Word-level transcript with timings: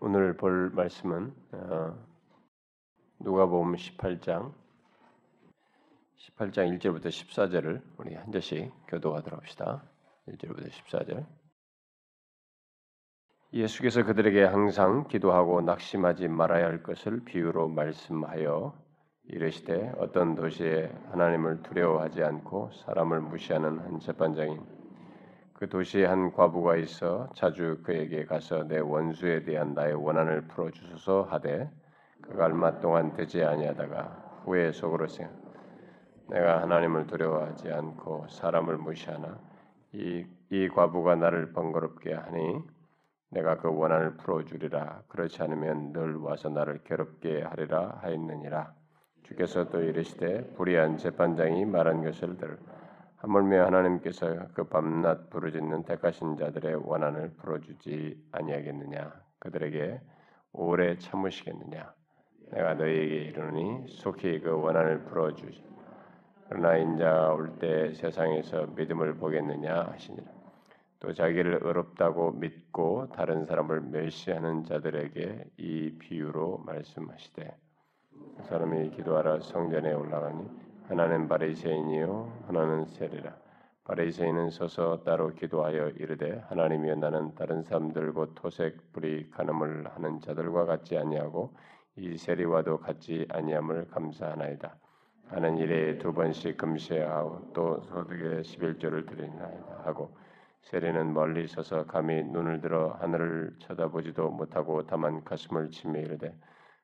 오늘 0.00 0.36
볼 0.36 0.70
말씀은 0.70 1.34
어, 1.50 1.98
누가복음 3.18 3.74
18장 3.74 4.52
18장 6.16 6.78
1절부터 6.78 7.06
14절을 7.06 7.82
우리 7.96 8.14
한 8.14 8.30
절씩 8.30 8.72
교도하도록 8.86 9.40
합시다. 9.40 9.82
1절부터 10.28 10.70
14절. 10.70 11.26
예수께서 13.52 14.04
그들에게 14.04 14.44
항상 14.44 15.08
기도하고 15.08 15.62
낙심하지 15.62 16.28
말아야 16.28 16.66
할 16.66 16.84
것을 16.84 17.24
비유로 17.24 17.66
말씀하여 17.68 18.80
이르시되 19.24 19.94
어떤 19.98 20.36
도시에 20.36 20.92
하나님을 21.10 21.64
두려워하지 21.64 22.22
않고 22.22 22.70
사람을 22.84 23.20
무시하는 23.20 23.80
한 23.80 23.98
재판장인 23.98 24.77
그 25.58 25.68
도시에 25.68 26.04
한 26.04 26.30
과부가 26.30 26.76
있어 26.76 27.28
자주 27.34 27.80
그에게 27.82 28.24
가서 28.24 28.62
내 28.62 28.78
원수에 28.78 29.42
대한 29.42 29.74
나의 29.74 29.92
원한을 29.92 30.42
풀어 30.42 30.70
주소서 30.70 31.22
하되 31.22 31.68
그가 32.22 32.44
얼마 32.44 32.78
동안 32.78 33.12
되지 33.12 33.42
아니하다가 33.42 34.42
후에 34.44 34.70
속으로 34.70 35.08
생각 35.08 35.34
내가 36.28 36.62
하나님을 36.62 37.08
두려워하지 37.08 37.72
않고 37.72 38.28
사람을 38.28 38.76
무시하나 38.76 39.36
이, 39.92 40.24
이 40.50 40.68
과부가 40.68 41.16
나를 41.16 41.52
번거롭게 41.52 42.14
하니 42.14 42.62
내가 43.30 43.58
그 43.58 43.68
원한을 43.68 44.16
풀어 44.16 44.44
주리라. 44.44 45.02
그렇지 45.08 45.42
않으면 45.42 45.92
늘 45.92 46.18
와서 46.18 46.48
나를 46.48 46.84
괴롭게 46.84 47.42
하리라 47.42 47.98
하였느니라. 48.02 48.72
주께서 49.24 49.68
또 49.70 49.82
이르시되 49.82 50.54
불의한 50.54 50.98
재판장이 50.98 51.64
말한 51.64 52.04
것을 52.04 52.36
들 52.36 52.58
하물며 53.18 53.66
하나님께서 53.66 54.46
그 54.54 54.64
밤낮 54.64 55.28
부르짖는 55.30 55.84
택하신 55.84 56.36
자들의 56.36 56.76
원한을 56.84 57.30
풀어주지 57.36 58.16
아니하겠느냐? 58.30 59.12
그들에게 59.40 60.00
오래 60.52 60.96
참으시겠느냐? 60.96 61.92
내가 62.52 62.74
너희에게 62.74 63.16
이르노니 63.24 63.88
속히 63.88 64.40
그 64.40 64.50
원한을 64.52 65.04
풀어주지 65.04 65.64
그러나 66.48 66.76
인자가 66.76 67.32
올 67.34 67.58
때 67.58 67.92
세상에서 67.94 68.68
믿음을 68.68 69.14
보겠느냐 69.16 69.88
하시니라. 69.92 70.26
또 71.00 71.12
자기를 71.12 71.60
의롭다고 71.62 72.32
믿고 72.32 73.08
다른 73.12 73.44
사람을 73.44 73.80
멸시하는 73.82 74.64
자들에게 74.64 75.44
이 75.58 75.90
비유로 75.98 76.58
말씀하시되 76.66 77.56
그 78.36 78.42
사람이 78.44 78.90
기도하러 78.90 79.40
성전에 79.40 79.92
올라가니 79.92 80.67
하나는 80.88 81.28
바리새인이요 81.28 82.44
하나는 82.46 82.86
세리라 82.86 83.36
바리새인은 83.84 84.48
서서 84.48 85.02
따로 85.04 85.34
기도하여 85.34 85.90
이르되 85.90 86.42
하나님이여 86.48 86.94
나는 86.94 87.34
다른 87.34 87.62
사람들 87.62 88.14
곧 88.14 88.32
토색 88.34 88.92
불이 88.92 89.28
간음을 89.28 89.86
하는 89.94 90.18
자들과 90.20 90.64
같지 90.64 90.96
아니하고 90.96 91.54
이 91.96 92.16
세리와도 92.16 92.78
같지 92.78 93.26
아니함을 93.30 93.88
감사하나이다. 93.88 94.76
하는 95.28 95.58
일에 95.58 95.98
두 95.98 96.14
번씩 96.14 96.56
금시하고 96.56 97.52
또 97.52 97.82
소득의 97.82 98.44
십일조를 98.44 99.04
드리나이다 99.04 99.82
하고 99.84 100.16
세리는 100.62 101.12
멀리 101.12 101.46
서서 101.46 101.84
감히 101.84 102.22
눈을 102.22 102.62
들어 102.62 102.92
하늘을 103.00 103.56
쳐다보지도 103.58 104.30
못하고 104.30 104.86
다만 104.86 105.22
가슴을 105.22 105.70
치며 105.70 106.00
이르되 106.00 106.34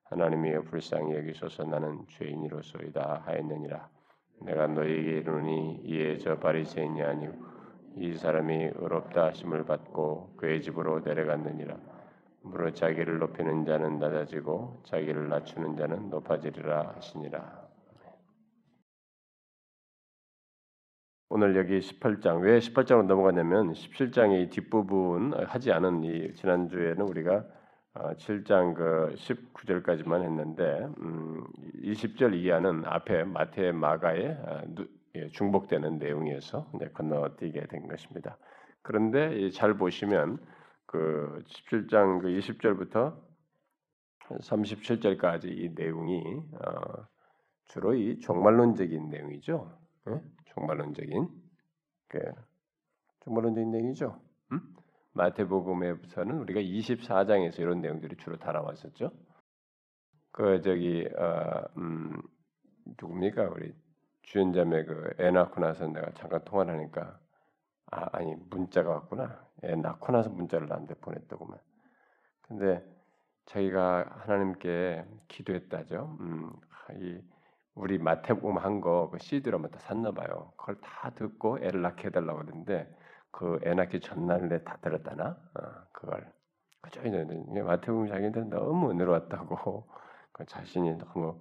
하나님이여 0.05 0.63
불쌍히 0.65 1.17
여기소서 1.17 1.65
나는 1.65 2.05
죄인이로소이다 2.09 3.23
하였느니라. 3.25 3.94
내가 4.41 4.67
너희에게 4.67 5.19
이르니 5.19 5.81
이에 5.85 6.19
저 6.19 6.39
바리새인이 6.39 7.03
아니고 7.03 7.35
이 7.97 8.15
사람이 8.15 8.73
의롭다 8.75 9.27
하심을 9.27 9.65
받고 9.65 10.35
그의 10.37 10.61
집으로 10.63 11.01
내려갔느니라. 11.01 11.77
무릇 12.43 12.75
자기를 12.75 13.19
높이는 13.19 13.65
자는 13.65 13.99
낮아지고 13.99 14.83
자기를 14.85 15.29
낮추는 15.29 15.77
자는 15.77 16.11
높아지리라 16.11 16.95
하시니라. 16.97 17.65
오늘 21.31 21.57
여기 21.57 21.79
18장 21.79 22.43
왜 22.43 22.59
18장으로 22.59 23.07
넘어갔냐면 23.07 23.73
17장의 23.73 24.51
뒷부분 24.51 25.33
하지 25.47 25.73
않은 25.73 26.05
이 26.05 26.33
지난주에는 26.35 27.01
우리가 27.01 27.45
7장 27.95 28.73
어, 28.73 28.75
그 28.75 29.15
19절까지만 29.17 30.23
했는데 30.23 30.87
음, 30.99 31.47
20절 31.83 32.35
이하는 32.35 32.85
앞에 32.85 33.25
마태 33.25 33.73
마가에 33.73 34.31
어, 34.31 34.63
예, 35.17 35.29
중복되는 35.29 35.99
내용이어서 35.99 36.71
이제 36.75 36.89
건너뛰게 36.89 37.69
된 37.69 37.87
것입니다. 37.87 38.37
그런데 38.83 39.49
잘 39.51 39.75
보시면 39.75 40.39
그 40.87 41.43
17장 41.47 42.21
그 42.21 42.29
20절부터 42.29 43.17
37절까지 44.29 45.45
이 45.45 45.71
내용이 45.75 46.23
어, 46.53 47.07
주로 47.67 47.95
이 47.95 48.19
종말론적인 48.19 49.09
내용이죠. 49.09 49.79
예? 50.09 50.21
종말론적인 50.47 51.29
그 52.09 52.19
종말론적인 53.21 53.71
내용이죠. 53.71 54.21
음? 54.53 54.61
마태복음에서는 55.15 56.39
우리가 56.41 56.61
24장에서 56.61 57.61
이런 57.61 57.81
내용들이 57.81 58.17
주로 58.19 58.37
다나왔었죠. 58.39 59.13
그 60.33 60.61
저기 60.63 61.07
어, 61.17 61.63
음, 61.79 62.21
누굽니까 63.01 63.45
우리 63.51 63.73
주연자매 64.23 64.85
그 64.85 65.15
애 65.21 65.31
낳고 65.31 65.61
나서 65.61 65.87
내가 65.87 66.11
잠깐 66.15 66.45
통화를 66.45 66.75
하니까 66.75 67.19
아 67.93 68.09
아니 68.13 68.35
문자가 68.51 68.91
왔구나 68.91 69.47
애 69.65 69.77
낳고 69.77 70.13
나서 70.13 70.31
문자를 70.31 70.69
나한테 70.69 70.95
보냈더구만. 70.97 71.59
근데 72.43 72.85
자기가 73.47 74.07
하나님께 74.27 75.05
기도했다죠. 75.29 76.19
음, 76.21 76.53
이 77.01 77.21
우리 77.75 77.99
마태복음 77.99 78.59
한 78.59 78.81
거 78.81 79.11
그 79.11 79.19
CD로 79.19 79.57
한번 79.59 79.71
다 79.73 79.79
샀나 79.81 80.13
봐요. 80.13 80.53
그걸 80.57 80.77
다 80.81 81.11
듣고 81.11 81.59
애를 81.61 81.83
낳게 81.83 82.09
해달라고 82.09 82.41
그러는데 82.45 82.89
그애 83.35 83.75
낳기 83.75 83.99
전날에 83.99 84.63
다 84.63 84.77
들었다나 84.81 85.37
어, 85.55 85.61
그걸 85.91 86.33
그죠 86.81 87.01
마태복음 87.03 88.07
자기한테 88.07 88.43
너무 88.45 88.93
은혜로웠다고 88.93 89.89
그 90.31 90.47
자신이 90.47 90.97
너무 90.99 91.41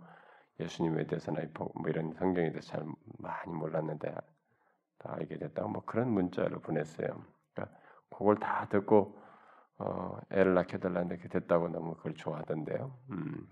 예수님에 0.59 1.05
대해서나 1.05 1.41
뭐 1.55 1.71
이런 1.87 2.13
성경에 2.13 2.49
대해서 2.49 2.77
잘 2.77 2.85
많이 3.19 3.53
몰랐는데 3.53 4.11
다 4.97 5.13
알게 5.13 5.37
됐다고 5.37 5.69
뭐 5.69 5.83
그런 5.85 6.09
문자를 6.09 6.59
보냈어요. 6.59 7.23
그러니까 7.53 7.77
그걸 8.09 8.37
다 8.37 8.67
듣고 8.69 9.19
어, 9.77 10.17
애를 10.31 10.55
낳게 10.55 10.79
달라는데 10.79 11.17
그 11.17 11.29
됐다고 11.29 11.69
너무 11.69 11.95
그걸 11.95 12.15
좋아하던데요. 12.15 12.91
음. 13.11 13.47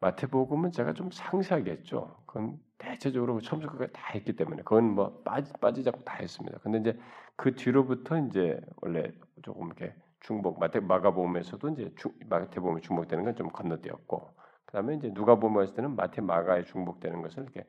마태복음은 0.00 0.72
제가 0.72 0.92
좀 0.94 1.10
상세하게 1.10 1.70
했죠. 1.70 2.22
그건 2.26 2.58
대체적으로 2.76 3.40
처음부터 3.40 3.72
끝까지 3.72 3.92
다 3.92 4.02
했기 4.14 4.34
때문에 4.34 4.62
그건 4.62 4.90
뭐 4.94 5.22
빠지 5.22 5.52
빠지지 5.54 5.88
않고 5.88 6.02
다 6.02 6.16
했습니다. 6.16 6.58
근데 6.58 6.78
이제 6.78 6.98
그 7.36 7.54
뒤로부터 7.54 8.18
이제 8.18 8.60
원래 8.80 9.12
조금 9.42 9.66
이렇게 9.66 9.94
중복 10.20 10.60
마태 10.60 10.80
마가복음에서도 10.80 11.68
이제 11.70 11.92
중, 11.96 12.12
마태복음에 12.28 12.80
중복되는 12.80 13.24
건 13.24 13.34
좀 13.34 13.48
건너뛰었고 13.48 14.34
그다음에 14.66 14.94
이제 14.94 15.10
누가복음에 15.12 15.64
있을 15.64 15.74
때는 15.74 15.96
마태 15.96 16.20
마가에 16.22 16.64
중복되는 16.64 17.22
것을 17.22 17.42
이렇게 17.42 17.66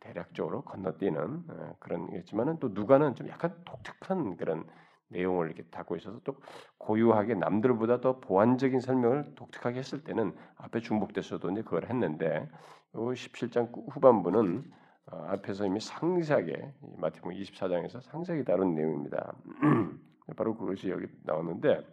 대략적으로 0.00 0.62
건너뛰는 0.62 1.44
어, 1.48 1.76
그런 1.80 2.10
게있지만은 2.10 2.58
또 2.60 2.68
누가는 2.68 3.14
좀 3.14 3.28
약간 3.28 3.54
독특한 3.64 4.36
그런 4.36 4.64
내용을 5.08 5.46
이렇게 5.46 5.64
담고 5.64 5.96
있어서 5.96 6.20
또 6.24 6.36
고유하게 6.78 7.34
남들보다 7.34 8.00
더 8.00 8.20
보완적인 8.20 8.80
설명을 8.80 9.34
독특하게 9.34 9.78
했을 9.78 10.02
때는 10.04 10.34
앞에 10.56 10.80
중복됐어도 10.80 11.50
이제 11.50 11.62
그걸 11.62 11.88
했는데 11.88 12.48
이 12.94 12.98
17장 12.98 13.70
후반부는 13.90 14.58
어, 14.58 14.85
앞에서 15.06 15.66
이미 15.66 15.80
상세하게 15.80 16.74
마태복음 16.98 17.36
24장에서 17.36 18.00
상세하게 18.00 18.44
다룬 18.44 18.74
내용입니다. 18.74 19.34
바로 20.36 20.56
그것이 20.56 20.90
여기 20.90 21.06
나오는데 21.22 21.86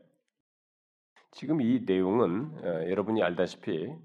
지금 1.32 1.62
이 1.62 1.84
내용은 1.86 2.52
어, 2.64 2.90
여러분이 2.90 3.22
알다시피 3.24 3.96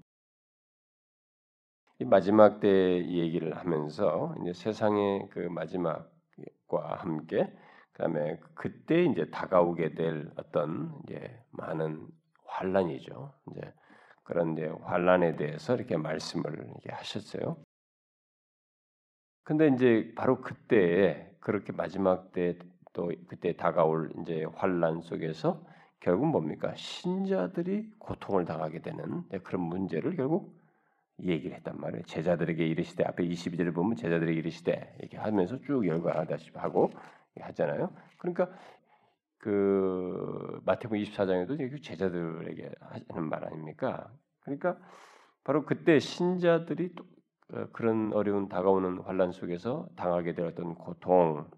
이 1.99 2.05
마지막 2.05 2.59
때 2.59 2.69
얘기를 2.69 3.57
하면서 3.57 4.33
이제 4.41 4.53
세상의 4.53 5.29
그 5.31 5.39
마지막과 5.39 6.95
함께 6.97 7.51
그다음에 7.91 8.39
그때 8.55 9.03
이제 9.03 9.29
다가오게 9.29 9.95
될 9.95 10.31
어떤 10.37 10.97
이제 11.03 11.43
많은 11.51 12.07
환란이죠. 12.45 13.33
이제 13.51 13.73
그런 14.23 14.53
이제 14.53 14.67
환란에 14.83 15.35
대해서 15.35 15.75
이렇게 15.75 15.97
말씀을 15.97 16.53
이렇게 16.53 16.91
하셨어요. 16.91 17.57
근데 19.49 19.67
이제 19.67 20.13
바로 20.15 20.41
그때 20.41 21.35
그렇게 21.39 21.73
마지막 21.73 22.31
때 22.31 22.57
또 22.93 23.11
그때 23.27 23.55
다가올 23.55 24.11
이제 24.21 24.45
환란 24.55 25.01
속에서 25.01 25.63
결국 25.99 26.27
뭡니까 26.27 26.73
신자들이 26.75 27.93
고통을 27.99 28.45
당하게 28.45 28.81
되는 28.81 29.23
그런 29.43 29.61
문제를 29.61 30.15
결국 30.15 30.53
얘기를 31.21 31.55
했단 31.55 31.79
말이에요. 31.79 32.03
제자들에게 32.03 32.65
이르시되 32.65 33.03
앞에 33.05 33.25
22절을 33.25 33.73
보면 33.73 33.95
제자들에게 33.95 34.37
이르시되 34.37 34.95
이렇게 34.99 35.17
하면서 35.17 35.59
쭉 35.61 35.87
열거하다시피 35.87 36.57
하고 36.57 36.91
하잖아요. 37.39 37.89
그러니까 38.17 38.49
그 39.37 40.61
마태복음 40.65 41.01
24장에도 41.03 41.83
제자들에게 41.83 42.71
하는 43.09 43.29
말 43.29 43.45
아닙니까? 43.45 44.11
그러니까 44.41 44.77
바로 45.43 45.65
그때 45.65 45.99
신자들이 45.99 46.93
그런 47.73 48.13
어려운 48.13 48.47
다가오는 48.49 48.99
환란 49.01 49.31
속에서 49.31 49.87
당하게 49.95 50.33
될 50.33 50.45
어떤 50.45 50.75
고통, 50.75 51.49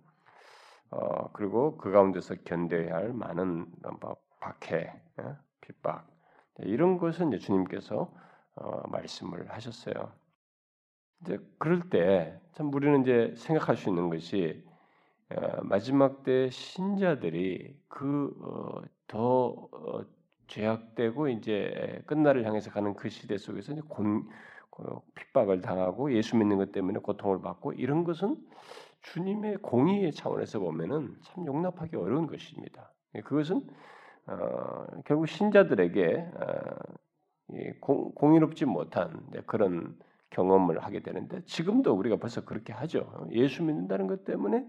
어, 0.92 1.32
그리고 1.34 1.78
그 1.78 1.92
가운데서 1.92 2.36
견뎌야 2.46 2.96
할 2.96 3.14
많은 3.14 3.68
뭐 4.02 4.18
박해, 4.40 5.02
예? 5.20 5.24
핍박 5.62 6.08
이런 6.60 6.98
것은 6.98 7.30
이제 7.30 7.40
주님께서 7.40 8.14
어, 8.56 8.88
말씀을 8.90 9.50
하셨어요. 9.52 10.14
이제 11.22 11.40
그럴 11.60 11.90
때 11.90 12.42
참 12.54 12.74
우리는 12.74 13.02
이제 13.02 13.34
생각할 13.38 13.78
수 13.78 13.90
있는 13.90 14.10
것이 14.10 14.64
어, 15.32 15.64
마지막 15.64 16.24
때 16.24 16.50
신자들이 16.50 17.78
그더 17.90 19.70
어, 19.72 20.02
죄악되고 20.48 21.30
이제 21.30 22.04
끝날을 22.08 22.46
향해서 22.46 22.72
가는 22.72 22.96
그 22.96 23.10
시대 23.10 23.38
속에서 23.38 23.74
이제 23.74 23.82
곤, 23.88 24.28
핍박을 25.16 25.62
당하고 25.62 26.14
예수 26.14 26.38
믿는 26.38 26.58
것 26.58 26.72
때문에 26.72 27.00
고통을 27.00 27.42
받고 27.42 27.74
이런 27.74 28.04
것은 28.04 28.38
주님의 29.02 29.58
공의의 29.58 30.12
차원에서 30.12 30.60
보면은 30.60 31.16
참 31.24 31.46
용납하기 31.46 31.96
어려운 31.96 32.28
것입니다. 32.28 32.92
그것은 33.26 33.62
어, 34.28 34.86
결국 35.06 35.28
신자들에게 35.28 36.32
어, 36.36 37.58
공, 37.82 38.12
공의롭지 38.14 38.66
못한 38.66 39.28
그런 39.46 39.98
경험을 40.30 40.80
하게 40.84 41.02
되는데 41.02 41.44
지금도 41.46 41.94
우리가 41.94 42.18
벌써 42.18 42.46
그렇게 42.46 42.72
하죠. 42.74 43.28
예수 43.32 43.64
믿는다는 43.64 44.08
것 44.08 44.24
때문에 44.24 44.66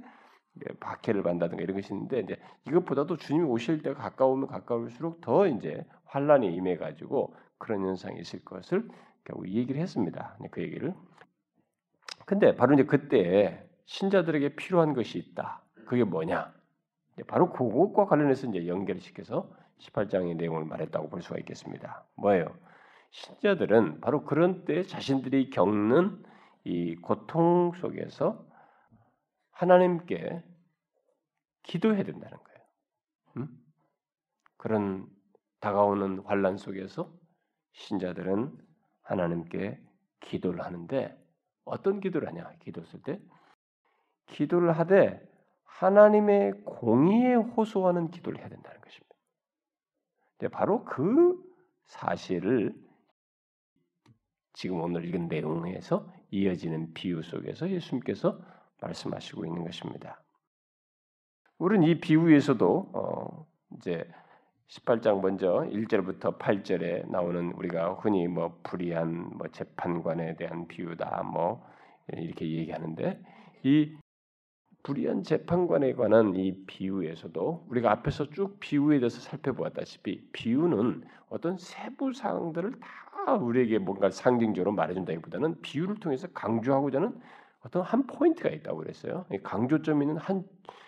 박해를 0.81 1.22
받는다든가 1.22 1.62
이런 1.62 1.76
것이 1.76 1.94
있는데 1.94 2.20
이제 2.20 2.37
이것보다도 2.66 3.16
주님이 3.16 3.46
오실 3.46 3.82
때가 3.82 4.00
가까우면 4.00 4.48
가까울수록 4.48 5.20
더 5.20 5.46
이제 5.46 5.87
환란이 6.06 6.55
임해 6.55 6.76
가지고 6.76 7.34
그런 7.58 7.87
현상이 7.87 8.20
있을 8.20 8.44
것을 8.44 8.88
결국 9.24 9.48
얘기를 9.48 9.80
했습니다. 9.80 10.36
그 10.50 10.62
얘기를. 10.62 10.94
근데 12.26 12.54
바로 12.54 12.74
이제 12.74 12.84
그때 12.84 13.69
신자들에게 13.86 14.56
필요한 14.56 14.94
것이 14.94 15.19
있다. 15.19 15.62
그게 15.86 16.04
뭐냐? 16.04 16.52
바로 17.26 17.52
그것과 17.52 18.06
관련해서 18.06 18.48
이제 18.48 18.66
연결시켜서 18.66 19.50
18장의 19.80 20.36
내용을 20.36 20.64
말했다고 20.64 21.08
볼 21.08 21.22
수가 21.22 21.38
있겠습니다. 21.40 22.04
뭐예요? 22.16 22.56
신자들은 23.10 24.00
바로 24.00 24.24
그런 24.24 24.64
때 24.64 24.84
자신들이 24.84 25.50
겪는 25.50 26.22
이 26.64 26.96
고통 26.96 27.72
속에서 27.74 28.46
하나님께 29.50 30.42
기도해야 31.62 32.04
된다는 32.04 32.38
거예요. 32.38 32.60
음? 33.36 33.48
그런 34.56 35.06
다가오는 35.60 36.20
환란 36.24 36.56
속에서 36.56 37.12
신자들은 37.72 38.56
하나님께 39.02 39.81
기도를 40.20 40.64
하는데 40.64 41.19
어떤 41.64 42.00
기도를 42.00 42.28
하냐? 42.28 42.52
기도 42.60 42.84
쓸때 42.84 43.20
기도를 44.26 44.72
하되 44.78 45.20
하나님의 45.64 46.64
공의에 46.64 47.34
호소하는 47.34 48.10
기도를 48.10 48.40
해야 48.40 48.49
된다는 48.49 48.81
것입니다. 48.81 49.14
바로 50.50 50.84
그 50.84 51.40
사실을 51.84 52.75
지금 54.52 54.81
오늘 54.81 55.05
읽은 55.05 55.28
내용에서 55.28 56.12
이어지는 56.31 56.93
비유 56.94 57.22
속에서 57.22 57.69
예수님께서 57.70 58.40
말씀하시고 58.81 59.44
있는 59.44 59.64
것입니다. 59.64 60.22
우리는 61.58 61.87
이 61.87 62.00
비유에서도 62.00 62.90
어 62.94 63.46
이제 63.76 64.08
18장 64.72 65.20
먼저 65.20 65.66
1절부터 65.70 66.38
8절에 66.38 67.10
나오는 67.10 67.52
우리가 67.52 67.92
흔히 67.94 68.26
뭐 68.26 68.58
불의한 68.62 69.36
뭐 69.36 69.46
재판관에 69.48 70.36
대한 70.36 70.66
비유다 70.66 71.24
뭐 71.24 71.62
이렇게 72.10 72.50
얘기하는데 72.50 73.22
이 73.64 73.94
불의한 74.82 75.24
재판관에 75.24 75.92
관한 75.92 76.34
이 76.34 76.64
비유에서도 76.66 77.66
우리가 77.69 77.92
앞에서 77.92 78.30
쭉 78.30 78.58
비유에 78.60 78.98
대해서 78.98 79.20
살펴보았다시피 79.20 80.30
비유는 80.32 81.04
어떤 81.28 81.58
세부 81.58 82.14
사항들을 82.14 82.72
다 82.80 83.34
우리에게 83.34 83.78
뭔가 83.78 84.10
상징적으로 84.10 84.72
말해준다기보다는 84.72 85.60
비유를 85.60 85.96
통해서 85.96 86.28
강조하고자 86.32 86.98
하는 86.98 87.20
어떤 87.60 87.82
한 87.82 88.06
포인트가 88.06 88.48
있다고 88.48 88.78
그랬어요. 88.78 89.26
강조점 89.44 90.02
있는 90.02 90.16
한 90.16 90.44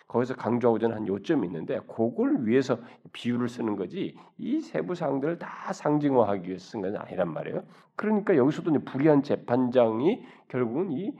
거기서 0.08 0.34
강조하고자 0.36 0.90
한 0.90 1.06
요점이 1.06 1.46
있는데 1.46 1.80
그걸 1.88 2.46
위해서 2.46 2.78
비유를 3.12 3.48
쓰는 3.48 3.76
거지 3.76 4.16
이 4.38 4.60
세부 4.60 4.94
사항들을 4.94 5.38
다 5.38 5.72
상징화하기 5.72 6.48
위해서 6.48 6.64
쓴 6.70 6.82
건 6.82 6.96
아니란 6.96 7.32
말이에요. 7.32 7.62
그러니까 7.96 8.36
여기서도 8.36 8.72
불의한 8.84 9.22
재판장이 9.22 10.24
결국은 10.48 10.92
이 10.92 11.14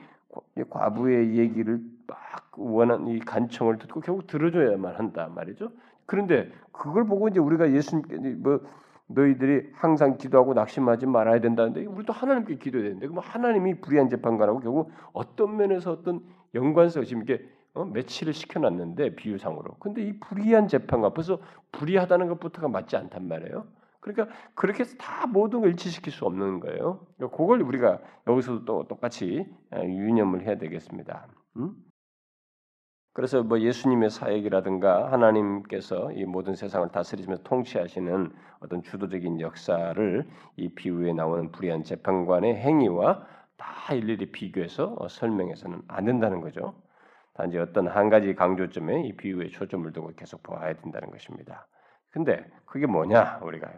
과부의 0.69 1.37
얘기를 1.39 1.81
막 2.07 2.19
원한 2.57 3.07
이 3.09 3.19
간청을 3.21 3.79
듣고 3.79 4.01
결국 4.01 4.27
들어줘야만 4.27 4.97
한다 4.97 5.29
말이죠. 5.35 5.71
그런데 6.07 6.51
그걸 6.73 7.05
보고 7.07 7.29
이제 7.29 7.41
우리가 7.41 7.73
예수님께 7.73 8.17
뭐 8.37 8.61
너희들이 9.07 9.71
항상 9.75 10.17
기도하고 10.17 10.55
낙심하지 10.55 11.07
말아야 11.07 11.41
된다는데 11.41 11.85
우리도 11.87 12.13
하나님께 12.13 12.57
기도해야 12.57 12.89
되는데 12.89 13.07
그럼 13.07 13.23
하나님이 13.25 13.81
불의한 13.81 14.09
재판관하고 14.09 14.61
결국 14.61 14.91
어떤 15.13 15.57
면에서 15.57 15.93
어떤 15.93 16.21
연관성 16.55 17.05
지금 17.05 17.23
이게 17.23 17.47
어? 17.75 17.85
매치를 17.85 18.32
시켜놨는데 18.32 19.17
비유상으로. 19.17 19.76
근데 19.81 20.03
이 20.03 20.19
불의한 20.21 20.69
재판관 20.69 21.12
벌써 21.12 21.41
불의하다는 21.73 22.29
것부터가 22.29 22.69
맞지 22.69 22.97
않단 22.97 23.26
말이에요. 23.29 23.67
그러니까 24.00 24.35
그렇게 24.55 24.81
해서 24.81 24.97
다 24.99 25.26
모든 25.26 25.61
걸 25.61 25.71
일치시킬 25.71 26.12
수 26.12 26.25
없는 26.26 26.61
거예요. 26.61 27.06
그러니까 27.17 27.37
그걸 27.37 27.62
우리가 27.62 28.00
여기서도 28.26 28.65
또 28.65 28.87
똑같이 28.87 29.47
어, 29.73 29.82
유념을 29.82 30.47
해야 30.47 30.56
되겠습니다. 30.59 31.26
음? 31.56 31.75
그래서 33.15 33.43
뭐 33.43 33.61
예수님의 33.61 34.11
사역이라든가 34.11 35.12
하나님께서 35.12 36.12
이 36.12 36.25
모든 36.25 36.55
세상을 36.55 36.88
다스리시면서 36.88 37.44
통치하시는 37.44 38.32
어떤 38.61 38.82
주도적인 38.82 39.41
역사를 39.41 40.29
이 40.56 40.69
비유에 40.75 41.12
나오는 41.12 41.50
불의한 41.50 41.85
재판관의 41.85 42.56
행위와 42.56 43.25
다 43.56 43.94
일일이 43.94 44.32
비교해서 44.32 44.97
어, 44.99 45.09
설명해서는 45.09 45.82
안 45.88 46.05
된다는 46.05 46.41
거죠. 46.41 46.75
단지 47.35 47.59
어떤 47.59 47.89
한 47.89 48.09
가지 48.11 48.35
강조점에 48.35 49.03
이 49.03 49.17
비유에 49.17 49.49
초점을 49.49 49.93
두고 49.93 50.13
계속 50.17 50.43
보아야 50.43 50.75
된다는 50.75 51.11
것입니다. 51.11 51.67
근데 52.11 52.45
그게 52.65 52.87
뭐냐 52.87 53.41
우리가 53.43 53.73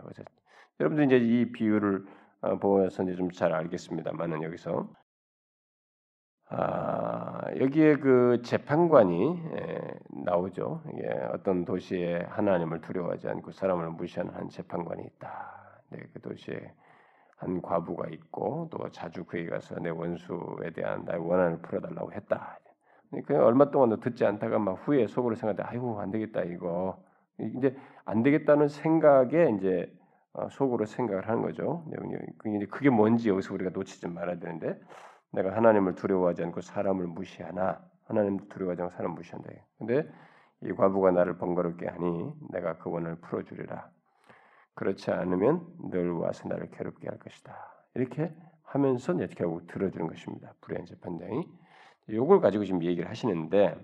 여러분들 0.78 1.06
이제 1.06 1.16
이 1.16 1.52
비유를 1.52 2.04
어, 2.42 2.58
보면서 2.58 3.02
이제 3.02 3.14
좀 3.16 3.30
잘 3.30 3.52
알겠습니다만은 3.54 4.42
여기서 4.42 4.88
아, 6.48 7.40
여기에 7.58 7.96
그 7.96 8.40
재판관이 8.44 9.42
예, 9.56 9.80
나오죠. 10.24 10.82
예, 11.02 11.08
어떤 11.32 11.64
도시에 11.64 12.22
하나님을 12.28 12.82
두려워하지 12.82 13.28
않고 13.28 13.50
사람을 13.50 13.90
무시하는 13.90 14.32
한 14.34 14.48
재판관이 14.48 15.02
있다. 15.04 15.82
네, 15.90 15.98
그 16.12 16.20
도시에 16.20 16.72
한 17.36 17.60
과부가 17.60 18.08
있고 18.10 18.68
또 18.70 18.88
자주 18.90 19.24
그에 19.24 19.46
가서 19.46 19.76
내 19.80 19.90
원수에 19.90 20.70
대한 20.74 21.04
나의 21.04 21.20
원한을 21.20 21.62
풀어달라고 21.62 22.12
했다. 22.12 22.58
그 23.26 23.36
얼마 23.36 23.70
동안도 23.70 24.00
듣지 24.00 24.24
않다가 24.24 24.58
막 24.58 24.72
후에 24.86 25.06
속으로 25.06 25.34
생각해, 25.34 25.68
아이고 25.68 26.00
안 26.00 26.10
되겠다 26.10 26.42
이거. 26.42 27.02
이제 27.38 27.76
안 28.04 28.22
되겠다는 28.22 28.68
생각에 28.68 29.50
이제 29.56 29.92
어, 30.32 30.48
속으로 30.50 30.84
생각을 30.84 31.28
하는 31.28 31.42
거죠. 31.42 31.84
그게 32.70 32.90
뭔지 32.90 33.28
여기서 33.30 33.54
우리가 33.54 33.70
놓치지 33.70 34.08
말아야 34.08 34.38
되는데 34.38 34.78
내가 35.32 35.54
하나님을 35.56 35.94
두려워하지 35.94 36.44
않고 36.44 36.60
사람을 36.60 37.06
무시하나 37.06 37.80
하나님 38.04 38.38
두려워하지 38.48 38.82
않고 38.82 38.94
사람 38.96 39.12
무시한다. 39.12 39.50
근데 39.78 40.08
이 40.62 40.72
과부가 40.72 41.10
나를 41.10 41.38
번거롭게 41.38 41.86
하니 41.86 42.32
내가 42.50 42.76
그 42.78 42.90
원을 42.90 43.16
풀어주리라. 43.16 43.90
그렇지 44.74 45.10
않으면 45.10 45.66
늘 45.90 46.12
와서 46.12 46.48
나를 46.48 46.70
괴롭게 46.70 47.08
할 47.08 47.18
것이다. 47.18 47.54
이렇게 47.94 48.34
하면서 48.62 49.14
이제 49.14 49.26
결국 49.34 49.66
들어주는 49.66 50.06
것입니다. 50.06 50.52
불의한 50.60 50.84
재판장이 50.86 51.48
이걸 52.08 52.40
가지고 52.40 52.64
지금 52.64 52.82
얘기를 52.84 53.08
하시는데 53.08 53.76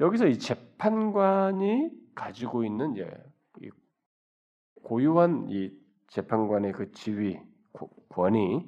여기서 0.00 0.26
이 0.26 0.38
재판관이 0.38 1.90
가지고 2.14 2.64
있는 2.64 2.92
이제 2.92 3.10
고유한 4.82 5.46
이 5.48 5.72
재판관의 6.08 6.72
그 6.72 6.92
지위 6.92 7.38
권위 8.08 8.66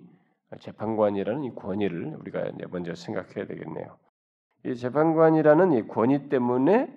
재판관이라는 0.59 1.45
이 1.45 1.55
권위를 1.55 2.17
우리가 2.17 2.51
먼저 2.71 2.95
생각해야 2.95 3.47
되겠네요. 3.47 3.97
이 4.67 4.75
재판관이라는 4.75 5.73
이 5.73 5.89
권위 5.89 6.29
때문에 6.29 6.95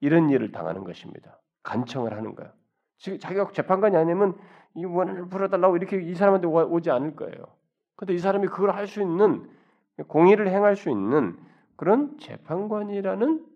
이런 0.00 0.28
일을 0.28 0.52
당하는 0.52 0.84
것입니다. 0.84 1.40
간청을 1.62 2.12
하는 2.12 2.34
거야. 2.34 2.52
지금 2.98 3.18
자기가 3.18 3.50
재판관이 3.52 3.96
아니면 3.96 4.36
이 4.74 4.84
원한을 4.84 5.28
풀어달라고 5.28 5.76
이렇게 5.76 6.02
이 6.02 6.14
사람한테 6.14 6.46
오지 6.46 6.90
않을 6.90 7.16
거예요. 7.16 7.46
근데 7.96 8.12
이 8.14 8.18
사람이 8.18 8.48
그걸 8.48 8.72
할 8.72 8.86
수 8.86 9.00
있는 9.00 9.48
공의를 10.04 10.48
행할 10.48 10.76
수 10.76 10.90
있는 10.90 11.38
그런 11.76 12.18
재판관이라는 12.18 13.46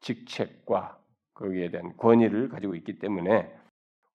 직책과 0.00 0.98
거기에 1.34 1.70
대한 1.70 1.96
권위를 1.96 2.48
가지고 2.48 2.74
있기 2.74 2.98
때문에 2.98 3.54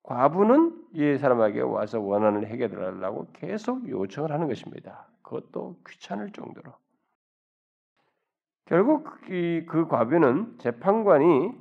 과부는 0.04 0.88
이 0.94 1.18
사람에게 1.18 1.62
와서 1.62 2.00
원한을 2.00 2.48
해결하려고 2.48 3.32
계속 3.34 3.88
요청을 3.88 4.32
하는 4.32 4.48
것입니다. 4.48 5.08
그것도 5.22 5.82
귀찮을 5.88 6.32
정도로. 6.32 6.74
결국 8.66 9.08
이, 9.30 9.66
그 9.68 9.88
과부는 9.88 10.60
재판관이 10.60 11.52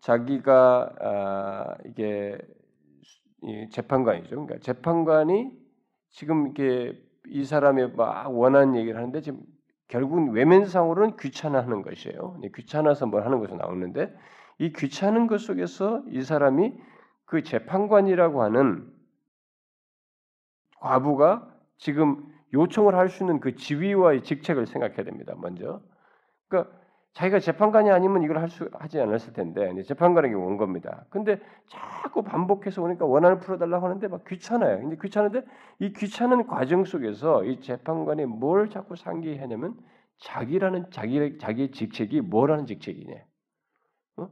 자기가 0.00 0.94
아, 1.00 1.76
이게 1.86 2.38
재판관이죠. 3.70 4.30
그러니까 4.30 4.58
재판관이 4.58 5.63
지금 6.14 6.48
이게 6.48 6.96
이 7.26 7.44
사람이 7.44 7.88
막 7.96 8.28
원하는 8.28 8.76
얘기를 8.76 8.96
하는데 8.96 9.20
지금 9.20 9.40
결국은 9.88 10.30
외면상으로는 10.30 11.16
귀찮아하는 11.16 11.82
것이에요. 11.82 12.40
귀찮아서 12.54 13.06
뭘 13.06 13.24
하는 13.24 13.40
것으로 13.40 13.58
나오는데 13.58 14.14
이 14.58 14.72
귀찮은 14.72 15.26
것 15.26 15.40
속에서 15.40 16.04
이 16.08 16.22
사람이 16.22 16.72
그 17.24 17.42
재판관이라고 17.42 18.42
하는 18.42 18.92
과부가 20.80 21.52
지금 21.78 22.24
요청을 22.52 22.94
할 22.94 23.08
수 23.08 23.24
있는 23.24 23.40
그 23.40 23.56
지위와의 23.56 24.22
직책을 24.22 24.66
생각해야 24.66 25.02
됩니다. 25.02 25.34
먼저. 25.36 25.82
그러니까 26.46 26.72
자기가 27.14 27.38
재판관이 27.38 27.90
아니면 27.90 28.22
이걸 28.22 28.38
할 28.38 28.48
수 28.48 28.68
하지 28.72 29.00
않았을 29.00 29.32
텐데 29.32 29.82
재판관에게 29.82 30.34
온 30.34 30.56
겁니다. 30.56 31.04
근데 31.10 31.40
자꾸 31.68 32.22
반복해서 32.22 32.82
오니까 32.82 33.06
원한을 33.06 33.38
풀어달라고 33.38 33.86
하는데 33.86 34.08
막 34.08 34.24
귀찮아요. 34.24 34.78
근데 34.80 34.96
귀찮은데 35.00 35.44
이 35.78 35.92
귀찮은 35.92 36.46
과정 36.46 36.84
속에서 36.84 37.44
이 37.44 37.60
재판관이 37.60 38.26
뭘 38.26 38.68
자꾸 38.68 38.96
상기하냐면 38.96 39.76
자기라는 40.18 40.90
자기 40.90 41.38
자기의 41.38 41.70
직책이 41.70 42.20
뭐라는 42.22 42.66
직책이냐. 42.66 43.14
어? 44.18 44.28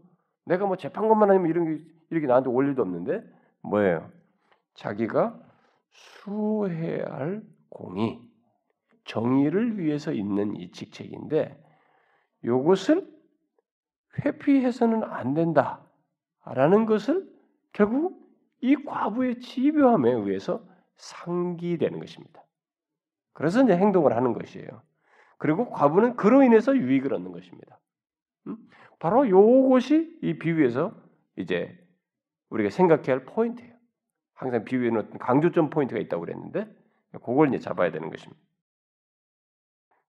내가 0.47 0.67
뭐 0.67 0.77
재판관만 0.77 1.31
아니면 1.31 1.51
이런 1.51 1.65
게 1.65 1.85
이렇게 2.11 2.27
나한테 2.27 2.51
올 2.51 2.69
일도 2.69 2.83
없는데 2.83 3.23
뭐예요? 3.62 4.11
자기가 4.75 5.39
수해야 5.91 7.05
할 7.12 7.43
공의, 7.71 8.21
정의를 9.05 9.79
위해서 9.79 10.12
있는 10.12 10.57
이 10.57 10.71
직책인데 10.73 11.62
이것을 12.45 13.07
회피해서는 14.25 15.05
안 15.05 15.35
된다라는 15.35 16.87
것을 16.87 17.31
결국 17.73 18.23
이 18.61 18.77
과부의 18.77 19.41
집요함에 19.41 20.11
의해서 20.11 20.65
상기되는 20.97 21.99
것입니다. 21.99 22.43
그래서 23.33 23.63
이제 23.63 23.77
행동을 23.77 24.15
하는 24.15 24.33
것이에요. 24.33 24.83
그리고 25.39 25.71
과부는 25.71 26.17
그로 26.17 26.43
인해서 26.43 26.77
유익을 26.77 27.13
얻는 27.15 27.33
것입니다. 27.33 27.81
음? 28.47 28.57
바로 28.99 29.29
요것이 29.29 30.19
이 30.23 30.39
비유에서 30.39 30.95
이제 31.37 31.77
우리가 32.51 32.71
생각해야 32.71 33.17
할 33.17 33.25
포인트예요. 33.25 33.73
항상 34.35 34.65
비유에는 34.65 35.19
강조점 35.19 35.71
포인트가 35.71 36.01
있다고 36.01 36.25
그랬는데 36.25 36.69
그걸 37.25 37.49
이제 37.49 37.59
잡아야 37.59 37.91
되는 37.91 38.11
것입니다. 38.11 38.41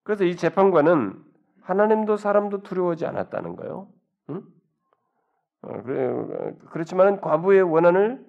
그래서 0.03 0.25
이 0.25 0.35
재판관은 0.35 1.32
하나님도 1.63 2.17
사람도 2.17 2.63
두려워하지 2.63 3.05
않았다는 3.05 3.55
거예요. 3.55 3.87
응? 4.29 4.43
어, 5.63 5.83
그렇지만 6.69 7.21
과부의 7.21 7.61
원한을 7.63 8.25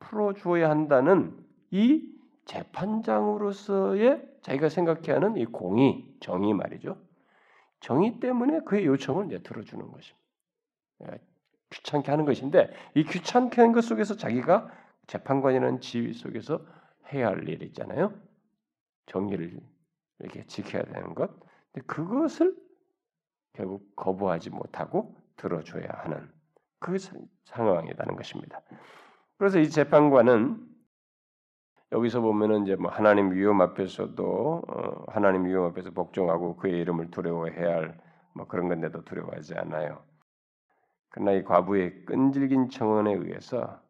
풀어주어야 0.00 0.70
한다는 0.70 1.36
이 1.70 2.08
재판장으로서의 2.46 4.26
자기가 4.42 4.70
생각해야 4.70 5.16
하는 5.16 5.36
이 5.36 5.44
공의, 5.44 6.06
정의 6.20 6.54
말이죠. 6.54 6.96
정의 7.80 8.18
때문에 8.20 8.60
그의 8.60 8.86
요청을 8.86 9.26
이제 9.26 9.42
들어주는 9.42 9.84
것입니다. 9.86 10.18
예, 11.02 11.20
귀찮게 11.70 12.10
하는 12.10 12.24
것인데 12.24 12.70
이 12.94 13.04
귀찮게 13.04 13.60
하는 13.60 13.72
것 13.72 13.84
속에서 13.84 14.16
자기가 14.16 14.70
재판관이라는 15.06 15.80
지위 15.80 16.14
속에서 16.14 16.64
해야 17.12 17.28
할 17.28 17.46
일이 17.48 17.66
있잖아요. 17.66 18.14
정의를 19.06 19.60
이렇게 20.20 20.44
지켜야 20.46 20.82
되는 20.82 21.14
것. 21.14 21.30
근데 21.72 21.86
그것을 21.86 22.56
결국 23.58 23.94
거부하지 23.96 24.50
못하고 24.50 25.14
들어줘야 25.36 25.88
하는 25.88 26.30
그 26.78 26.96
상황이라는 27.44 28.16
것입니다. 28.16 28.62
그래서 29.36 29.58
이 29.58 29.68
재판관은 29.68 30.64
여기서 31.92 32.20
보면은 32.20 32.62
이제 32.62 32.76
뭐 32.76 32.90
하나님 32.90 33.32
위험 33.32 33.60
앞에서도 33.60 34.62
어 34.66 35.04
하나님 35.08 35.44
위험 35.44 35.64
앞에서 35.66 35.90
복종하고 35.90 36.56
그의 36.56 36.78
이름을 36.80 37.10
두려워해야 37.10 37.76
할 37.76 38.08
뭐 38.38 38.46
그런 38.46 38.68
건데도 38.68 39.04
두려워하지 39.04 39.56
않아요. 39.56 40.00
그러나 41.10 41.32
이 41.32 41.42
과부의 41.42 42.04
끈질긴 42.04 42.70
청원에 42.70 43.12
의해서 43.12 43.82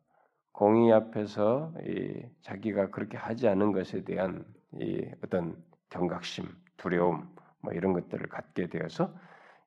공의 0.52 0.90
앞에서 0.92 1.72
이 1.84 2.24
자기가 2.40 2.88
그렇게 2.88 3.18
하지 3.18 3.46
않은 3.46 3.72
것에 3.72 4.04
대한 4.04 4.46
이 4.72 5.06
어떤 5.22 5.62
경각심, 5.90 6.46
두려움 6.78 7.28
뭐 7.60 7.74
이런 7.74 7.92
것들을 7.92 8.26
갖게 8.28 8.68
되어서 8.68 9.14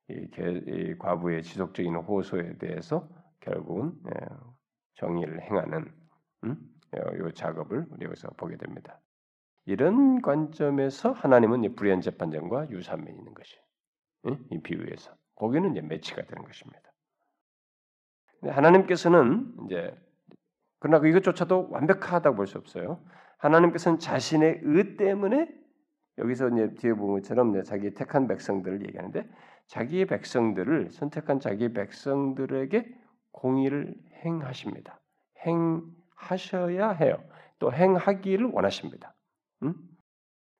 이, 0.08 0.28
이 0.66 0.98
과부의 0.98 1.42
지속적인 1.42 1.94
호소에 1.94 2.58
대해서 2.58 3.08
결국은 3.40 3.92
예, 4.06 4.26
정의를 4.94 5.42
행하는 5.42 5.92
음? 6.44 6.56
이 6.94 7.34
작업을 7.34 7.86
우리 7.90 8.04
여기서 8.04 8.28
보게 8.36 8.56
됩니다. 8.56 9.00
이런 9.64 10.20
관점에서 10.20 11.12
하나님은 11.12 11.74
불의한 11.74 12.00
재판장과 12.00 12.70
유사면이 12.70 13.10
있는 13.10 13.32
것이 13.32 13.58
이 14.50 14.60
비유에서 14.60 15.14
거기는 15.34 15.72
이제 15.72 15.80
매치가 15.80 16.22
되는 16.22 16.44
것입니다. 16.44 16.92
하나님께서는 18.42 19.54
이제 19.64 19.96
그러나 20.78 20.98
그 20.98 21.08
이것조차도 21.08 21.70
완벽하다고 21.70 22.36
볼 22.36 22.46
수 22.46 22.58
없어요. 22.58 23.00
하나님께서는 23.38 23.98
자신의 23.98 24.60
의 24.62 24.96
때문에 24.96 25.48
여기서 26.18 26.48
이제 26.50 26.74
뒤에 26.74 26.92
보는 26.94 27.14
것처럼 27.14 27.62
자기 27.64 27.94
택한 27.94 28.26
백성들을 28.26 28.82
얘기하는데 28.86 29.28
자기의 29.66 30.06
백성들을 30.06 30.90
선택한 30.90 31.40
자기 31.40 31.72
백성들에게 31.72 32.94
공의를 33.32 33.94
행하십니다. 34.24 35.00
행하셔야 35.46 36.90
해요. 36.90 37.16
또 37.58 37.72
행하기를 37.72 38.50
원하십니다. 38.52 39.14
음? 39.62 39.74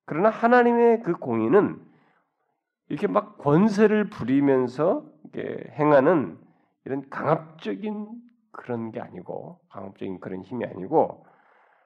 그러나 0.06 0.30
하나님의 0.30 1.02
그 1.02 1.12
공의는 1.12 1.80
이렇게 2.88 3.06
막 3.06 3.38
권세를 3.38 4.10
부리면서 4.10 5.06
행하는 5.36 6.38
이런 6.84 7.08
강압적인 7.08 8.08
그런 8.50 8.90
게 8.90 9.00
아니고 9.00 9.60
강압적인 9.70 10.20
그런 10.20 10.42
힘이 10.42 10.66
아니고 10.66 11.24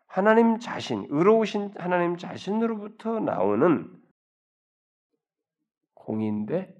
하나님 0.07 0.59
자신, 0.59 1.07
의로우신 1.11 1.73
하나님 1.77 2.17
자신으로부터 2.17 3.21
나오는 3.21 3.93
공인데 5.95 6.75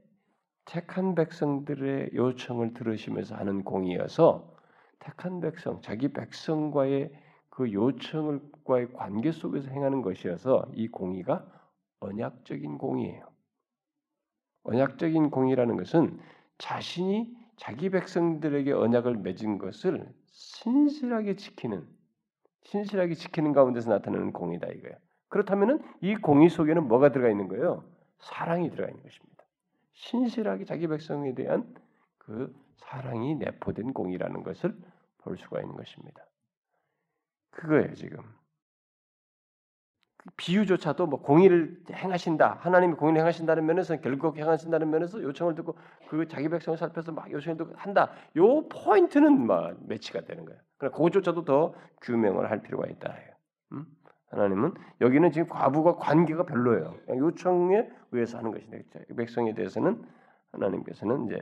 택한 0.65 1.15
백성들의 1.15 2.11
요청을 2.15 2.75
들으시면서 2.75 3.35
하는 3.37 3.63
공이어서 3.63 4.55
택한 4.99 5.41
백성, 5.41 5.81
자기 5.83 6.13
백성과의 6.13 7.13
그 7.51 7.73
요청과의 7.73 8.93
관계 8.93 9.33
속에서 9.33 9.71
행하는 9.71 10.03
것이어서 10.03 10.67
이 10.75 10.89
공의가 10.89 11.47
언약적인 12.01 12.79
공의예요. 12.79 13.27
언약적인 14.65 15.31
공의라는 15.31 15.77
것은 15.77 16.19
자신이 16.59 17.35
자기 17.57 17.89
백성들에게 17.91 18.73
언약을 18.73 19.19
맺은 19.19 19.59
것을 19.59 20.13
신실하게 20.27 21.37
지키는 21.37 21.87
신실하게 22.67 23.15
지키는 23.15 23.53
가운데서 23.53 23.91
나타나는 23.91 24.33
공이다 24.33 24.67
이거예요. 24.69 24.97
그렇다면은 25.29 25.81
이 26.01 26.15
공의 26.17 26.49
속에는 26.49 26.87
뭐가 26.89 27.11
들어가 27.11 27.31
있는 27.31 27.49
거예요? 27.49 27.85
사랑이 28.19 28.71
들어가 28.71 28.91
있는 28.91 29.03
것입니다. 29.03 29.45
신실하게 29.93 30.65
자기 30.65 30.87
백성에 30.87 31.35
대한 31.35 31.75
그 32.19 32.55
사랑이 32.77 33.37
내포된 33.37 33.93
공이라는 33.93 34.43
것을 34.43 34.77
볼 35.19 35.37
수가 35.39 35.61
있는 35.61 35.77
것입니다. 35.77 36.25
그거예요 37.51 37.95
지금. 37.95 38.19
비유조차도 40.37 41.07
뭐 41.07 41.23
공의를 41.23 41.83
행하신다. 41.93 42.59
하나님이 42.61 42.95
공의를 42.95 43.21
행하신다는 43.21 43.65
면에서 43.65 43.97
결국 44.01 44.37
행하신다는 44.37 44.91
면에서 44.91 45.23
요청을 45.23 45.55
듣고 45.55 45.77
그 46.09 46.27
자기 46.27 46.49
백성을 46.49 46.77
살펴서 46.77 47.13
막 47.13 47.31
요청을 47.31 47.57
듣고 47.57 47.75
한다. 47.77 48.11
요 48.37 48.69
포인트는 48.69 49.47
막 49.47 49.77
매치가 49.87 50.23
되는 50.23 50.45
거예요. 50.45 50.61
그러나 50.79 50.97
그것조차도 50.97 51.45
더 51.45 51.75
규명을 52.03 52.51
할 52.51 52.63
필요가 52.63 52.87
있다. 52.87 53.15
음? 53.73 53.87
하나님은 54.31 54.75
여기는 55.01 55.31
지금 55.31 55.49
과부가 55.49 55.97
관계가 55.97 56.45
별로예요. 56.45 56.95
요청에 57.09 57.89
의해서 58.13 58.39
하는 58.39 58.51
것인데 58.51 58.85
백성에 59.17 59.55
대해서는 59.55 60.05
하나님께서는 60.53 61.27
이제 61.27 61.41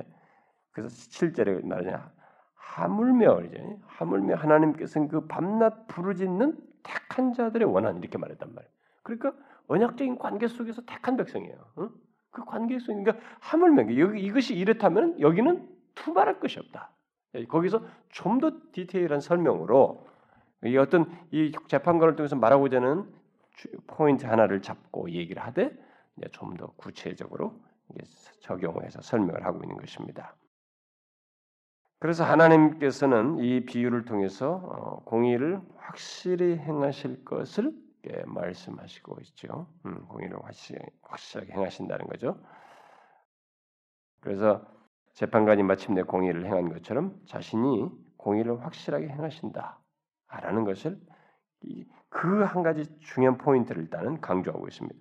그래서 0.72 0.94
7절에 0.94 1.64
말하냐 1.64 2.12
하물며 2.54 3.42
이제 3.44 3.64
하물며 3.86 4.36
하나님께서는 4.36 5.08
그 5.08 5.26
밤낮 5.26 5.86
부르짖는 5.86 6.58
택한 6.82 7.32
자들의 7.32 7.66
원한 7.68 7.98
이렇게 7.98 8.18
말했단 8.18 8.54
말이에요. 8.54 8.73
그러니까 9.04 9.32
언약적인 9.68 10.18
관계 10.18 10.48
속에서 10.48 10.82
택한 10.84 11.16
백성이에요. 11.16 11.56
응? 11.78 11.90
그 12.32 12.44
관계성, 12.44 13.04
그러니까 13.04 13.24
하물며 13.40 13.96
여기 13.98 14.20
이것이 14.20 14.56
이렇다면 14.56 15.20
여기는 15.20 15.68
투발할 15.94 16.40
것이 16.40 16.58
없다. 16.58 16.90
예, 17.36 17.44
거기서 17.46 17.84
좀 18.10 18.40
더 18.40 18.50
디테일한 18.72 19.20
설명으로 19.20 20.06
이 20.64 20.76
어떤 20.76 21.06
이 21.30 21.52
재판관을 21.68 22.16
통해서 22.16 22.34
말하고자 22.36 22.78
하는 22.78 23.04
포인트 23.86 24.26
하나를 24.26 24.62
잡고 24.62 25.10
얘기를 25.10 25.42
하되 25.42 25.70
좀 26.32 26.56
더 26.56 26.66
구체적으로 26.76 27.60
적용해서 28.40 29.00
설명을 29.02 29.44
하고 29.44 29.62
있는 29.62 29.76
것입니다. 29.76 30.34
그래서 32.00 32.24
하나님께서는 32.24 33.38
이 33.38 33.64
비유를 33.64 34.04
통해서 34.04 34.56
어, 34.64 35.04
공의를 35.04 35.60
확실히 35.76 36.56
행하실 36.58 37.24
것을 37.24 37.72
말씀하시고 38.26 39.20
있죠. 39.22 39.66
음, 39.86 40.06
공의를 40.06 40.38
확실하게 41.02 41.52
행하신다는 41.52 42.06
거죠. 42.06 42.40
그래서 44.20 44.66
재판관이 45.14 45.62
마침내 45.62 46.02
공의를 46.02 46.46
행한 46.46 46.70
것처럼 46.72 47.20
자신이 47.26 47.88
공의를 48.16 48.64
확실하게 48.64 49.08
행하신다라는 49.08 50.64
것을 50.64 51.00
그 52.08 52.44
한 52.44 52.62
가지 52.62 52.84
중요한 53.00 53.38
포인트를 53.38 53.82
일단은 53.82 54.20
강조하고 54.20 54.68
있습니다. 54.68 54.96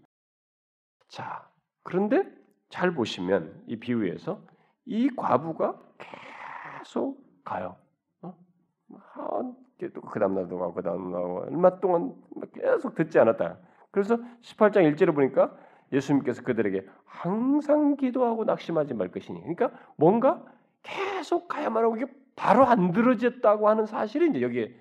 자, 1.10 1.48
그런데 1.84 2.24
잘 2.70 2.94
보시면 2.94 3.64
이 3.68 3.78
비유에서 3.78 4.42
이 4.86 5.10
과부가 5.16 5.80
계속 6.80 7.24
가요. 7.44 7.78
어? 8.22 8.36
그 9.90 10.20
다음 10.20 10.36
날도 10.36 10.58
가고 10.58 10.74
그 10.74 10.84
다음 10.84 11.12
날고 11.12 11.46
얼마 11.48 11.80
동안 11.80 12.14
계속 12.54 12.96
듣지 12.96 13.20
않았다. 13.20 13.58
그래서 13.92 14.18
18장 14.42 14.96
1절을 14.96 15.14
보니까 15.16 15.56
예수님께서 15.92 16.42
그들에게 16.44 16.86
항상 17.06 17.96
기도하고 17.96 18.44
낙심하지 18.46 18.94
말 18.96 19.10
것이니. 19.10 19.40
그러니까 19.40 19.72
뭔가 19.96 20.44
계속 20.82 21.48
가야만 21.48 21.84
하고 21.84 21.96
이게 21.96 22.06
바로 22.36 22.66
안 22.66 22.92
들어졌다고 22.92 23.70
하는 23.70 23.86
사실이 23.86 24.30
이제 24.30 24.42
여기에 24.42 24.76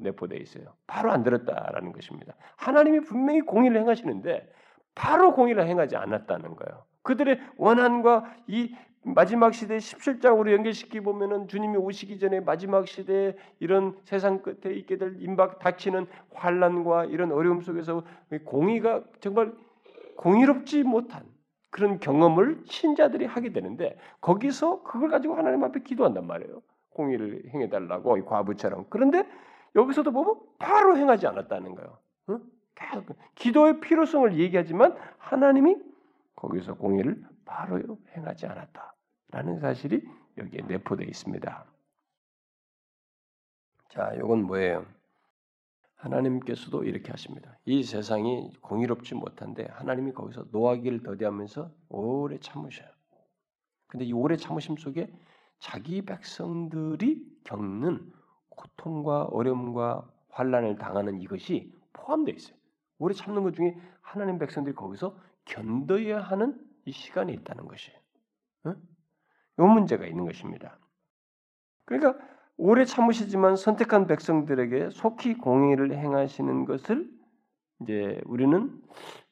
내포되어 0.00 0.38
있어요. 0.38 0.64
바로 0.86 1.12
안 1.12 1.22
들었다라는 1.22 1.92
것입니다. 1.92 2.34
하나님이 2.56 3.00
분명히 3.00 3.42
공의를 3.42 3.78
행하시는데 3.80 4.50
바로 4.94 5.34
공의를 5.34 5.66
행하지 5.66 5.96
않았다는 5.96 6.56
거예요. 6.56 6.84
그들의 7.02 7.40
원한과 7.56 8.34
이 8.46 8.74
마지막 9.04 9.52
시대 9.52 9.76
17장으로 9.78 10.52
연결시키 10.52 11.00
보면은 11.00 11.48
주님이 11.48 11.76
오시기 11.76 12.18
전에 12.18 12.40
마지막 12.40 12.86
시대에 12.86 13.36
이런 13.58 13.96
세상 14.04 14.42
끝에 14.42 14.74
있게 14.74 14.96
될 14.96 15.16
임박 15.20 15.58
닥치는 15.58 16.06
환란과 16.34 17.06
이런 17.06 17.32
어려움 17.32 17.60
속에서 17.62 18.04
공의가 18.44 19.02
정말 19.20 19.52
공의롭지 20.16 20.84
못한 20.84 21.24
그런 21.70 21.98
경험을 21.98 22.62
신자들이 22.66 23.24
하게 23.24 23.52
되는데 23.52 23.98
거기서 24.20 24.82
그걸 24.82 25.10
가지고 25.10 25.34
하나님 25.34 25.64
앞에 25.64 25.80
기도한단 25.80 26.26
말이에요. 26.26 26.62
공의를 26.90 27.50
행해 27.52 27.70
달라고 27.70 28.18
이 28.18 28.22
과부처럼. 28.22 28.86
그런데 28.88 29.26
여기서도 29.74 30.12
보면 30.12 30.36
바로 30.58 30.96
행하지 30.96 31.26
않았다는 31.26 31.74
거예요. 31.74 31.98
응? 32.28 32.40
기도의 33.34 33.80
필요성을 33.80 34.38
얘기하지만 34.38 34.94
하나님이 35.18 35.76
거기서 36.36 36.74
공의를 36.74 37.22
바로 37.44 37.98
행하지 38.16 38.46
않았다 38.46 38.91
라는 39.32 39.58
사실이 39.58 40.06
여기에 40.38 40.62
내포되어 40.68 41.06
있습니다. 41.06 41.66
자, 43.88 44.12
이건 44.14 44.44
뭐예요? 44.44 44.86
하나님께서도 45.96 46.84
이렇게 46.84 47.10
하십니다. 47.10 47.58
이 47.64 47.82
세상이 47.82 48.52
공의롭지 48.60 49.14
못한데 49.14 49.66
하나님이 49.70 50.12
거기서 50.12 50.46
노하기를 50.50 51.02
더디하면서 51.02 51.70
오래 51.88 52.38
참으셔요. 52.38 52.88
근데 53.86 54.04
이 54.04 54.12
오래 54.12 54.36
참으심 54.36 54.76
속에 54.76 55.12
자기 55.58 56.02
백성들이 56.02 57.40
겪는 57.44 58.12
고통과 58.48 59.24
어려움과 59.24 60.10
환란을 60.30 60.76
당하는 60.76 61.20
이것이 61.20 61.72
포함되어 61.92 62.34
있어요. 62.34 62.56
오래 62.98 63.14
참는 63.14 63.42
것 63.42 63.54
중에 63.54 63.76
하나님 64.00 64.38
백성들이 64.38 64.74
거기서 64.74 65.16
견뎌야 65.44 66.20
하는 66.20 66.58
이 66.84 66.92
시간이 66.92 67.32
있다는 67.34 67.66
것이에요. 67.68 67.98
이 69.58 69.62
문제가 69.62 70.06
있는 70.06 70.24
것입니다. 70.24 70.78
그러니까 71.84 72.18
오래 72.56 72.84
참으시지만 72.84 73.56
선택한 73.56 74.06
백성들에게 74.06 74.90
속히 74.90 75.34
공의를 75.34 75.92
행하시는 75.92 76.64
것을 76.64 77.10
이제 77.80 78.20
우리는 78.24 78.80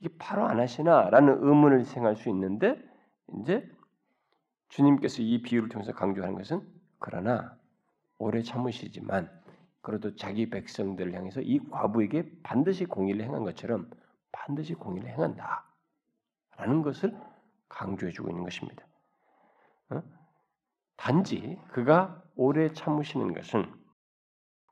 이게 0.00 0.08
바로 0.18 0.46
안 0.46 0.58
하시나라는 0.58 1.38
의문을 1.40 1.84
생할 1.84 2.16
수 2.16 2.28
있는데 2.30 2.76
이제 3.40 3.68
주님께서 4.68 5.22
이 5.22 5.42
비유를 5.42 5.68
통해서 5.68 5.92
강조하는 5.92 6.36
것은 6.36 6.66
그러나 6.98 7.56
오래 8.18 8.42
참으시지만 8.42 9.30
그래도 9.82 10.14
자기 10.14 10.50
백성들을 10.50 11.14
향해서 11.14 11.40
이 11.40 11.58
과부에게 11.70 12.30
반드시 12.42 12.84
공의를 12.84 13.24
행한 13.24 13.44
것처럼 13.44 13.90
반드시 14.32 14.74
공의를 14.74 15.08
행한다라는 15.08 16.82
것을 16.82 17.16
강조해 17.68 18.12
주고 18.12 18.28
있는 18.28 18.44
것입니다. 18.44 18.84
어? 21.00 21.02
단지 21.02 21.58
그가 21.68 22.22
오래 22.36 22.72
참으시는 22.72 23.34
것은 23.34 23.66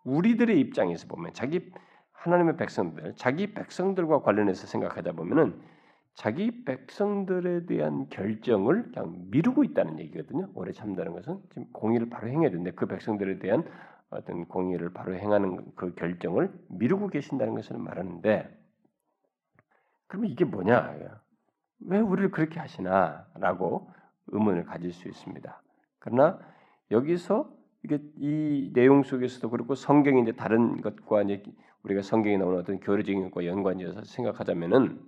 우리들의 0.04 0.60
입장에서 0.60 1.06
보면 1.08 1.32
자기 1.32 1.72
하나님의 2.12 2.56
백성들, 2.56 3.14
자기 3.16 3.54
백성들과 3.54 4.22
관련해서 4.22 4.66
생각하다 4.66 5.12
보면은 5.12 5.60
자기 6.14 6.64
백성들에 6.64 7.66
대한 7.66 8.08
결정을 8.08 8.90
그냥 8.92 9.26
미루고 9.30 9.62
있다는 9.64 10.00
얘기거든요. 10.00 10.50
오래 10.54 10.72
참다는 10.72 11.12
것은 11.12 11.40
지금 11.50 11.70
공의를 11.72 12.10
바로 12.10 12.28
행해야 12.28 12.50
되는데 12.50 12.72
그 12.72 12.86
백성들에 12.86 13.38
대한 13.38 13.64
어떤 14.10 14.46
공의를 14.46 14.92
바로 14.92 15.14
행하는 15.14 15.74
그 15.76 15.94
결정을 15.94 16.52
미루고 16.70 17.08
계신다는 17.08 17.54
것을 17.54 17.78
말하는데 17.78 18.58
그러면 20.08 20.30
이게 20.30 20.44
뭐냐? 20.44 20.96
왜 21.86 22.00
우리를 22.00 22.30
그렇게 22.32 22.58
하시나 22.58 23.26
라고 23.34 23.92
의문을 24.28 24.64
가질 24.64 24.92
수 24.92 25.06
있습니다. 25.06 25.62
그러나 25.98 26.38
여기서 26.90 27.52
이게 27.84 27.98
이 28.16 28.70
내용 28.74 29.02
속에서도 29.02 29.50
그렇고 29.50 29.74
성경이 29.74 30.22
이제 30.22 30.32
다른 30.32 30.80
것과 30.80 31.22
이제 31.22 31.42
우리가 31.84 32.02
성경에 32.02 32.36
나오는 32.36 32.58
어떤 32.58 32.80
교리적인 32.80 33.24
것과 33.24 33.46
연관지어서 33.46 34.04
생각하자면은 34.04 35.00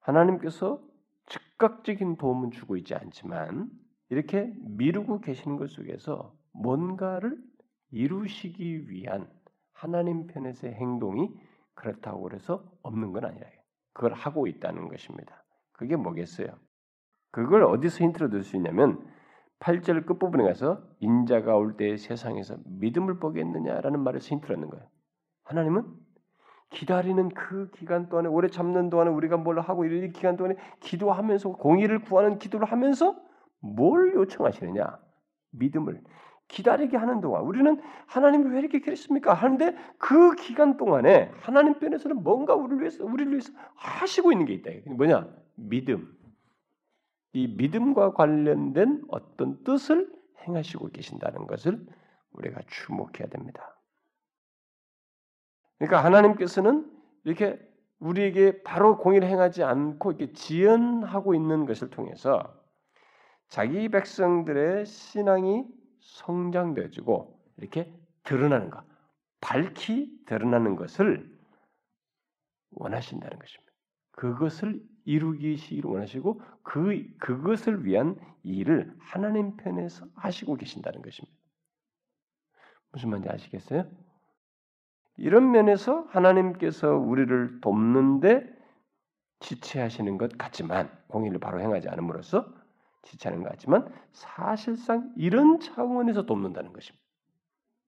하나님께서 0.00 0.80
즉각적인 1.26 2.16
도움은 2.16 2.50
주고 2.50 2.76
있지 2.76 2.94
않지만 2.94 3.70
이렇게 4.10 4.52
미루고 4.60 5.20
계시는 5.20 5.56
것 5.56 5.70
속에서 5.70 6.34
뭔가를 6.52 7.38
이루시기 7.90 8.90
위한 8.90 9.28
하나님 9.72 10.26
편에서의 10.26 10.74
행동이 10.74 11.30
그렇다고 11.74 12.30
해서 12.32 12.64
없는 12.82 13.12
건 13.12 13.24
아니라 13.24 13.46
그걸 13.92 14.12
하고 14.12 14.46
있다는 14.46 14.88
것입니다. 14.88 15.44
그게 15.72 15.96
뭐겠어요? 15.96 16.48
그걸 17.30 17.64
어디서 17.64 18.04
힌트로 18.04 18.30
들 18.30 18.42
수 18.42 18.56
있냐면 18.56 19.04
8절 19.64 20.04
끝부분에 20.04 20.44
가서 20.44 20.82
인자가 21.00 21.56
올때 21.56 21.96
세상에서 21.96 22.56
믿음을 22.66 23.18
보겠느냐라는 23.18 24.00
말을 24.00 24.20
힌트로 24.20 24.56
하는 24.56 24.68
거예요. 24.68 24.84
하나님은 25.44 25.84
기다리는 26.70 27.30
그 27.30 27.70
기간 27.70 28.08
동안에 28.08 28.28
오래 28.28 28.48
참는 28.48 28.90
동안에 28.90 29.10
우리가 29.10 29.38
뭘 29.38 29.58
하고 29.60 29.86
이런 29.86 30.12
기간 30.12 30.36
동안에 30.36 30.56
기도하면서 30.80 31.52
공의를 31.52 32.02
구하는 32.02 32.38
기도를 32.38 32.70
하면서 32.70 33.16
뭘 33.60 34.14
요청하시느냐? 34.14 34.98
믿음을 35.52 36.02
기다리게 36.48 36.98
하는 36.98 37.22
동안 37.22 37.42
우리는 37.44 37.80
하나님을 38.06 38.52
왜 38.52 38.58
이렇게 38.58 38.80
그랬습니까? 38.80 39.32
하는데 39.32 39.74
그 39.96 40.34
기간 40.34 40.76
동안에 40.76 41.30
하나님 41.36 41.78
편에서는 41.78 42.22
뭔가 42.22 42.54
우리를 42.54 42.80
위해서 42.80 43.04
우리를 43.04 43.32
위해서 43.32 43.50
하시고 43.76 44.30
있는 44.32 44.44
게 44.44 44.52
있다. 44.54 44.70
뭐냐? 44.94 45.26
믿음. 45.56 46.12
이 47.34 47.48
믿음과 47.48 48.12
관련된 48.12 49.04
어떤 49.08 49.62
뜻을 49.64 50.10
행하시고 50.46 50.90
계신다는 50.90 51.46
것을 51.46 51.84
우리가 52.30 52.60
주목해야 52.68 53.28
됩니다. 53.28 53.76
그러니까 55.78 56.04
하나님께서는 56.04 56.90
이렇게 57.24 57.58
우리에게 57.98 58.62
바로 58.62 58.98
공의를 58.98 59.28
행하지 59.28 59.64
않고 59.64 60.12
이렇게 60.12 60.32
지연하고 60.32 61.34
있는 61.34 61.66
것을 61.66 61.90
통해서 61.90 62.62
자기 63.48 63.88
백성들의 63.88 64.86
신앙이 64.86 65.64
성장되어지고 66.00 67.40
이렇게 67.56 67.92
드러나는 68.22 68.70
것, 68.70 68.84
밝히 69.40 70.12
드러나는 70.26 70.76
것을 70.76 71.36
원하신다는 72.72 73.38
것입니다. 73.38 73.63
그것을 74.16 74.82
이루기시기를 75.04 75.90
원하시고 75.90 76.40
그 76.62 77.04
그것을 77.18 77.84
위한 77.84 78.16
일을 78.42 78.94
하나님 78.98 79.56
편에서 79.56 80.06
하시고 80.14 80.56
계신다는 80.56 81.02
것입니다. 81.02 81.36
무슨 82.92 83.10
말인지 83.10 83.28
아시겠어요? 83.28 83.86
이런 85.16 85.50
면에서 85.50 86.06
하나님께서 86.10 86.96
우리를 86.96 87.60
돕는데 87.60 88.52
지체하시는 89.40 90.16
것 90.16 90.36
같지만 90.38 90.90
공의를 91.08 91.38
바로 91.38 91.60
행하지 91.60 91.88
않음으로써 91.88 92.46
지체하는 93.02 93.42
것 93.42 93.50
같지만 93.50 93.92
사실상 94.12 95.12
이런 95.16 95.60
차원에서 95.60 96.24
돕는다는 96.24 96.72
것입니다. 96.72 97.04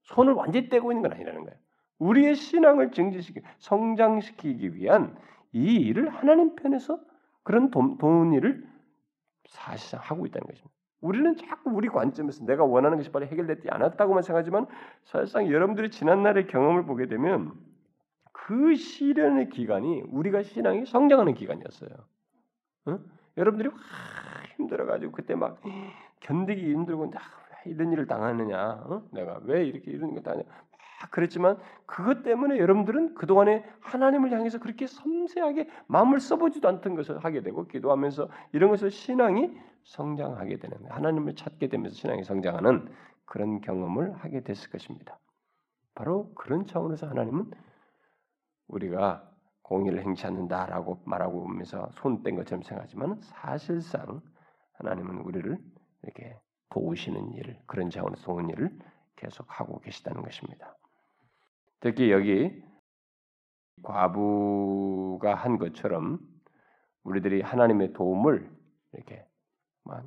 손을 0.03 0.35
완전히 0.35 0.69
떼고 0.69 0.93
있는 0.93 1.03
건 1.03 1.13
아니라는 1.13 1.45
거예요. 1.45 1.59
우리의 1.99 2.35
신앙을 2.35 2.93
증진시키, 2.93 3.41
성장시키기 3.59 4.75
위한 4.75 5.17
이 5.53 5.77
일을 5.77 6.09
하나님 6.09 6.55
편에서 6.57 7.01
그런 7.43 7.71
도, 7.71 7.97
도운 7.99 8.33
일을 8.33 8.67
사실상 9.49 10.01
하고 10.03 10.27
있다는 10.27 10.47
것입니다. 10.47 10.75
우리는 11.01 11.37
자꾸 11.37 11.71
우리 11.71 11.89
관점에서 11.89 12.45
내가 12.45 12.65
원하는 12.65 12.97
것이 12.97 13.13
빨리 13.13 13.27
해결되지 13.27 13.69
않았다고만 13.71 14.23
생각하지만 14.23 14.67
사실상 15.05 15.51
여러분들이 15.51 15.91
지난날의 15.91 16.47
경험을 16.49 16.85
보게 16.85 17.07
되면 17.07 17.53
그 18.33 18.75
시련의 18.75 19.51
기간이 19.51 20.03
우리가 20.09 20.43
신앙이 20.43 20.87
성장하는 20.87 21.35
기간이었어요. 21.35 21.91
어? 22.87 22.99
여러분들이 23.37 23.69
와 23.69 23.77
힘들어가지고 24.57 25.13
그때 25.13 25.35
막 25.35 25.61
견디기 26.21 26.73
힘들고 26.73 27.11
나 27.11 27.21
이런 27.67 27.93
일을 27.93 28.07
당하느냐, 28.07 28.85
어? 28.87 29.03
내가 29.13 29.41
왜 29.45 29.65
이렇게 29.65 29.91
이런 29.91 30.15
걸 30.15 30.23
당하냐, 30.23 30.45
막 30.49 30.76
그랬지만 31.11 31.59
그것 31.85 32.23
때문에 32.23 32.59
여러분들은 32.59 33.15
그 33.15 33.27
동안에 33.27 33.65
하나님을 33.81 34.33
향해서 34.33 34.59
그렇게 34.59 34.87
섬세하게 34.87 35.69
마음을 35.87 36.21
써보지도 36.21 36.69
않던 36.69 36.95
것을 36.95 37.25
하게 37.25 37.43
되고 37.43 37.67
기도하면서 37.67 38.29
이런 38.53 38.71
것을 38.71 38.91
신앙이 38.91 39.51
성장하게 39.85 40.59
되는 40.59 40.79
하나님을 40.89 41.35
찾게 41.37 41.69
되면서 41.69 41.95
신앙이 41.95 42.25
성장하는 42.25 42.89
그런 43.25 43.61
경험을 43.61 44.15
하게 44.15 44.43
됐을 44.43 44.71
것입니다. 44.71 45.19
바로 45.95 46.33
그런 46.35 46.67
차원에서 46.67 47.07
하나님은 47.09 47.51
우리가 48.69 49.31
공의를 49.63 50.03
행치 50.03 50.27
않는다라고 50.27 51.03
말하고 51.05 51.43
오면서 51.43 51.89
손 51.93 52.23
뗀 52.23 52.37
것처럼 52.37 52.63
생각하지만 52.63 53.19
사실상 53.21 54.21
하나님은 54.75 55.19
우리를 55.21 55.59
이렇게 56.03 56.39
도우시는 56.71 57.33
일을 57.35 57.59
그런 57.67 57.91
차원에서 57.91 58.25
도운 58.25 58.49
일을 58.51 58.77
계속 59.17 59.47
하고 59.49 59.81
계시다는 59.81 60.23
것입니다. 60.23 60.77
특히 61.81 62.11
여기 62.11 62.63
과부가 63.83 65.35
한 65.35 65.59
것처럼 65.59 66.19
우리들이 67.03 67.43
하나님의 67.43 67.93
도움을 67.93 68.51
이렇게 68.93 69.25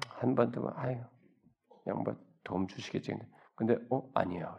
한번 0.09 0.51
더 0.51 0.73
아유 0.75 1.01
그냥 1.83 2.03
뭐 2.03 2.15
도움 2.43 2.67
주시겠지 2.67 3.15
근데 3.55 3.77
어 3.89 4.09
아니에요. 4.13 4.57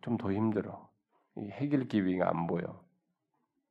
좀더 0.00 0.32
힘들어. 0.32 0.88
이 1.36 1.50
해결 1.50 1.86
기비가 1.88 2.28
안 2.28 2.46
보여. 2.46 2.84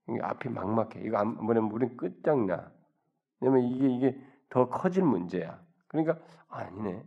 이게 0.09 0.19
앞이 0.21 0.49
막막해. 0.49 1.01
이거 1.01 1.17
안 1.17 1.35
보내면 1.35 1.71
우리는 1.71 1.97
끝장나. 1.97 2.71
왜냐면 3.39 3.63
이게 3.65 3.89
이게 3.89 4.21
더 4.49 4.69
커질 4.69 5.03
문제야. 5.03 5.61
그러니까 5.87 6.19
아니네. 6.49 7.03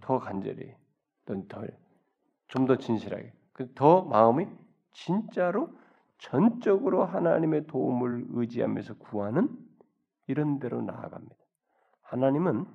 더 0.00 0.18
간절히, 0.18 0.74
좀더 2.48 2.76
진실하게, 2.78 3.30
그 3.30 3.37
더 3.74 4.02
마음이 4.02 4.46
진짜로 4.92 5.70
전적으로 6.18 7.04
하나님의 7.04 7.66
도움을 7.66 8.26
의지하면서 8.30 8.94
구하는 8.98 9.48
이런 10.26 10.58
대로 10.58 10.82
나아갑니다. 10.82 11.36
하나님은 12.02 12.66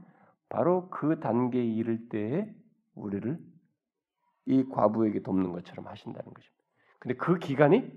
바로 0.49 0.89
그 0.89 1.19
단계에 1.19 1.63
이를 1.63 2.09
때에 2.09 2.53
우리를 2.95 3.39
이 4.45 4.63
과부에게 4.69 5.21
돕는 5.21 5.51
것처럼 5.51 5.87
하신다는 5.87 6.33
것입니다. 6.33 6.63
근데 6.99 7.15
그 7.15 7.39
기간이 7.39 7.91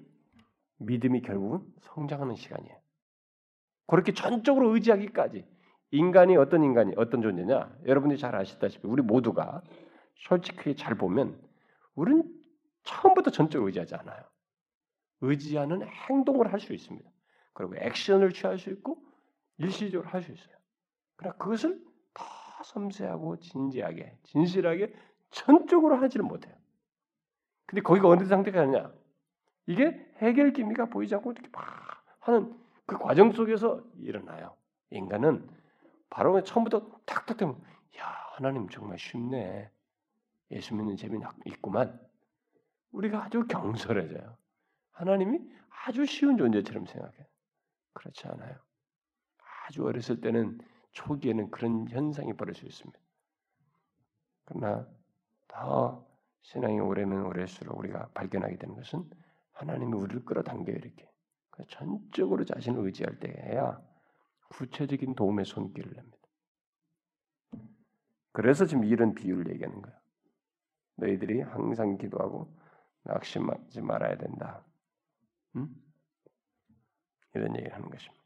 믿음이 0.78 1.22
결국은 1.22 1.60
성장하는 1.82 2.34
시간이에요. 2.34 2.76
그렇게 3.86 4.12
전적으로 4.12 4.74
의지하기까지 4.74 5.46
인간이 5.92 6.36
어떤 6.36 6.64
인간이 6.64 6.92
어떤 6.96 7.22
존재냐? 7.22 7.72
여러분들이 7.86 8.18
잘 8.18 8.34
아시다시피 8.34 8.86
우리 8.88 9.02
모두가 9.02 9.62
솔직히 10.16 10.74
잘 10.74 10.96
보면 10.96 11.38
우리는 11.94 12.24
처음부터 12.86 13.30
전적으로 13.30 13.68
의지하지 13.68 13.94
않아요. 13.96 14.24
의지하는 15.20 15.86
행동을 15.86 16.52
할 16.52 16.60
수 16.60 16.72
있습니다. 16.72 17.08
그리고 17.52 17.76
액션을 17.76 18.32
취할 18.32 18.58
수 18.58 18.70
있고 18.70 19.02
일시적으로 19.58 20.08
할 20.08 20.22
수 20.22 20.32
있어요. 20.32 20.56
그러나 21.16 21.36
그것을 21.38 21.82
더 22.14 22.24
섬세하고 22.64 23.38
진지하게, 23.40 24.18
진실하게 24.24 24.94
전적으로 25.30 25.96
하지를 25.96 26.24
못해요. 26.24 26.54
근데 27.66 27.82
거기가 27.82 28.08
어느 28.08 28.24
상태가 28.24 28.66
냐 28.66 28.92
이게 29.66 30.06
해결 30.18 30.52
기미가 30.52 30.86
보이지 30.86 31.14
않고 31.16 31.32
이렇게 31.32 31.48
막 31.52 32.04
하는 32.20 32.54
그 32.86 32.98
과정 32.98 33.32
속에서 33.32 33.82
일어나요. 33.98 34.56
인간은 34.90 35.48
바로 36.10 36.42
처음부터 36.42 36.88
탁탁 37.06 37.36
되면 37.36 37.60
야 37.98 38.04
하나님 38.36 38.68
정말 38.68 38.98
쉽네. 38.98 39.70
예수 40.52 40.74
믿는 40.74 40.96
재미는 40.96 41.26
있구만. 41.46 41.98
우리가 42.96 43.24
아주 43.24 43.46
경솔해져요. 43.46 44.36
하나님이 44.92 45.40
아주 45.86 46.06
쉬운 46.06 46.38
존재처럼 46.38 46.86
생각해. 46.86 47.14
그렇지 47.92 48.26
않아요. 48.28 48.56
아주 49.66 49.84
어렸을 49.84 50.20
때는 50.20 50.58
초기에는 50.92 51.50
그런 51.50 51.86
현상이 51.88 52.32
벌어질 52.34 52.70
수 52.70 52.82
있습니다. 52.84 52.98
그러나 54.46 54.88
더 55.48 56.06
신앙이 56.42 56.80
오래면 56.80 57.26
오래수록 57.26 57.78
우리가 57.78 58.08
발견하게 58.14 58.56
되는 58.56 58.74
것은 58.74 59.08
하나님이 59.52 59.92
우리를 59.92 60.24
끌어당겨요 60.24 60.76
이렇게. 60.76 61.10
전적으로 61.68 62.44
자신을 62.44 62.84
의지할 62.84 63.18
때야 63.18 63.80
구체적인 64.50 65.14
도움의 65.14 65.46
손길을 65.46 65.92
냅니다. 65.94 66.18
그래서 68.32 68.66
지금 68.66 68.84
이런 68.84 69.14
비유를 69.14 69.52
얘기하는 69.54 69.80
거야. 69.80 69.98
너희들이 70.96 71.40
항상 71.40 71.96
기도하고 71.96 72.54
낙심하지 73.06 73.80
말아야 73.80 74.16
된다. 74.16 74.62
응? 75.56 75.68
이런 77.34 77.54
얘기를 77.56 77.74
하는 77.74 77.90
것입니다. 77.90 78.16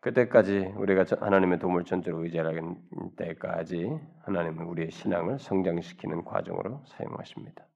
그때까지 0.00 0.72
우리가 0.76 1.04
하나님의 1.20 1.58
도움을 1.58 1.84
전적으로 1.84 2.24
의지하는 2.24 2.80
때까지 3.16 3.98
하나님은 4.22 4.66
우리의 4.66 4.90
신앙을 4.90 5.38
성장시키는 5.38 6.24
과정으로 6.24 6.84
사용하십니다. 6.86 7.66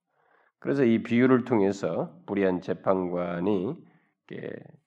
그래서 0.60 0.84
이 0.84 1.02
비유를 1.02 1.44
통해서 1.44 2.14
불의한 2.26 2.60
재판관이 2.60 3.76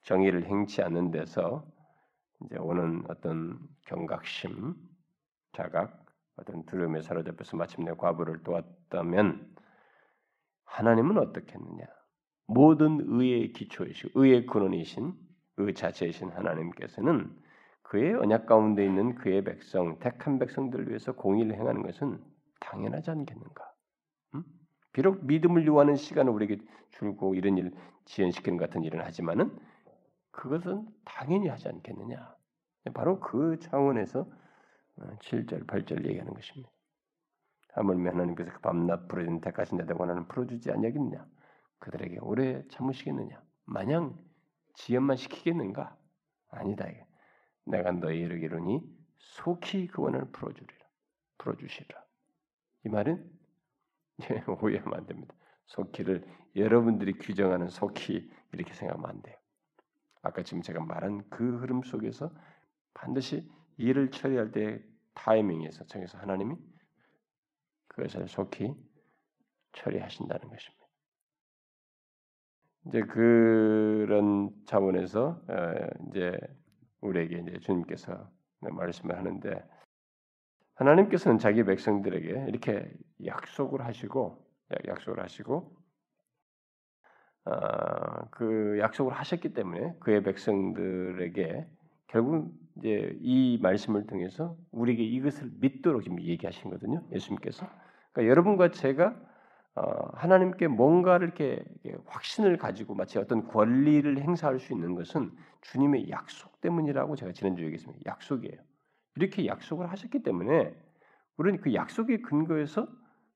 정의를 0.02 0.44
행치 0.46 0.82
않는 0.82 1.10
데서 1.10 1.66
이제 2.44 2.56
오는 2.56 3.04
어떤 3.08 3.58
경각심, 3.86 4.74
자각, 5.52 6.04
어떤 6.36 6.64
두려움에 6.64 7.02
사로잡혀서 7.02 7.56
마침내 7.56 7.92
과부를 7.92 8.42
도왔다면 8.42 9.53
하나님은 10.74 11.18
어떻겠느냐? 11.18 11.84
모든 12.46 12.98
의의 13.06 13.52
기초이시고 13.52 14.20
의의 14.20 14.46
근원이신 14.46 15.14
의 15.58 15.74
자체이신 15.74 16.30
하나님께서는 16.30 17.32
그의 17.82 18.14
언약 18.14 18.46
가운데 18.46 18.84
있는 18.84 19.14
그의 19.14 19.44
백성, 19.44 20.00
택한 20.00 20.40
백성들을 20.40 20.88
위해서 20.88 21.12
공의를 21.12 21.54
행하는 21.54 21.82
것은 21.82 22.20
당연하지 22.58 23.10
않겠는가? 23.10 23.72
음? 24.34 24.42
비록 24.92 25.24
믿음을 25.24 25.64
요하는 25.66 25.94
시간을 25.94 26.32
우리에게 26.32 26.58
줄고 26.90 27.36
이런 27.36 27.56
일 27.56 27.72
지연시키는 28.06 28.58
같은 28.58 28.82
일은 28.82 29.00
하지만은 29.00 29.56
그것은 30.32 30.88
당연히 31.04 31.46
하지 31.46 31.68
않겠느냐. 31.68 32.34
바로 32.94 33.20
그 33.20 33.58
차원에서 33.60 34.26
7절, 35.20 35.62
어, 35.62 35.66
8절 35.66 36.04
얘기하는 36.08 36.34
것입니다. 36.34 36.73
하물며 37.74 38.10
하나님께서 38.10 38.52
그 38.52 38.60
밤낮 38.60 39.08
부러진 39.08 39.40
택하신 39.40 39.78
자들 39.78 39.96
원하는 39.98 40.26
풀어주지 40.28 40.70
아니하겠느냐. 40.70 41.26
그들에게 41.78 42.18
오래 42.20 42.66
참으시겠느냐. 42.68 43.42
마냥 43.64 44.16
지연만 44.74 45.16
시키겠는가? 45.16 45.96
아니다. 46.50 46.86
내가 47.64 47.92
너희 47.92 48.20
이르기로니 48.20 48.82
속히 49.18 49.88
그 49.88 50.02
원한을 50.02 50.30
풀어주리라. 50.30 50.86
풀어주시라. 51.38 52.04
이 52.84 52.88
말은 52.88 53.30
오해하면 54.62 54.94
안 54.94 55.06
됩니다. 55.06 55.34
속히를 55.66 56.26
여러분들이 56.54 57.14
규정하는 57.14 57.68
속히 57.68 58.30
이렇게 58.52 58.72
생각하면 58.74 59.10
안 59.10 59.22
돼요. 59.22 59.36
아까 60.22 60.42
지금 60.42 60.62
제가 60.62 60.80
말한 60.80 61.28
그 61.28 61.58
흐름 61.58 61.82
속에서 61.82 62.30
반드시 62.92 63.50
일을 63.76 64.10
처리할 64.10 64.52
때 64.52 64.82
타이밍에서 65.14 65.84
정해서 65.86 66.18
하나님이 66.18 66.56
그것을 67.94 68.28
속히 68.28 68.74
처리하신다는 69.72 70.48
것입니다. 70.48 70.84
이제 72.86 73.00
그런 73.02 74.50
차원에서 74.66 75.42
어, 75.48 75.74
이제 76.08 76.38
우리에게 77.00 77.38
이제 77.38 77.58
주님께서 77.60 78.30
말씀을 78.60 79.16
하는데 79.16 79.64
하나님께서는 80.74 81.38
자기 81.38 81.64
백성들에게 81.64 82.46
이렇게 82.48 82.92
약속을 83.24 83.84
하시고 83.84 84.44
약속을 84.86 85.22
하시고 85.22 85.76
어, 87.46 88.28
그 88.30 88.78
약속을 88.80 89.12
하셨기 89.12 89.52
때문에 89.54 89.94
그의 90.00 90.22
백성들에게 90.22 91.68
결국 92.08 92.54
이제 92.78 93.16
이 93.20 93.58
말씀을 93.60 94.06
통해서 94.06 94.56
우리에게 94.72 95.02
이것을 95.04 95.50
믿도록 95.60 96.02
지금 96.02 96.20
얘기하신 96.20 96.64
거거든요. 96.64 97.06
예수님께서. 97.12 97.68
그러니까 98.14 98.30
여러분과 98.30 98.70
제가 98.70 99.14
어, 99.76 99.82
하나님께 100.14 100.68
뭔가를 100.68 101.26
이렇게 101.26 101.64
확신을 102.06 102.56
가지고 102.58 102.94
마치 102.94 103.18
어떤 103.18 103.48
권리를 103.48 104.16
행사할 104.22 104.60
수 104.60 104.72
있는 104.72 104.94
것은 104.94 105.32
주님의 105.62 106.10
약속 106.10 106.60
때문이라고 106.60 107.16
제가 107.16 107.32
지난주에 107.32 107.66
얘기했습니다. 107.66 108.02
약속이에요. 108.06 108.60
이렇게 109.16 109.46
약속을 109.46 109.90
하셨기 109.90 110.22
때문에 110.22 110.74
우리는 111.36 111.60
그 111.60 111.74
약속의 111.74 112.22
근거에서 112.22 112.86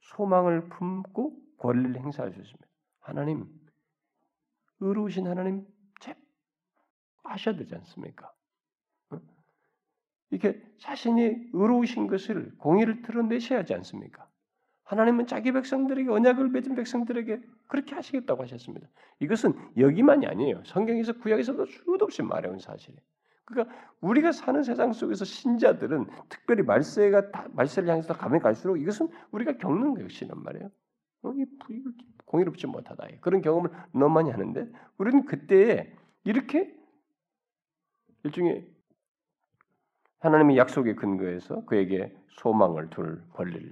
소망을 0.01 0.69
품고 0.69 1.37
권리를 1.59 2.01
행사할 2.01 2.33
수 2.33 2.41
있습니다. 2.41 2.69
하나님, 3.01 3.47
의로우신 4.79 5.27
하나님, 5.27 5.67
제 6.01 6.15
하셔야 7.25 7.57
되지 7.57 7.75
않습니까? 7.75 8.33
이렇게 10.31 10.63
자신이 10.79 11.51
의로우신 11.53 12.07
것을 12.07 12.57
공의를 12.59 13.03
드러내셔야 13.03 13.61
하지 13.61 13.75
않습니까? 13.75 14.29
하나님은 14.89 15.27
자기 15.27 15.53
백성들에게 15.53 16.11
언약을 16.11 16.49
맺은 16.49 16.75
백성들에게 16.75 17.43
그렇게 17.67 17.95
하시겠다고 17.95 18.43
하셨습니다. 18.43 18.89
이것은 19.21 19.53
여기만이 19.77 20.27
아니에요. 20.27 20.63
성경에서 20.65 21.13
구약에서도 21.19 21.67
수도 21.67 22.05
없이 22.07 22.23
말해온 22.23 22.59
사실이에요. 22.59 22.99
그러니까 23.45 23.75
우리가 24.01 24.33
사는 24.33 24.63
세상 24.63 24.95
속에서 24.95 25.27
신자들은 25.27 26.07
특별히 26.31 26.63
말세가 26.63 27.31
다, 27.31 27.47
말세를 27.53 27.91
향해서 27.91 28.15
가면 28.15 28.41
갈수록 28.41 28.79
이것은 28.79 29.09
우리가 29.31 29.59
겪는 29.59 29.93
것이란 29.95 30.43
말이에요. 30.43 30.71
어, 31.23 31.33
공의롭지 32.25 32.67
못하다. 32.67 33.09
그런 33.21 33.43
경험을 33.43 33.71
너무 33.93 34.09
많이 34.09 34.31
하는데 34.31 34.71
우리는 34.97 35.27
그때에 35.27 35.93
이렇게 36.25 36.75
일종의 38.25 38.67
하나님의 40.21 40.57
약속의 40.57 40.97
근거에서 40.97 41.67
그에게 41.67 42.17
소망을 42.31 42.89
둘 42.89 43.23
권리를 43.35 43.71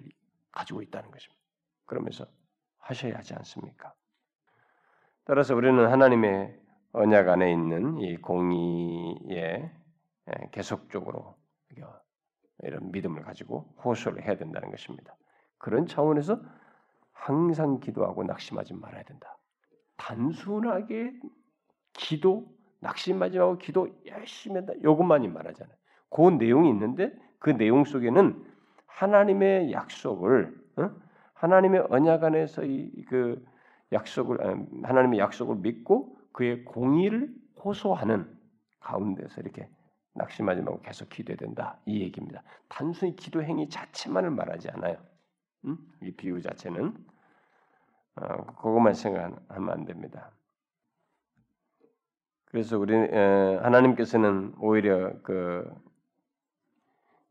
가지고 0.57 0.81
있다는 0.81 1.11
것입니다. 1.11 1.43
그러면서 1.85 2.27
하셔야 2.79 3.17
하지 3.17 3.35
않습니까? 3.35 3.93
따라서 5.25 5.55
우리는 5.55 5.87
하나님의 5.87 6.59
언약 6.93 7.29
안에 7.29 7.53
있는 7.53 7.99
이 7.99 8.17
공의에 8.17 9.71
계속적으로 10.53 11.37
이런 12.63 12.91
믿음을 12.91 13.23
가지고 13.23 13.75
호소를 13.85 14.25
해야 14.25 14.37
된다는 14.37 14.71
것입니다. 14.71 15.15
그런 15.59 15.87
차원에서 15.87 16.41
항상 17.13 17.81
기도하고 17.81 18.25
낙심하지 18.25 18.75
말아야 18.75 19.03
된다. 19.03 19.37
단순하게 19.97 21.13
기도, 21.93 22.47
낙심하지 22.81 23.39
말고 23.39 23.59
기도 23.59 23.89
열심히 24.07 24.57
한다. 24.57 24.73
이것만이 24.79 25.29
말하잖아요. 25.29 25.77
그 26.09 26.31
내용이 26.31 26.71
있는데 26.71 27.13
그 27.39 27.51
내용 27.51 27.85
속에는 27.85 28.56
하나님의 28.97 29.73
약속을 29.73 30.55
어? 30.77 30.91
하나님의 31.35 31.87
언약 31.91 32.25
안에서 32.25 32.65
이 32.65 33.05
그 33.09 33.45
약속을 33.93 34.45
아, 34.45 34.57
하나님의 34.83 35.19
약속을 35.19 35.57
믿고 35.57 36.17
그의 36.33 36.65
공의를 36.65 37.35
호소하는 37.65 38.27
가운데서 38.81 39.41
이렇게 39.41 39.69
낙심하지 40.15 40.63
말고 40.63 40.81
계속 40.81 41.09
기도해야 41.09 41.37
된다 41.37 41.79
이 41.87 42.01
얘기입니다. 42.01 42.43
단순히 42.69 43.15
기도 43.17 43.43
행위 43.43 43.69
자체만을 43.69 44.31
말하지 44.31 44.71
않아요. 44.71 44.97
음? 45.67 45.77
이 46.03 46.11
비유 46.13 46.41
자체는 46.41 46.97
어, 48.17 48.47
그것만 48.57 48.95
생각하면 48.95 49.71
안 49.71 49.85
됩니다. 49.85 50.31
그래서 52.47 52.79
우리 52.79 52.95
하나님께서는 52.95 54.55
오히려 54.59 55.21
그 55.23 55.71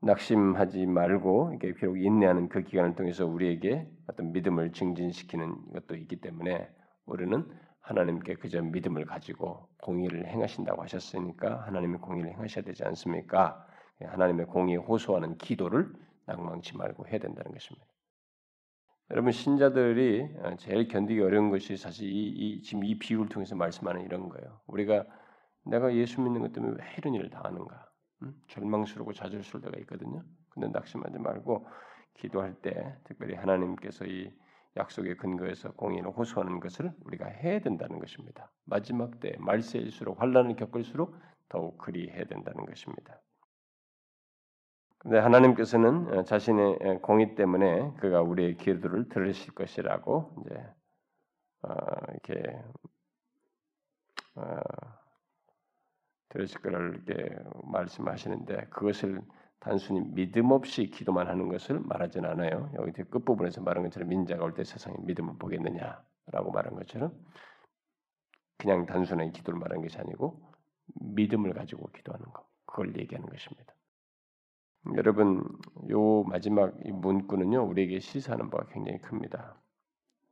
낙심하지 0.01 0.85
말고 0.85 1.51
이렇게 1.51 1.73
비록 1.73 1.97
인내하는 1.97 2.49
그 2.49 2.63
기간을 2.63 2.95
통해서 2.95 3.25
우리에게 3.25 3.89
어떤 4.07 4.31
믿음을 4.33 4.71
증진시키는 4.71 5.73
것도 5.73 5.95
있기 5.95 6.21
때문에 6.21 6.69
우리는 7.05 7.45
하나님께 7.81 8.35
그저 8.35 8.61
믿음을 8.61 9.05
가지고 9.05 9.69
공의를 9.81 10.27
행하신다고 10.27 10.81
하셨으니까 10.83 11.61
하나님의 11.67 11.99
공의를 11.99 12.31
행하셔야 12.31 12.63
되지 12.63 12.83
않습니까? 12.85 13.65
하나님의 14.03 14.47
공의에 14.47 14.77
호소하는 14.77 15.37
기도를 15.37 15.93
낭망치 16.25 16.75
말고 16.77 17.07
해야 17.07 17.19
된다는 17.19 17.51
것입니다. 17.51 17.85
여러분 19.11 19.31
신자들이 19.31 20.27
제일 20.57 20.87
견디기 20.87 21.21
어려운 21.21 21.51
것이 21.51 21.77
사실 21.77 22.09
이, 22.09 22.27
이 22.27 22.61
지금 22.63 22.83
이 22.83 22.97
비유를 22.97 23.29
통해서 23.29 23.55
말씀하는 23.55 24.01
이런 24.01 24.29
거예요. 24.29 24.61
우리가 24.65 25.05
내가 25.65 25.93
예수 25.95 26.21
믿는 26.21 26.41
것 26.41 26.51
때문에 26.53 26.75
왜 26.79 26.85
이런 26.97 27.13
일을 27.13 27.29
당하는가? 27.29 27.84
음? 28.21 28.33
절망스럽고 28.47 29.13
좌절스러울 29.13 29.63
때가 29.63 29.77
있거든요. 29.81 30.23
근데 30.49 30.67
낙심하지 30.69 31.19
말고 31.19 31.67
기도할 32.15 32.53
때 32.61 32.97
특별히 33.03 33.35
하나님께서 33.35 34.05
이 34.05 34.31
약속의 34.77 35.17
근거에서 35.17 35.71
공의를 35.73 36.11
호소하는 36.11 36.59
것을 36.59 36.91
우리가 37.05 37.27
해야 37.27 37.59
된다는 37.59 37.99
것입니다. 37.99 38.51
마지막 38.65 39.19
때 39.19 39.35
말세일수록 39.39 40.21
환란을 40.21 40.55
겪을수록 40.55 41.15
더욱 41.49 41.77
그리 41.77 42.09
해야 42.09 42.25
된다는 42.25 42.65
것입니다. 42.65 43.21
근데 44.97 45.19
하나님께서는 45.19 46.17
어, 46.17 46.23
자신의 46.23 46.79
어, 46.81 46.99
공의 46.99 47.35
때문에 47.35 47.93
그가 47.97 48.21
우리의 48.21 48.57
기도를 48.57 49.07
들으실 49.07 49.53
것이라고 49.53 50.35
이제 50.41 50.65
어, 51.61 51.75
이렇게 52.09 52.59
어, 54.35 54.59
들으실 56.29 56.61
거를 56.61 57.01
이렇게 57.07 57.35
말씀하시는데 57.63 58.67
그것을 58.69 59.21
단순히 59.59 60.01
믿음 60.13 60.51
없이 60.51 60.87
기도만 60.89 61.27
하는 61.27 61.47
것을 61.47 61.79
말하진 61.79 62.25
않아요. 62.25 62.71
여기 62.75 62.91
끝 63.03 63.25
부분에서 63.25 63.61
말한 63.61 63.83
것처럼 63.83 64.09
민자가 64.09 64.43
올 64.43 64.53
때 64.53 64.63
세상에 64.63 64.95
믿음을 65.01 65.35
보겠느냐라고 65.39 66.51
말한 66.53 66.75
것처럼 66.75 67.13
그냥 68.57 68.85
단순한 68.85 69.31
기도를 69.31 69.59
말한 69.59 69.81
것이 69.81 69.97
아니고 69.97 70.41
믿음을 71.01 71.53
가지고 71.53 71.87
기도하는 71.91 72.25
것 72.31 72.45
그걸 72.65 72.95
얘기하는 72.99 73.27
것입니다. 73.29 73.73
여러분 74.95 75.43
요 75.89 76.23
마지막 76.23 76.75
문구는요 76.87 77.63
우리에게 77.63 77.99
시사하는 77.99 78.49
바가 78.51 78.67
굉장히 78.67 78.99
큽니다. 78.99 79.59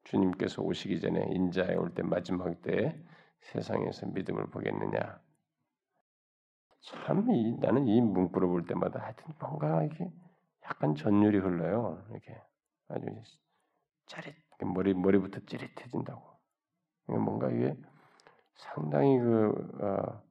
주님께서 0.04 0.62
오시기 0.62 1.00
전에 1.00 1.26
인자에 1.32 1.76
올 1.76 1.94
때 1.96 2.04
마지막 2.04 2.62
때에 2.62 2.96
세상에서 3.42 4.08
믿음을 4.08 4.46
보겠느냐 4.48 5.20
참 6.84 7.30
이, 7.32 7.58
나는 7.60 7.88
이 7.88 8.02
문구를 8.02 8.48
볼 8.48 8.66
때마다 8.68 9.02
하여튼 9.02 9.34
뭔가 9.40 9.84
이게 9.84 10.12
약간 10.66 10.96
전율이 10.96 11.40
흘러요. 11.40 12.06
이렇게 12.12 12.42
아주 12.90 13.08
짜릿 14.08 14.36
머리 14.62 14.94
머리부터 14.94 15.40
찌릿해진다고. 15.46 16.22
뭔가 17.08 17.50
이게 17.52 17.76
상당히 18.56 19.20
그 19.20 19.80
어, 19.82 20.24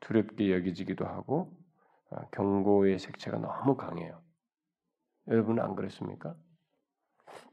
두렵게 0.00 0.52
여기지기도 0.54 1.06
하고 1.06 1.52
어, 2.10 2.28
경고의 2.30 2.98
색채가 2.98 3.38
너무 3.38 3.76
강해요. 3.76 4.22
여러분은 5.28 5.62
안 5.64 5.74
그랬습니까? 5.74 6.36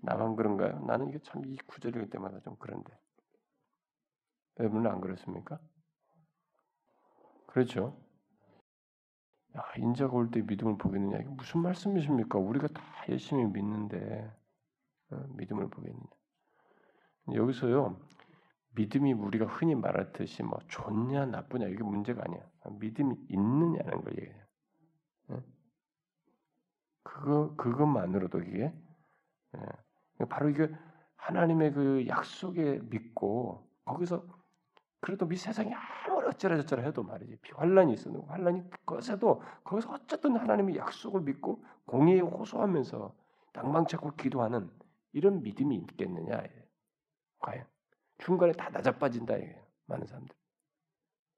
나만 0.01 0.35
그런가요? 0.35 0.79
나는 0.85 1.09
이게 1.09 1.19
참 1.23 1.43
이 1.45 1.57
구절 1.67 1.95
읽을 1.95 2.09
때마다 2.09 2.39
좀 2.41 2.55
그런데 2.59 2.93
여러분은 4.59 4.89
안 4.91 5.01
그렇습니까? 5.01 5.59
그렇죠. 7.47 7.97
야, 9.57 9.63
인자가 9.77 10.13
올 10.13 10.31
때 10.31 10.41
믿음을 10.41 10.77
보겠느냐? 10.77 11.17
이게 11.19 11.27
무슨 11.29 11.61
말씀이십니까? 11.61 12.39
우리가 12.39 12.67
다 12.67 12.81
열심히 13.09 13.45
믿는데 13.45 14.31
어, 15.11 15.25
믿음을 15.35 15.69
보겠느냐? 15.69 16.05
여기서요 17.33 17.99
믿음이 18.75 19.13
우리가 19.13 19.45
흔히 19.45 19.75
말하듯이 19.75 20.43
뭐 20.43 20.59
좋냐 20.69 21.25
나쁘냐 21.25 21.67
이게 21.67 21.83
문제가 21.83 22.23
아니야. 22.25 22.41
믿음이 22.79 23.15
있느냐는 23.29 24.01
걸 24.01 24.13
얘기해요. 24.17 24.43
어? 25.29 25.43
그거 27.03 27.55
그것만으로도 27.57 28.39
이게 28.43 28.73
예. 29.57 30.25
바로 30.29 30.49
이게 30.49 30.69
하나님의 31.17 31.73
그 31.73 32.07
약속에 32.07 32.79
믿고 32.83 33.69
거기서 33.85 34.25
그래도 35.01 35.27
미 35.27 35.35
세상이 35.35 35.73
아무리 35.73 36.27
어쩌라 36.27 36.55
저쩌라 36.57 36.83
해도 36.83 37.03
말이지 37.03 37.37
환란이 37.53 37.93
있어도 37.93 38.21
환란이 38.23 38.63
거세도 38.85 39.41
거기서 39.63 39.91
어쨌든 39.93 40.37
하나님의 40.37 40.77
약속을 40.77 41.21
믿고 41.21 41.63
공의에 41.85 42.21
호소하면서 42.21 43.13
낭망치 43.53 43.95
않고 43.95 44.15
기도하는 44.15 44.69
이런 45.13 45.41
믿음이 45.41 45.75
있겠느냐 45.75 46.43
과연. 47.39 47.65
중간에 48.19 48.53
다 48.53 48.69
낮아빠진다 48.69 49.35
이게 49.37 49.59
많은 49.87 50.05
사람들. 50.05 50.35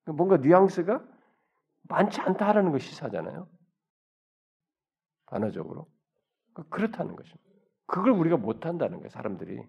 뭔가 0.08 0.38
뉘앙스가 0.38 1.04
많지 1.84 2.22
않다라는 2.22 2.72
걸 2.72 2.80
시사하잖아요. 2.80 3.48
반어적으로. 5.26 5.90
그렇다는 6.70 7.16
것입니다. 7.16 7.50
그걸 7.88 8.12
우리가 8.12 8.38
못한다는 8.38 8.98
거예요 8.98 9.10
사람들이 9.10 9.66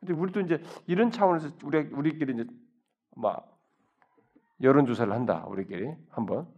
근데 0.00 0.14
우리도 0.14 0.40
이제 0.42 0.62
이런 0.86 1.10
차원에서 1.12 1.50
우리 1.64 1.78
우리끼리 1.80 2.34
이제 2.34 2.46
막 3.16 3.60
여론 4.62 4.86
조사를 4.86 5.12
한다. 5.12 5.44
우리끼리 5.46 5.94
한번 6.10 6.48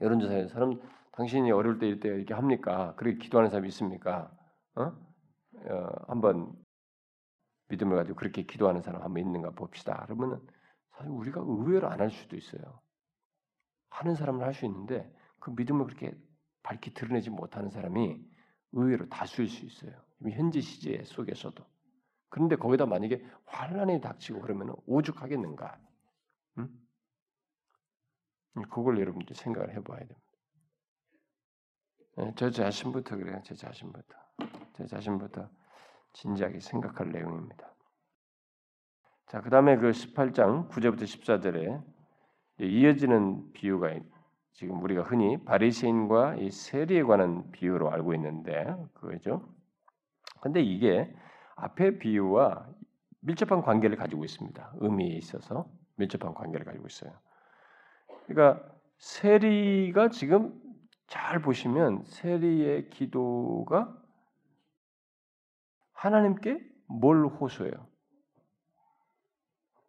여론 0.00 0.20
조사에 0.20 0.48
사람 0.48 0.80
당신이 1.12 1.50
어려울 1.52 1.78
때 1.78 1.88
이럴 1.88 2.00
때 2.00 2.08
이렇게 2.10 2.34
합니까? 2.34 2.94
그렇게 2.96 3.18
기도하는 3.18 3.50
사람이 3.50 3.68
있습니까? 3.68 4.32
어? 4.76 4.82
어 5.66 5.90
한번 6.08 6.54
믿음을 7.68 7.96
가지고 7.96 8.16
그렇게 8.16 8.42
기도하는 8.44 8.82
사람 8.82 9.02
한번 9.02 9.22
있는가 9.22 9.50
봅시다. 9.50 10.04
그러면은 10.06 10.40
사실 10.96 11.10
우리가 11.12 11.40
의외로 11.42 11.88
안 11.88 12.00
할 12.00 12.10
수도 12.10 12.36
있어요. 12.36 12.80
하는 13.90 14.14
사람은 14.14 14.42
할 14.44 14.54
수 14.54 14.66
있는데 14.66 15.12
그 15.40 15.50
믿음을 15.50 15.86
그렇게 15.86 16.16
밝히 16.62 16.92
드러내지 16.94 17.30
못하는 17.30 17.70
사람이 17.70 18.20
의외로 18.72 19.08
다수일 19.08 19.48
수 19.48 19.64
있어요. 19.64 19.92
현재 20.30 20.60
시제 20.60 21.02
속에서도. 21.04 21.64
그런데 22.28 22.56
거기다 22.56 22.86
만약에 22.86 23.24
환란이 23.46 24.00
닥치고 24.00 24.40
그러면 24.40 24.74
오죽하겠는가? 24.86 25.78
응? 26.58 26.68
그걸 28.70 28.98
여러분들 28.98 29.34
생각을 29.34 29.74
해봐야 29.74 29.98
됩니다. 30.00 30.20
네, 32.16 32.32
저 32.36 32.50
자신부터 32.50 33.16
그래요. 33.16 33.40
제 33.44 33.54
자신부터. 33.54 34.16
제 34.74 34.86
자신부터 34.86 35.48
진지하게 36.12 36.60
생각할 36.60 37.10
내용입니다. 37.10 37.72
자, 39.28 39.40
그 39.40 39.50
다음에 39.50 39.76
그 39.76 39.90
18장 39.90 40.68
9절부터 40.68 41.02
14절에 41.02 41.84
이어지는 42.60 43.52
비유가 43.52 43.94
지금 44.52 44.82
우리가 44.82 45.02
흔히 45.02 45.42
바리새인과 45.44 46.36
이 46.36 46.50
세리에 46.50 47.04
관한 47.04 47.50
비유로 47.52 47.92
알고 47.92 48.14
있는데 48.14 48.74
그거죠. 48.94 49.48
근데 50.40 50.60
이게 50.60 51.14
앞의 51.60 51.98
비유와 51.98 52.68
밀접한 53.20 53.62
관계를 53.62 53.96
가지고 53.96 54.24
있습니다. 54.24 54.72
의미에 54.76 55.16
있어서 55.16 55.68
밀접한 55.96 56.34
관계를 56.34 56.64
가지고 56.64 56.86
있어요. 56.86 57.12
그러니까 58.26 58.64
세리가 58.98 60.10
지금 60.10 60.60
잘 61.06 61.40
보시면 61.40 62.04
세리의 62.04 62.90
기도가 62.90 63.96
하나님께 65.92 66.60
뭘 66.86 67.26
호소해요? 67.26 67.86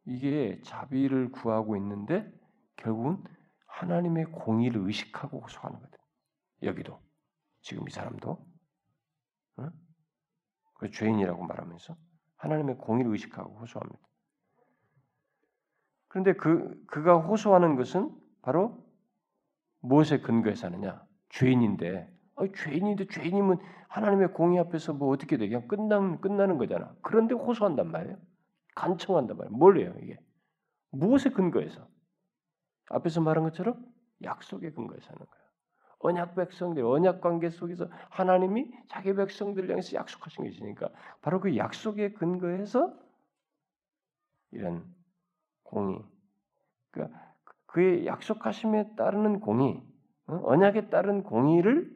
이게 0.06 0.60
자비를 0.64 1.32
구하고 1.32 1.76
있는데 1.78 2.32
결국은 2.78 3.24
하나님의 3.68 4.26
공의를 4.26 4.82
의식하고 4.86 5.42
호소하는 5.42 5.80
거든. 5.80 6.00
여기도 6.64 7.00
지금 7.62 7.88
이 7.88 7.92
사람도 7.92 8.38
응? 8.40 8.49
그 10.80 10.90
죄인이라고 10.90 11.44
말하면서 11.44 11.96
하나님의 12.38 12.78
공의를 12.78 13.12
의식하고 13.12 13.60
호소합니다. 13.60 14.00
그런데 16.08 16.34
그 16.34 16.82
그가 16.88 17.18
호소하는 17.18 17.76
것은 17.76 18.10
바로 18.42 18.84
무엇에 19.82 20.22
근거해서 20.22 20.68
하느냐? 20.68 21.06
죄인인데, 21.30 22.12
아 22.38 22.44
죄인인데 22.56 23.08
죄인이면 23.08 23.60
하나님의 23.90 24.34
공의 24.34 24.60
앞에서 24.60 24.94
뭐 24.94 25.10
어떻게 25.10 25.38
되 25.38 25.48
그냥 25.48 25.68
끝나 25.68 26.18
끝나는 26.20 26.58
거잖아. 26.58 26.96
그런데 27.02 27.36
호소한단 27.36 27.92
말이에요. 27.92 28.18
간청한단 28.76 29.38
말이에요. 29.38 29.58
뭘래요 29.58 29.94
이게? 30.02 30.18
무엇에 30.92 31.30
근거해서? 31.30 31.88
앞에서 32.90 33.20
말한 33.22 33.44
것처럼 33.44 33.86
약속에 34.24 34.72
근거해서 34.72 35.08
하는 35.08 35.26
거예요. 35.26 35.39
언약 36.00 36.36
백성들, 36.36 36.84
언약 36.84 37.22
관계 37.22 37.50
속에서 37.50 37.90
하나님이 38.10 38.72
자기 38.88 39.14
백성들을 39.14 39.70
향해서 39.70 39.96
약속하신 39.96 40.46
것이니까 40.46 40.90
바로 41.22 41.40
그 41.40 41.56
약속에 41.58 42.14
근거해서 42.14 42.94
이런 44.52 44.86
공의, 45.64 46.02
그러니까 46.92 47.36
그의 47.68 48.06
약속하심에 48.08 48.96
따르는 48.96 49.42
공의, 49.42 49.84
어? 50.28 50.40
언약에 50.44 50.90
따른 50.90 51.24
공의를 51.24 51.96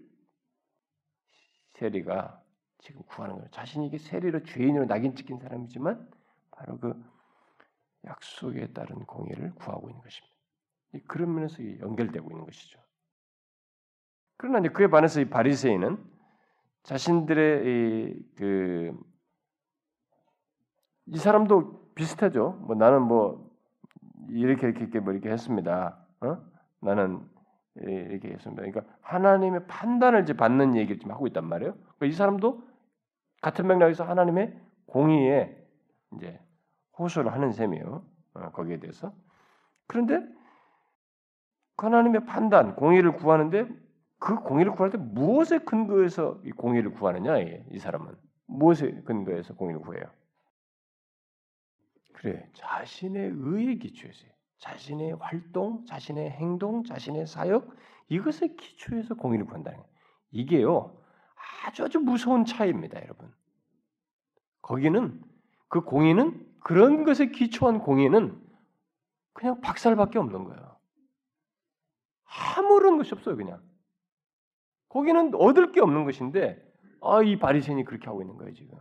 세리가 1.73 2.41
지금 2.79 3.01
구하는 3.03 3.35
거예요. 3.35 3.49
자신이 3.51 3.97
세리로 3.97 4.43
죄인으로 4.43 4.85
낙인 4.85 5.15
찍힌 5.15 5.39
사람이지만 5.39 6.11
바로 6.51 6.77
그 6.77 6.93
약속에 8.05 8.73
따른 8.73 9.05
공의를 9.05 9.55
구하고 9.55 9.89
있는 9.89 10.01
것입니다. 10.01 10.35
그런 11.07 11.33
면에서 11.33 11.63
연결되고 11.79 12.29
있는 12.29 12.45
것이죠. 12.45 12.82
그러나 14.43 14.59
이제 14.59 14.67
그에 14.67 14.87
반해서 14.87 15.21
이 15.21 15.29
바리새인은 15.29 15.97
자신들의 16.83 17.65
이, 17.65 18.35
그, 18.35 18.93
이 21.05 21.17
사람도 21.17 21.93
비슷하죠. 21.95 22.59
뭐 22.67 22.75
나는 22.75 23.03
뭐 23.03 23.49
이렇게 24.31 24.67
이렇게 24.67 24.99
뭐 24.99 25.13
이렇게 25.13 25.29
했습니다. 25.29 25.97
어? 26.19 26.37
나는 26.81 27.25
이렇게 27.75 28.31
했습니다. 28.33 28.63
그러니까 28.63 28.81
하나님의 28.99 29.65
판단을 29.67 30.23
이제 30.23 30.33
받는 30.33 30.75
얘기를 30.75 30.99
지금 30.99 31.13
하고 31.13 31.25
있단 31.27 31.47
말이에요. 31.47 31.75
그러니까 31.75 32.05
이 32.07 32.11
사람도 32.11 32.67
같은 33.41 33.65
맥락에서 33.65 34.03
하나님의 34.03 34.59
공의에 34.87 35.55
이제 36.17 36.37
호소를 36.99 37.31
하는 37.31 37.53
셈이에요. 37.53 38.03
어, 38.33 38.49
거기에 38.51 38.81
대해서. 38.81 39.13
그런데 39.87 40.21
그 41.77 41.85
하나님의 41.85 42.25
판단, 42.25 42.75
공의를 42.75 43.13
구하는데 43.13 43.82
그 44.23 44.35
공의를 44.35 44.71
구할 44.71 44.89
때 44.89 44.97
무엇에 44.97 45.57
근거해서 45.57 46.39
이 46.45 46.51
공의를 46.51 46.93
구하느냐? 46.93 47.39
이 47.39 47.77
사람은 47.77 48.15
무엇에 48.45 48.89
근거해서 49.01 49.53
공의를 49.53 49.81
구해요? 49.81 50.05
그래 52.13 52.49
자신의 52.53 53.33
의에 53.35 53.75
기초해서 53.75 54.23
자신의 54.59 55.17
활동, 55.19 55.85
자신의 55.85 56.31
행동, 56.31 56.85
자신의 56.85 57.27
사역 57.27 57.75
이것에 58.07 58.55
기초해서 58.55 59.15
공의를 59.15 59.45
구한다는 59.45 59.79
거예요. 59.79 59.93
이게요 60.31 60.97
아주 61.65 61.83
아주 61.83 61.99
무서운 61.99 62.45
차이입니다, 62.45 63.01
여러분. 63.03 63.29
거기는 64.61 65.21
그 65.67 65.81
공의는 65.81 66.49
그런 66.61 67.03
것에 67.03 67.25
기초한 67.25 67.79
공의는 67.79 68.41
그냥 69.33 69.59
박살밖에 69.59 70.17
없는 70.17 70.45
거예요. 70.45 70.77
아무런 72.55 72.95
것이 72.95 73.13
없어요, 73.13 73.35
그냥. 73.35 73.61
거기는 74.93 75.33
얻을 75.33 75.71
게 75.71 75.81
없는 75.81 76.05
것인데, 76.05 76.63
아, 77.01 77.23
이 77.23 77.39
바리새인이 77.39 77.83
그렇게 77.83 78.05
하고 78.05 78.21
있는 78.21 78.37
거예요, 78.37 78.53
지금. 78.53 78.77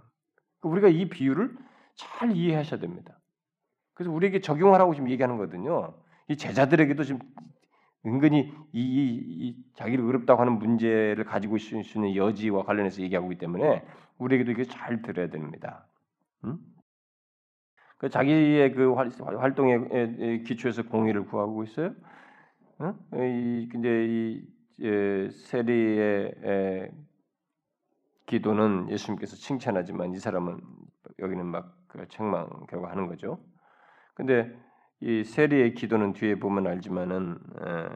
우리가 0.60 0.88
이 0.88 1.08
비유를 1.08 1.56
잘 1.96 2.36
이해하셔야 2.36 2.78
됩니다. 2.78 3.18
그래서 3.94 4.12
우리에게 4.12 4.40
적용하라고 4.40 4.94
지금 4.94 5.08
얘기하는 5.08 5.38
거거든요. 5.38 5.94
이 6.28 6.36
제자들에게도 6.36 7.04
지금 7.04 7.20
은근히 8.04 8.52
이, 8.72 8.80
이, 8.80 9.48
이 9.48 9.56
자기를 9.74 10.04
어렵다고 10.04 10.40
하는 10.40 10.58
문제를 10.58 11.24
가지고 11.24 11.56
있을 11.56 11.82
수 11.82 11.98
있는 11.98 12.14
여지와 12.14 12.64
관련해서 12.64 13.00
얘기하고 13.02 13.32
있기 13.32 13.40
때문에 13.40 13.82
우리에게도 14.18 14.52
이게 14.52 14.64
잘 14.64 15.00
들어야 15.00 15.30
됩니다. 15.30 15.86
음? 16.44 16.58
그 17.96 18.10
자기의 18.10 18.74
그 18.74 18.92
활동에 18.92 20.42
기초해서 20.44 20.82
공의를 20.82 21.24
구하고 21.24 21.62
있어요. 21.64 21.94
어? 22.80 22.94
이 23.14 23.68
근데 23.70 24.06
이 24.06 24.38
에, 24.38 24.51
세리의 24.78 26.92
기도는 28.26 28.90
예수님께서 28.90 29.36
칭찬하지만 29.36 30.12
이 30.12 30.18
사람은 30.18 30.60
여기는 31.18 31.46
막그 31.46 32.08
책망 32.08 32.48
결과 32.68 32.90
하는 32.90 33.06
거죠. 33.06 33.38
근데 34.14 34.54
이 35.00 35.24
세리의 35.24 35.74
기도는 35.74 36.12
뒤에 36.12 36.36
보면 36.36 36.66
알지만은 36.66 37.38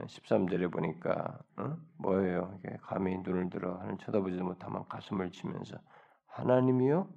13절에 0.07 0.73
보니까 0.73 1.39
어? 1.57 1.77
뭐예요? 1.99 2.59
감히 2.83 3.17
눈을 3.19 3.49
들어 3.49 3.79
하늘 3.79 3.97
쳐다보지도 3.99 4.45
못하면 4.45 4.85
가슴을 4.89 5.31
치면서 5.31 5.79
하나님이여 6.27 7.09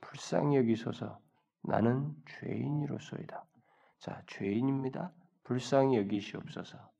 불쌍히 0.00 0.56
여기소서 0.56 1.18
나는 1.62 2.14
죄인이로소이다. 2.40 3.44
자, 3.98 4.22
죄인입니다. 4.26 5.12
불쌍히 5.44 5.98
여기시옵소서. 5.98 6.93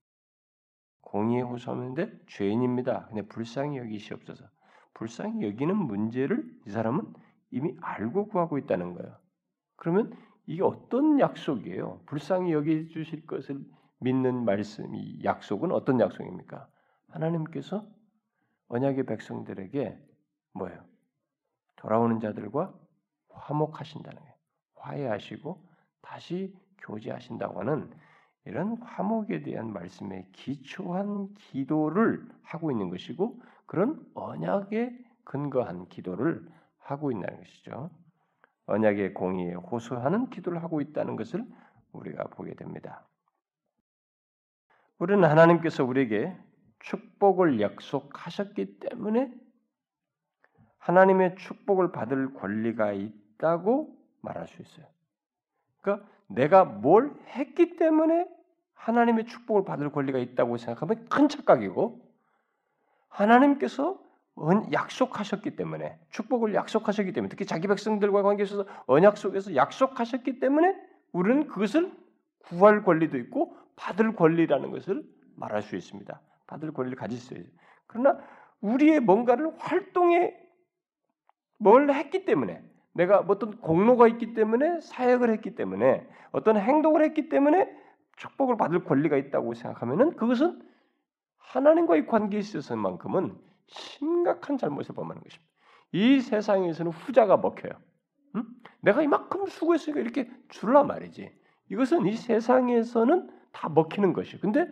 공의에 1.14 1.42
호소하는데 1.42 2.10
죄인입니다. 2.26 3.06
근데 3.06 3.22
불쌍히 3.22 3.78
여기시옵소서. 3.78 4.46
불쌍히 4.94 5.46
여기는 5.46 5.76
문제를 5.76 6.44
이 6.66 6.70
사람은 6.70 7.06
이미 7.52 7.76
알고 7.80 8.26
구하고 8.26 8.58
있다는 8.58 8.94
거예요. 8.94 9.16
그러면 9.76 10.12
이게 10.46 10.64
어떤 10.64 11.20
약속이에요? 11.20 12.00
불쌍히 12.06 12.52
여기 12.52 12.88
주실 12.88 13.28
것을 13.28 13.64
믿는 14.00 14.44
말씀, 14.44 14.92
이 14.96 15.22
약속은 15.22 15.70
어떤 15.70 16.00
약속입니까? 16.00 16.66
하나님께서 17.10 17.86
언약의 18.66 19.06
백성들에게 19.06 19.96
뭐예요? 20.54 20.84
돌아오는 21.76 22.18
자들과 22.18 22.74
화목하신다는 23.28 24.18
거예요. 24.18 24.34
화해하시고 24.74 25.64
다시 26.02 26.52
교제하신다고 26.78 27.60
하는 27.60 27.88
이런 28.46 28.76
화목에 28.76 29.42
대한 29.42 29.72
말씀에 29.72 30.28
기초한 30.32 31.34
기도를 31.34 32.26
하고 32.42 32.70
있는 32.70 32.90
것이고 32.90 33.40
그런 33.66 34.04
언약에 34.14 34.96
근거한 35.24 35.88
기도를 35.88 36.46
하고 36.78 37.10
있다는 37.10 37.38
것이죠. 37.38 37.90
언약의 38.66 39.14
공의에 39.14 39.54
호소하는 39.54 40.30
기도를 40.30 40.62
하고 40.62 40.80
있다는 40.80 41.16
것을 41.16 41.44
우리가 41.92 42.24
보게 42.24 42.54
됩니다. 42.54 43.06
우리는 44.98 45.24
하나님께서 45.24 45.84
우리에게 45.84 46.36
축복을 46.80 47.60
약속하셨기 47.60 48.78
때문에 48.78 49.32
하나님의 50.78 51.36
축복을 51.36 51.92
받을 51.92 52.34
권리가 52.34 52.92
있다고 52.92 53.96
말할 54.20 54.46
수 54.46 54.60
있어요. 54.60 54.86
그러니까 55.80 56.06
내가 56.28 56.64
뭘 56.64 57.14
했기 57.28 57.76
때문에 57.76 58.28
하나님의 58.74 59.26
축복을 59.26 59.64
받을 59.64 59.90
권리가 59.90 60.18
있다고 60.18 60.56
생각하면 60.56 61.08
큰 61.08 61.28
착각이고 61.28 62.00
하나님께서 63.08 63.98
약속하셨기 64.72 65.56
때문에 65.56 65.98
축복을 66.10 66.54
약속하셨기 66.54 67.12
때문에 67.12 67.28
특히 67.28 67.46
자기 67.46 67.68
백성들과 67.68 68.22
관계에 68.22 68.44
있어서 68.44 68.66
언약 68.86 69.16
속에서 69.16 69.54
약속하셨기 69.54 70.40
때문에 70.40 70.74
우리는 71.12 71.46
그것을 71.46 71.92
구할 72.40 72.82
권리도 72.82 73.16
있고 73.18 73.56
받을 73.76 74.14
권리라는 74.14 74.70
것을 74.70 75.04
말할 75.36 75.62
수 75.62 75.76
있습니다. 75.76 76.20
받을 76.46 76.72
권리를 76.72 76.96
가질 76.96 77.18
수 77.18 77.34
있어요. 77.34 77.46
그러나 77.86 78.18
우리의 78.60 79.00
뭔가를 79.00 79.52
활동에 79.58 80.34
뭘 81.58 81.90
했기 81.90 82.24
때문에 82.24 82.62
내가 82.94 83.24
어떤 83.28 83.58
공로가 83.60 84.08
있기 84.08 84.34
때문에 84.34 84.80
사역을 84.80 85.30
했기 85.30 85.54
때문에 85.54 86.06
어떤 86.32 86.56
행동을 86.56 87.04
했기 87.04 87.28
때문에 87.28 87.68
축복을 88.16 88.56
받을 88.56 88.84
권리가 88.84 89.16
있다고 89.16 89.54
생각하면은 89.54 90.16
그것은 90.16 90.62
하나님과의 91.38 92.06
관계에 92.06 92.40
있어서만큼은 92.40 93.36
심각한 93.66 94.56
잘못을 94.56 94.94
범하는 94.94 95.22
것입니다. 95.22 95.50
이 95.92 96.20
세상에서는 96.20 96.92
후자가 96.92 97.36
먹혀요. 97.36 97.72
응? 98.36 98.44
내가 98.80 99.02
이만큼 99.02 99.46
수고했으니까 99.46 100.00
이렇게 100.00 100.30
줄라 100.48 100.84
말이지. 100.84 101.32
이것은 101.70 102.06
이 102.06 102.16
세상에서는 102.16 103.30
다 103.52 103.68
먹히는 103.68 104.12
것이에요. 104.12 104.40
근데 104.40 104.68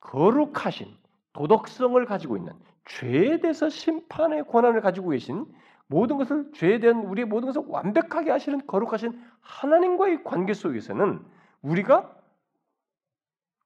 거룩하신 0.00 0.88
도덕성을 1.32 2.04
가지고 2.06 2.36
있는 2.36 2.52
죄에 2.86 3.38
대해서 3.40 3.68
심판의 3.68 4.44
권한을 4.46 4.80
가지고 4.80 5.10
계신 5.10 5.46
모든 5.90 6.18
것을 6.18 6.52
죄에 6.52 6.78
대한 6.78 7.04
우리의 7.04 7.26
모든 7.26 7.46
것을 7.46 7.62
완벽하게 7.66 8.30
하시는 8.30 8.64
거룩하신 8.64 9.20
하나님과의 9.40 10.22
관계 10.22 10.54
속에서는 10.54 11.20
우리가 11.62 12.16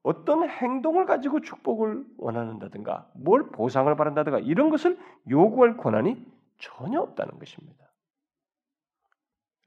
어떤 0.02 0.48
행동을 0.48 1.04
가지고 1.04 1.42
축복을 1.42 2.06
원하는다든가 2.16 3.10
뭘 3.14 3.50
보상을 3.50 3.94
바란다든가 3.94 4.38
이런 4.38 4.70
것을 4.70 4.98
요구할 5.28 5.76
권한이 5.76 6.26
전혀 6.56 6.98
없다는 7.00 7.38
것입니다. 7.38 7.84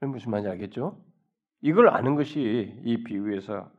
무슨 0.00 0.32
말인지 0.32 0.50
알겠죠? 0.50 1.00
이걸 1.60 1.88
아는 1.88 2.16
것이 2.16 2.80
이 2.82 3.04
비유에서 3.04 3.70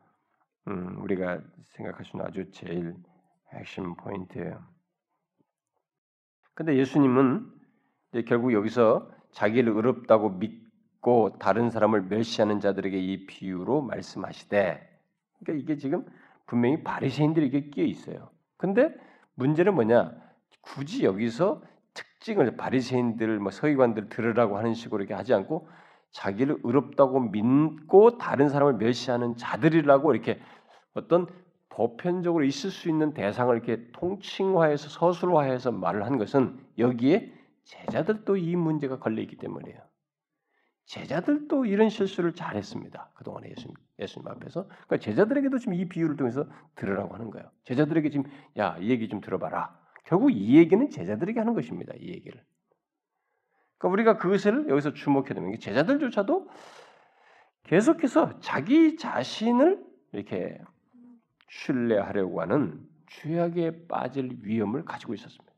음, 0.67 1.01
우리가 1.01 1.41
생각할 1.63 2.05
수 2.05 2.15
있는 2.15 2.27
아주 2.27 2.49
제일 2.51 2.95
핵심 3.49 3.95
포인트예요. 3.95 4.63
근데 6.53 6.77
예수님은 6.77 7.58
결국 8.25 8.53
여기서 8.53 9.09
자기를 9.31 9.73
의롭다고 9.73 10.31
믿고 10.31 11.37
다른 11.39 11.69
사람을 11.69 12.03
멸시하는 12.03 12.59
자들에게 12.59 12.97
이 12.97 13.25
비유로 13.25 13.81
말씀하시되 13.81 14.89
그러니까 15.39 15.63
이게 15.63 15.77
지금 15.77 16.05
분명히 16.45 16.83
바리새인들에게 16.83 17.69
끼어 17.69 17.85
있어요. 17.85 18.29
근데 18.57 18.93
문제는 19.35 19.75
뭐냐? 19.75 20.11
굳이 20.61 21.05
여기서 21.05 21.61
특징을 21.93 22.57
바리새인들 22.57 23.39
뭐 23.39 23.51
서기관들 23.51 24.09
들으라고 24.09 24.57
하는 24.57 24.73
식으로 24.73 25.01
이렇게 25.01 25.13
하지 25.13 25.33
않고 25.33 25.67
자기를 26.11 26.59
의롭다고 26.63 27.19
믿고 27.19 28.17
다른 28.17 28.49
사람을 28.49 28.73
멸시하는 28.73 29.37
자들이라고 29.37 30.13
이렇게 30.13 30.39
어떤 30.93 31.27
보편적으로 31.69 32.43
있을 32.43 32.71
수 32.71 32.89
있는 32.89 33.13
대상을 33.13 33.55
이렇게 33.55 33.89
통칭화해서 33.93 34.89
서술화해서 34.89 35.71
말을 35.71 36.05
한 36.05 36.17
것은 36.17 36.59
여기에 36.77 37.38
제자들도 37.69 38.37
이 38.37 38.55
문제가 38.55 38.97
걸려 38.97 39.21
있기 39.21 39.35
때문이에요. 39.35 39.79
제자들도 40.85 41.65
이런 41.65 41.89
실수를 41.89 42.33
잘했습니다. 42.33 43.11
그동안에 43.13 43.51
예수님, 43.51 43.75
예수님 43.99 44.27
앞에서. 44.27 44.63
그러니까 44.67 44.97
제자들에게도 44.97 45.59
지금 45.59 45.75
이 45.75 45.87
비유를 45.87 46.17
통해서 46.17 46.47
들으라고 46.73 47.13
하는 47.13 47.29
거예요. 47.29 47.51
제자들에게 47.65 48.09
지금 48.09 48.25
야, 48.57 48.75
이 48.79 48.89
얘기 48.89 49.07
좀 49.07 49.21
들어봐라. 49.21 49.79
결국 50.05 50.31
이 50.31 50.57
얘기는 50.57 50.89
제자들에게 50.89 51.39
하는 51.39 51.53
것입니다. 51.53 51.93
이 51.99 52.07
얘기를. 52.07 52.43
그러니까 53.77 53.93
우리가 53.93 54.17
그것을 54.17 54.67
여기서 54.67 54.93
주목해야 54.93 55.35
되는 55.35 55.51
게 55.51 55.59
제자들조차도 55.59 56.49
계속해서 57.65 58.39
자기 58.39 58.97
자신을 58.97 59.85
이렇게 60.13 60.59
신뢰하려고 61.49 62.41
하는 62.41 62.83
죄악에 63.09 63.85
빠질 63.87 64.39
위험을 64.41 64.85
가지고 64.85 65.13
있었습니다. 65.13 65.48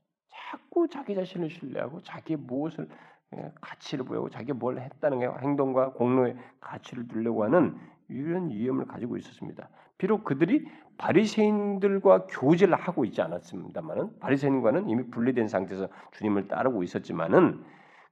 자꾸 0.52 0.86
자기 0.90 1.16
자신을 1.16 1.50
신뢰하고 1.50 2.02
자기 2.02 2.36
무엇을 2.36 2.90
예, 3.38 3.52
가치를 3.62 4.04
보이고 4.04 4.30
자기가 4.30 4.54
뭘 4.56 4.78
했다는 4.78 5.22
행동과 5.40 5.94
공로의 5.94 6.36
가치를 6.60 7.08
두려고 7.08 7.46
하는 7.46 7.78
이런 8.10 8.50
위험을 8.50 8.86
가지고 8.86 9.16
있었습니다. 9.16 9.70
비록 9.98 10.26
그들이 10.26 10.68
바리새인들과 10.98 12.26
교제를 12.28 12.76
하고 12.76 13.06
있지 13.06 13.22
않았습니다만은 13.22 14.20
바리새인과는 14.20 14.90
이미 14.90 15.10
분리된 15.10 15.48
상태에서 15.48 15.88
주님을 16.12 16.50
따르고 16.50 16.84
있었지만은 16.84 17.64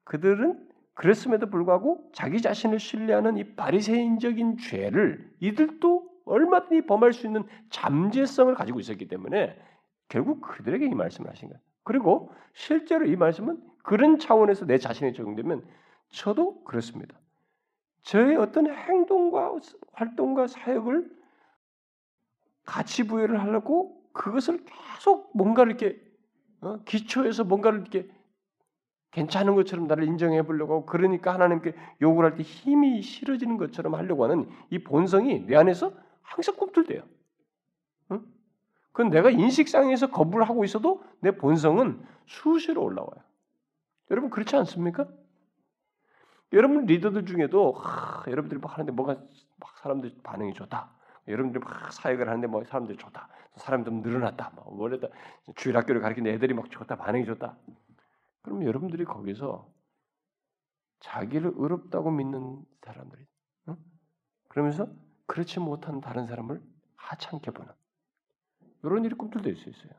그들은 0.05 0.65
그랬음에도 0.93 1.49
불구하고 1.49 2.09
자기 2.13 2.41
자신을 2.41 2.79
신뢰하는 2.79 3.37
이 3.37 3.55
바리새인적인 3.55 4.57
죄를 4.59 5.29
이들도 5.41 6.09
얼마든지 6.23 6.85
범할 6.85 7.11
수 7.11 7.27
있는 7.27 7.43
잠재성을 7.69 8.53
가지고 8.55 8.79
있었기 8.79 9.09
때문에 9.09 9.59
결국 10.07 10.39
그들에게 10.39 10.85
이 10.85 10.95
말씀을 10.95 11.29
하신 11.29 11.49
거예요. 11.49 11.68
그리고 11.89 12.31
실제로 12.53 13.07
이 13.07 13.15
말씀은 13.15 13.59
그런 13.81 14.19
차원에서 14.19 14.67
내 14.67 14.77
자신에 14.77 15.11
적용되면 15.11 15.65
저도 16.09 16.63
그렇습니다. 16.63 17.17
저의 18.03 18.35
어떤 18.35 18.67
행동과 18.71 19.55
활동과 19.93 20.45
사역을 20.45 21.09
가치 22.63 23.07
부여를 23.07 23.41
하려고 23.41 24.03
그것을 24.13 24.63
계속 24.65 25.35
뭔가를 25.35 25.71
이렇게 25.71 25.99
어? 26.61 26.77
기초에서 26.85 27.43
뭔가를 27.43 27.79
이렇게 27.79 28.07
괜찮은 29.09 29.55
것처럼 29.55 29.87
나를 29.87 30.03
인정해 30.03 30.43
보려고 30.43 30.75
하고 30.75 30.85
그러니까 30.85 31.33
하나님께 31.33 31.73
요구를 32.03 32.29
할 32.29 32.37
때 32.37 32.43
힘이 32.43 33.01
실어지는 33.01 33.57
것처럼 33.57 33.95
하려고 33.95 34.25
하는 34.25 34.47
이 34.69 34.77
본성이 34.77 35.43
내 35.47 35.55
안에서 35.55 35.91
항상 36.21 36.55
꿈틀대요. 36.55 37.01
응? 38.89 38.93
그건 38.93 39.09
내가 39.09 39.29
인식상에서 39.29 40.09
거부를 40.09 40.47
하고 40.47 40.63
있어도 40.63 41.03
내 41.19 41.31
본성은 41.31 42.05
수시로 42.25 42.83
올라와요. 42.83 43.23
여러분 44.11 44.29
그렇지 44.29 44.55
않습니까? 44.55 45.07
여러분 46.53 46.85
리더들 46.85 47.25
중에도 47.25 47.73
하, 47.73 48.23
여러분들이 48.29 48.59
막 48.59 48.73
하는데 48.73 48.91
뭐가 48.91 49.15
막 49.57 49.77
사람들 49.77 50.15
반응이 50.23 50.53
좋다. 50.53 50.91
여러분들이 51.27 51.63
막 51.63 51.93
사역을 51.93 52.27
하는데 52.27 52.47
뭐 52.47 52.63
사람들이 52.63 52.97
좋다. 52.97 53.29
사람 53.55 53.83
좀 53.83 54.01
늘어났다. 54.01 54.51
뭐 54.55 54.65
원래 54.77 54.99
다 54.99 55.07
주일학교를 55.55 56.01
가르치는 56.01 56.31
애들이 56.31 56.53
막 56.53 56.71
좋다. 56.71 56.95
반응이 56.95 57.25
좋다. 57.25 57.55
그럼 58.41 58.65
여러분들이 58.65 59.05
거기서 59.05 59.69
자기를 61.01 61.53
의롭다고 61.55 62.09
믿는 62.11 62.63
사람들이 62.83 63.25
응? 63.67 63.77
그러면서 64.47 64.87
그렇지 65.27 65.59
못한 65.59 66.01
다른 66.01 66.25
사람을 66.25 66.61
하찮게 66.95 67.51
보는 67.51 67.71
이런 68.83 69.03
일이 69.05 69.15
꿈틀댈 69.15 69.55
수 69.55 69.69
있어요. 69.69 69.91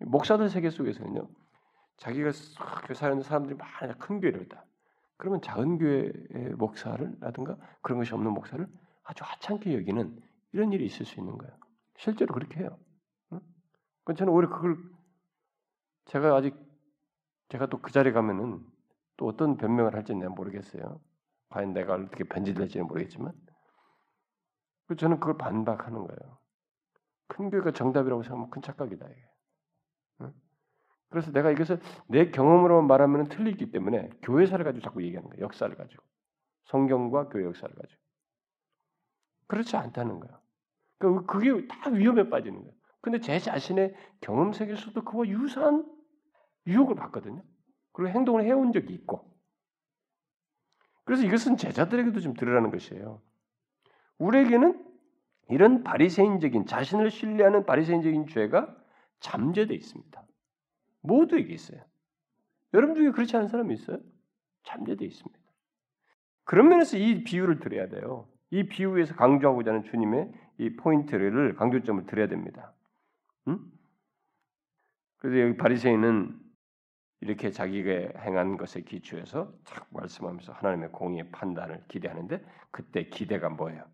목사들 0.00 0.48
세계 0.48 0.70
속에서는요. 0.70 1.28
자기가 1.98 2.30
교사하는 2.86 3.22
사람들이 3.22 3.56
많은 3.56 3.98
큰 3.98 4.20
교회를 4.20 4.42
있다. 4.42 4.64
그러면 5.16 5.42
작은 5.42 5.78
교회의 5.78 6.54
목사를라든가 6.56 7.56
그런 7.82 7.98
것이 7.98 8.14
없는 8.14 8.32
목사를 8.32 8.66
아주 9.04 9.22
하찮게 9.24 9.74
여기는 9.74 10.18
이런 10.52 10.72
일이 10.72 10.86
있을 10.86 11.04
수 11.04 11.20
있는 11.20 11.36
거예요. 11.36 11.54
실제로 11.98 12.32
그렇게 12.32 12.60
해요. 12.60 12.78
응? 13.32 13.40
저는 14.16 14.32
오히려 14.32 14.48
그걸 14.48 14.78
제가 16.06 16.34
아직 16.34 16.56
제가 17.50 17.66
또 17.66 17.78
그 17.82 17.92
자리에 17.92 18.12
가면은 18.12 18.64
또 19.16 19.26
어떤 19.26 19.58
변명을 19.58 19.94
할지는 19.94 20.20
내가 20.20 20.32
모르겠어요. 20.32 21.00
과연 21.50 21.74
내가 21.74 21.94
어떻게 21.94 22.24
변질될지는 22.24 22.86
모르겠지만 22.86 23.34
저는 24.96 25.20
그걸 25.20 25.36
반박하는 25.36 25.98
거예요. 26.06 26.39
큰 27.30 27.48
교회가 27.48 27.72
정답이라고 27.72 28.22
생각하면 28.22 28.50
큰 28.50 28.60
착각이다 28.60 29.06
이게. 29.08 29.30
그래서 31.08 31.32
내가 31.32 31.50
이것을 31.50 31.80
내 32.06 32.30
경험으로만 32.30 32.86
말하면 32.86 33.28
틀리기 33.28 33.72
때문에 33.72 34.10
교회사를 34.22 34.64
가지고 34.64 34.84
자꾸 34.84 35.02
얘기하는 35.02 35.28
거예요. 35.30 35.44
역사를 35.44 35.74
가지고. 35.74 36.04
성경과 36.66 37.28
교회 37.28 37.44
역사를 37.44 37.74
가지고. 37.74 38.00
그렇지 39.48 39.76
않다는 39.76 40.20
거예요. 40.20 40.40
그러니까 40.98 41.32
그게 41.32 41.66
다 41.66 41.90
위험에 41.90 42.28
빠지는 42.30 42.60
거예요. 42.60 42.74
근데 43.00 43.18
제 43.18 43.38
자신의 43.40 43.94
경험 44.20 44.52
세계에서도 44.52 45.02
그와 45.02 45.26
유사한 45.26 45.84
유혹을 46.66 46.94
받거든요. 46.94 47.42
그리고 47.92 48.10
행동을 48.10 48.44
해온 48.44 48.72
적이 48.72 48.94
있고. 48.94 49.28
그래서 51.04 51.24
이것은 51.24 51.56
제자들에게도 51.56 52.20
좀 52.20 52.34
들으라는 52.34 52.70
것이에요. 52.70 53.20
우리에게는 54.18 54.89
이런 55.50 55.82
바리새인적인 55.82 56.66
자신을 56.66 57.10
신뢰하는 57.10 57.66
바리새인적인 57.66 58.26
죄가 58.28 58.76
잠재되어 59.20 59.76
있습니다. 59.76 60.24
모두에게 61.02 61.52
있어요. 61.52 61.80
여러분 62.72 62.94
중에 62.94 63.10
그렇지 63.10 63.36
않은 63.36 63.48
사람이 63.48 63.74
있어요? 63.74 63.98
잠재되어 64.62 65.06
있습니다. 65.06 65.40
그런 66.44 66.68
면에서 66.68 66.96
이 66.96 67.24
비유를 67.24 67.58
들어야 67.60 67.88
돼요. 67.88 68.28
이 68.50 68.64
비유에서 68.68 69.14
강조하고자 69.14 69.70
하는 69.70 69.84
주님의 69.84 70.32
이 70.58 70.76
포인트를 70.76 71.54
강조점을 71.54 72.06
드려야 72.06 72.28
됩니다. 72.28 72.72
응? 73.48 73.58
그래서 75.18 75.40
여기 75.40 75.56
바리새인은 75.56 76.38
이렇게 77.22 77.50
자기가 77.50 78.20
행한 78.20 78.56
것에 78.56 78.80
기초해서 78.80 79.52
탁 79.64 79.86
말씀하면서 79.90 80.52
하나님의 80.52 80.92
공의의 80.92 81.30
판단을 81.30 81.84
기대하는데 81.88 82.42
그때 82.70 83.04
기대가 83.04 83.50
뭐예요? 83.50 83.84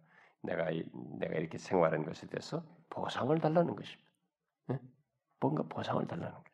내가 0.47 0.71
내가 1.19 1.35
이렇게 1.35 1.59
생활한 1.59 2.05
것에 2.05 2.27
대해서 2.29 2.65
보상을 2.91 3.39
달라는 3.39 3.77
것입니다. 3.77 4.11
네? 4.69 4.81
뭔가 5.41 5.63
보상을 5.65 6.07
달라는 6.07 6.33
거예요. 6.33 6.45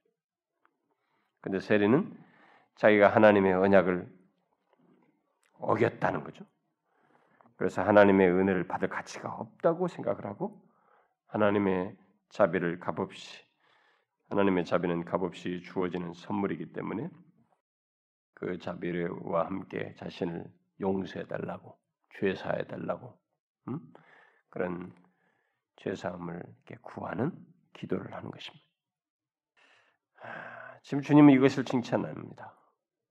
근데 1.40 1.60
세리는 1.60 2.18
자기가 2.76 3.14
하나님의 3.14 3.52
언약을 3.54 4.08
어겼다는 5.58 6.24
거죠. 6.24 6.44
그래서 7.56 7.82
하나님의 7.82 8.28
은혜를 8.28 8.66
받을 8.66 8.88
가치가 8.88 9.32
없다고 9.32 9.86
생각을 9.86 10.26
하고 10.26 10.60
하나님의 11.26 11.96
자비를 12.30 12.80
값없이 12.80 13.44
하나님의 14.30 14.64
자비는 14.64 15.04
값없이 15.04 15.60
주어지는 15.62 16.14
선물이기 16.14 16.72
때문에 16.72 17.08
그 18.34 18.58
자비와 18.58 19.46
함께 19.46 19.94
자신을 19.98 20.50
용서해 20.80 21.26
달라고 21.26 21.78
죄 22.18 22.34
사해 22.34 22.66
달라고 22.66 23.21
음? 23.68 23.80
그런 24.50 24.94
죄 25.76 25.94
사함을 25.94 26.42
구하는 26.82 27.32
기도를 27.72 28.12
하는 28.14 28.30
것입니다. 28.30 28.64
지금 30.82 31.02
주님은 31.02 31.32
이것을 31.34 31.64
칭찬합니다. 31.64 32.54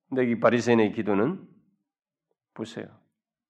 근데 0.09 0.29
이 0.29 0.39
바리새인의 0.39 0.93
기도는 0.93 1.47
보세요. 2.53 2.85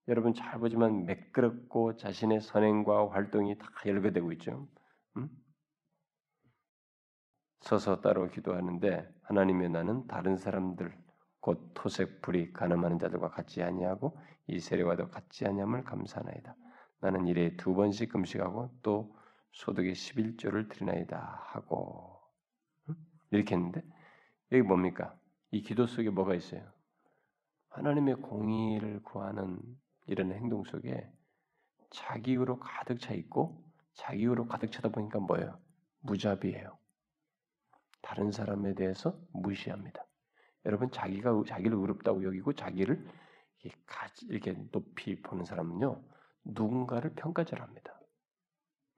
여러분 0.08 0.34
잘 0.34 0.60
보지만 0.60 1.06
매끄럽고 1.06 1.96
자신의 1.96 2.42
선행과 2.42 3.12
활동이 3.12 3.58
다 3.58 3.68
열거되고 3.86 4.32
있죠. 4.34 4.68
음? 5.18 5.30
서서 7.62 8.02
따로 8.02 8.30
기도하는데 8.30 9.08
하나님의 9.24 9.70
나는 9.70 10.08
다른 10.08 10.38
사람들 10.38 10.98
곧 11.40 11.72
토색 11.74 12.22
불이 12.22 12.54
가늠하는 12.54 13.00
자들과 13.00 13.30
같지 13.30 13.64
아니하고 13.64 14.18
이 14.48 14.60
세례와도 14.60 15.10
같지 15.10 15.46
아니함을 15.46 15.84
감사하나이다. 15.84 16.56
나는 17.02 17.28
일에 17.28 17.56
두 17.58 17.74
번씩 17.74 18.12
금식하고 18.12 18.70
또 18.84 19.16
소득의 19.52 19.94
11조를 19.94 20.70
드리나이다 20.70 21.44
하고 21.48 22.22
이렇게 23.32 23.56
했는데 23.56 23.84
여기 24.52 24.62
뭡니까? 24.62 25.18
이 25.50 25.62
기도 25.62 25.88
속에 25.88 26.10
뭐가 26.10 26.36
있어요? 26.36 26.64
하나님의 27.70 28.16
공의를 28.16 29.02
구하는 29.04 29.60
이런 30.06 30.32
행동 30.32 30.64
속에 30.64 31.12
자기로 31.90 32.60
가득 32.60 33.00
차 33.00 33.14
있고 33.14 33.64
자기로 33.94 34.48
가득 34.48 34.72
차다 34.72 34.90
보니까 34.90 35.20
뭐예요? 35.20 35.60
무자비해요. 36.02 36.78
다른 38.02 38.32
사람에 38.32 38.76
대해서 38.76 39.18
무시합니다. 39.32 40.06
여러분 40.66 40.92
자기가 40.92 41.44
자기를 41.48 41.78
의롭다고 41.78 42.24
여기고 42.24 42.54
자기를 42.54 43.06
이렇게 44.30 44.54
높이 44.72 45.22
보는 45.22 45.46
사람은요 45.46 46.02
누군가를 46.44 47.14
평가절합니다. 47.16 48.00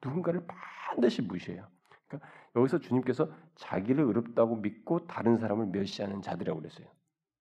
누군가를 0.03 0.45
반드시 0.47 1.21
무시해요. 1.21 1.67
그러니까 2.07 2.29
여기서 2.55 2.79
주님께서 2.79 3.31
자기를 3.55 4.03
의롭다고 4.03 4.57
믿고 4.57 5.07
다른 5.07 5.37
사람을 5.37 5.67
멸시하는 5.67 6.21
자들이라고 6.21 6.59
그랬어요. 6.59 6.87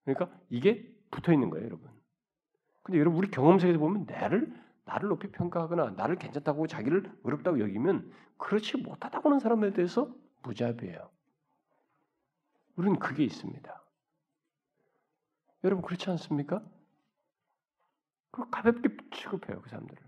그러니까 0.03 0.35
이게 0.49 0.93
붙어 1.11 1.31
있는 1.31 1.49
거예요, 1.49 1.65
여러분. 1.65 1.89
근데 2.83 2.99
여러분 2.99 3.19
우리 3.19 3.29
경험 3.29 3.59
속에서 3.59 3.79
보면 3.79 4.05
나를 4.05 4.53
나를 4.85 5.09
높이 5.09 5.29
평가하거나 5.29 5.91
나를 5.91 6.15
괜찮다고 6.15 6.67
자기를 6.67 7.11
의롭다고 7.25 7.59
여기면 7.59 8.09
그렇지 8.37 8.77
못하다고 8.77 9.29
하는 9.29 9.39
사람에 9.39 9.73
대해서 9.73 10.13
무자비해요. 10.43 11.09
우리는 12.77 12.97
그게 12.97 13.23
있습니다. 13.25 13.83
여러분 15.65 15.83
그렇지 15.83 16.09
않습니까? 16.11 16.63
그 18.37 18.49
가볍게 18.51 18.89
취급해요 19.11 19.61
그 19.61 19.69
사람들을. 19.69 20.01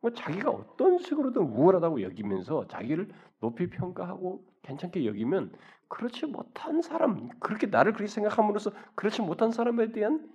뭐 0.00 0.12
자기가 0.12 0.50
어떤 0.50 0.98
식으로든 0.98 1.42
우월하다고 1.42 2.02
여기면서 2.02 2.68
자기를 2.68 3.10
높이 3.40 3.68
평가하고 3.68 4.46
괜찮게 4.62 5.06
여기면 5.06 5.56
그렇지 5.88 6.26
못한 6.26 6.82
사람, 6.82 7.28
그렇게 7.40 7.66
나를 7.66 7.94
그렇게 7.94 8.08
생각함으로써 8.08 8.70
그렇지 8.94 9.22
못한 9.22 9.50
사람에 9.50 9.90
대한 9.92 10.30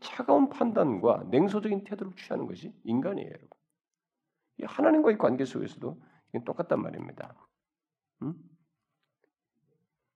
차가운 0.00 0.50
판단과 0.50 1.24
냉소적인 1.30 1.84
태도를 1.84 2.12
취하는 2.14 2.46
것이 2.46 2.72
인간이에요, 2.84 3.28
여러분. 3.28 3.48
하나님과의 4.62 5.16
관계 5.16 5.44
속에서도 5.46 6.00
똑같단 6.44 6.80
말입니다. 6.82 7.34
음? 8.22 8.34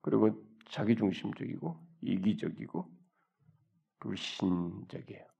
그리고 0.02 0.44
자기중심적이고 0.68 1.86
이기적이고 2.02 2.90
불신적이에요. 4.00 5.31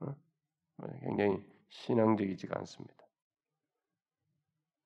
어? 0.00 0.14
굉장히 1.00 1.44
신앙적이지가 1.68 2.58
않습니다. 2.60 2.94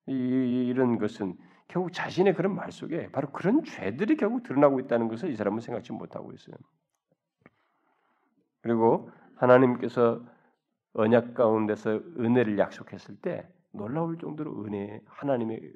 이, 0.07 0.13
이런 0.13 0.97
것은 0.97 1.37
결국 1.67 1.93
자신의 1.93 2.33
그런 2.33 2.55
말 2.55 2.71
속에 2.71 3.11
바로 3.11 3.31
그런 3.31 3.63
죄들이 3.63 4.17
결국 4.17 4.43
드러나고 4.43 4.79
있다는 4.79 5.07
것을 5.07 5.29
이 5.31 5.35
사람은 5.35 5.61
생각지 5.61 5.93
못하고 5.93 6.33
있어요. 6.33 6.55
그리고 8.61 9.11
하나님께서 9.35 10.25
언약 10.93 11.35
가운데서 11.35 11.91
은혜를 12.17 12.57
약속했을 12.57 13.17
때 13.21 13.47
놀라울 13.71 14.17
정도로 14.17 14.65
은혜 14.65 14.99
하나님의 15.05 15.73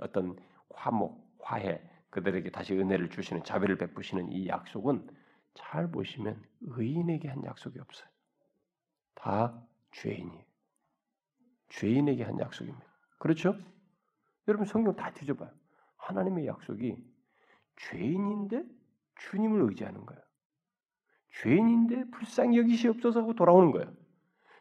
어떤 0.00 0.36
화목, 0.70 1.36
화해, 1.40 1.80
그들에게 2.10 2.50
다시 2.50 2.74
은혜를 2.74 3.08
주시는 3.08 3.44
자비를 3.44 3.78
베푸시는 3.78 4.32
이 4.32 4.48
약속은 4.48 5.08
잘 5.54 5.90
보시면 5.90 6.42
의인에게 6.62 7.28
한 7.28 7.44
약속이 7.44 7.78
없어요. 7.78 8.11
다 9.14 9.60
죄인이에요. 9.92 10.44
죄인에게 11.68 12.24
한 12.24 12.38
약속입니다. 12.38 12.86
그렇죠? 13.18 13.56
여러분 14.48 14.66
성경 14.66 14.94
다 14.94 15.12
뒤져봐요. 15.12 15.50
하나님의 15.96 16.46
약속이 16.46 16.96
죄인인데 17.76 18.64
주님을 19.16 19.62
의지하는 19.68 20.04
거예요. 20.04 20.22
죄인인데 21.42 22.10
불쌍히 22.10 22.58
여기시옵소서 22.58 23.20
하고 23.20 23.34
돌아오는 23.34 23.70
거예요. 23.70 23.92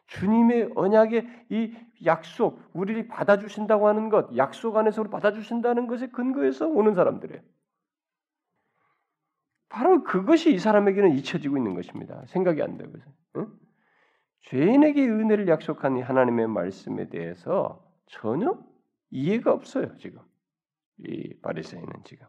주님의 0.08 0.72
언약의 0.76 1.46
이 1.50 1.76
약속, 2.06 2.62
우리를 2.74 3.08
받아주신다고 3.08 3.88
하는 3.88 4.10
것, 4.10 4.36
약속 4.36 4.76
안에서 4.76 5.04
받아주신다는 5.04 5.88
것에 5.88 6.08
근거해서 6.08 6.68
오는 6.68 6.94
사람들이에요. 6.96 7.42
바로 9.70 10.04
그것이 10.04 10.54
이 10.54 10.60
사람에게는 10.60 11.16
잊혀지고 11.18 11.56
있는 11.58 11.76
것입니다. 11.76 12.26
생각이 12.28 12.62
안 12.62 12.78
되고. 12.78 12.92
응? 13.38 13.48
죄인에게 14.42 15.08
은혜를 15.08 15.48
약속한 15.48 16.02
하나님의 16.02 16.48
말씀에 16.48 17.10
대해서 17.10 17.86
전혀 18.08 18.58
이해가 19.10 19.52
없어요, 19.52 19.96
지금. 19.98 20.22
이 20.98 21.40
바리새인은 21.42 22.04
지금. 22.04 22.28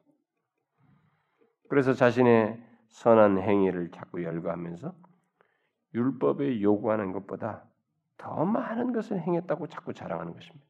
그래서 1.69 1.93
자신의 1.95 2.63
선한 2.89 3.39
행위를 3.39 3.91
자꾸 3.91 4.23
열거하면서 4.23 4.95
율법에 5.95 6.61
요구하는 6.61 7.13
것보다 7.13 7.65
더 8.17 8.45
많은 8.45 8.93
것을 8.93 9.21
행했다고 9.21 9.67
자꾸 9.69 9.93
자랑하는 9.93 10.35
것입니다. 10.35 10.67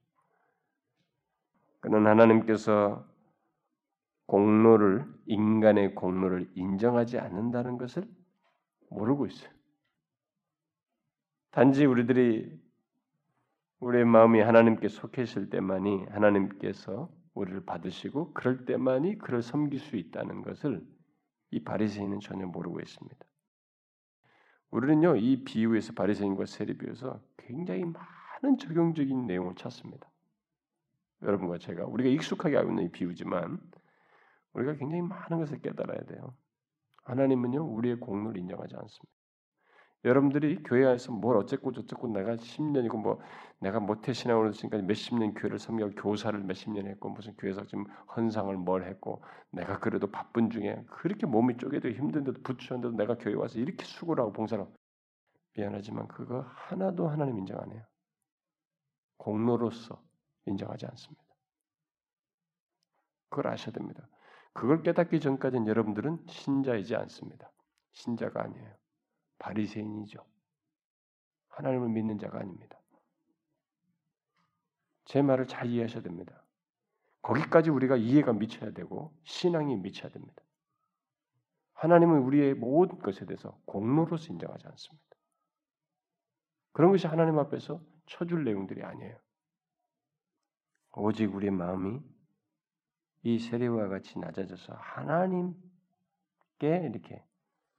그는 1.80 2.06
하나님께서 2.06 3.04
공로를 4.26 5.04
인간의 5.26 5.94
공로를 5.94 6.50
인정하지 6.54 7.18
않는다는 7.18 7.76
것을 7.78 8.08
모르고 8.88 9.26
있어요. 9.26 9.50
단지 11.52 11.84
우리들이 11.84 12.58
우리의 13.80 14.06
마음이 14.06 14.40
하나님께 14.40 14.88
속해 14.88 15.22
있을 15.22 15.50
때만이 15.50 16.06
하나님께서 16.06 17.10
우리를 17.34 17.66
받으시고 17.66 18.32
그럴 18.32 18.64
때만이 18.64 19.18
그를 19.18 19.42
섬길 19.42 19.78
수 19.78 19.96
있다는 19.96 20.40
것을 20.40 20.82
이 21.50 21.62
바리새인은 21.62 22.20
전혀 22.20 22.46
모르고 22.46 22.80
있습니다. 22.80 23.18
우리는요 24.70 25.16
이 25.16 25.44
비유에서 25.44 25.92
바리새인과 25.92 26.46
세리비유에서 26.46 27.20
굉장히 27.36 27.84
많은 27.84 28.56
적용적인 28.56 29.26
내용을 29.26 29.54
찾습니다. 29.54 30.10
여러분과 31.20 31.58
제가 31.58 31.84
우리가 31.84 32.08
익숙하게 32.08 32.56
알고 32.56 32.70
있는 32.70 32.84
이 32.84 32.90
비유지만 32.90 33.60
우리가 34.54 34.76
굉장히 34.76 35.02
많은 35.02 35.38
것을 35.38 35.60
깨달아야 35.60 36.00
돼요. 36.06 36.34
하나님은요 37.04 37.62
우리의 37.62 38.00
공로를 38.00 38.40
인정하지 38.40 38.74
않습니다. 38.74 39.21
여러분들이 40.04 40.62
교회 40.64 40.84
안에서 40.84 41.12
뭘 41.12 41.36
어쨌고 41.36 41.70
저쨌고 41.72 42.08
내가 42.08 42.34
10년이고 42.34 43.00
뭐 43.00 43.20
내가 43.60 43.78
모태 43.78 44.12
신앙으로 44.12 44.50
지금까지 44.50 44.82
몇십 44.82 45.16
년 45.16 45.32
교회를 45.34 45.60
섬겨 45.60 45.90
교사를 45.90 46.38
몇십 46.40 46.72
년 46.72 46.88
했고 46.88 47.10
무슨 47.10 47.36
교회에서 47.36 47.64
지금 47.66 47.84
헌상을 48.16 48.54
뭘 48.56 48.84
했고 48.84 49.22
내가 49.50 49.78
그래도 49.78 50.10
바쁜 50.10 50.50
중에 50.50 50.84
그렇게 50.88 51.26
몸이 51.26 51.56
쪼개도 51.56 51.90
힘든데도 51.90 52.42
부추는데도 52.42 52.96
내가 52.96 53.16
교회 53.16 53.34
와서 53.34 53.60
이렇게 53.60 53.84
수고를 53.84 54.22
하고 54.22 54.32
봉사를 54.32 54.64
미안하지만 55.56 56.08
그거 56.08 56.40
하나도 56.48 57.06
하나님 57.06 57.38
인정 57.38 57.60
안 57.60 57.70
해요. 57.70 57.82
공로로서 59.18 60.02
인정하지 60.46 60.86
않습니다. 60.86 61.22
그걸 63.28 63.52
아셔야 63.52 63.72
됩니다. 63.72 64.08
그걸 64.52 64.82
깨닫기 64.82 65.20
전까지는 65.20 65.68
여러분들은 65.68 66.24
신자이지 66.26 66.96
않습니다. 66.96 67.52
신자가 67.92 68.42
아니에요. 68.42 68.81
바리새인이죠. 69.42 70.24
하나님을 71.48 71.88
믿는 71.88 72.18
자가 72.18 72.38
아닙니다. 72.38 72.78
제 75.04 75.20
말을 75.20 75.48
잘 75.48 75.66
이해하셔야 75.66 76.02
됩니다. 76.02 76.44
거기까지 77.22 77.70
우리가 77.70 77.96
이해가 77.96 78.32
미쳐야 78.32 78.70
되고 78.70 79.12
신앙이 79.24 79.76
미쳐야 79.76 80.12
됩니다. 80.12 80.42
하나님은 81.74 82.20
우리의 82.22 82.54
모든 82.54 83.00
것에 83.00 83.26
대해서 83.26 83.60
공로로서 83.66 84.32
인정하지 84.32 84.66
않습니다. 84.68 85.16
그런 86.70 86.92
것이 86.92 87.08
하나님 87.08 87.38
앞에서 87.38 87.82
쳐줄 88.06 88.44
내용들이 88.44 88.84
아니에요. 88.84 89.18
오직 90.92 91.34
우리의 91.34 91.50
마음이 91.50 92.00
이 93.24 93.38
세례와 93.40 93.88
같이 93.88 94.18
낮아져서 94.18 94.74
하나님께 94.74 95.58
이렇게 96.60 97.24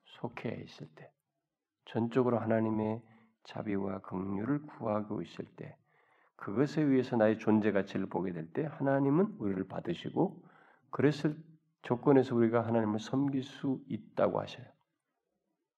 속해 0.04 0.62
있을 0.66 0.88
때, 0.96 1.13
전적으로 1.86 2.40
하나님의 2.40 3.02
자비와 3.44 4.00
긍휼을 4.00 4.66
구하고 4.68 5.22
있을 5.22 5.46
때, 5.56 5.78
그것에 6.36 6.82
의해서 6.82 7.16
나의 7.16 7.40
존재 7.40 7.72
가치를 7.72 8.08
보게 8.08 8.32
될 8.32 8.52
때, 8.52 8.66
하나님은 8.66 9.36
우리를 9.40 9.68
받으시고, 9.68 10.44
그랬을 10.90 11.38
조건에서 11.82 12.36
우리가 12.36 12.66
하나님을 12.66 13.00
섬길 13.00 13.44
수 13.44 13.82
있다고 13.88 14.40
하셔요. 14.40 14.66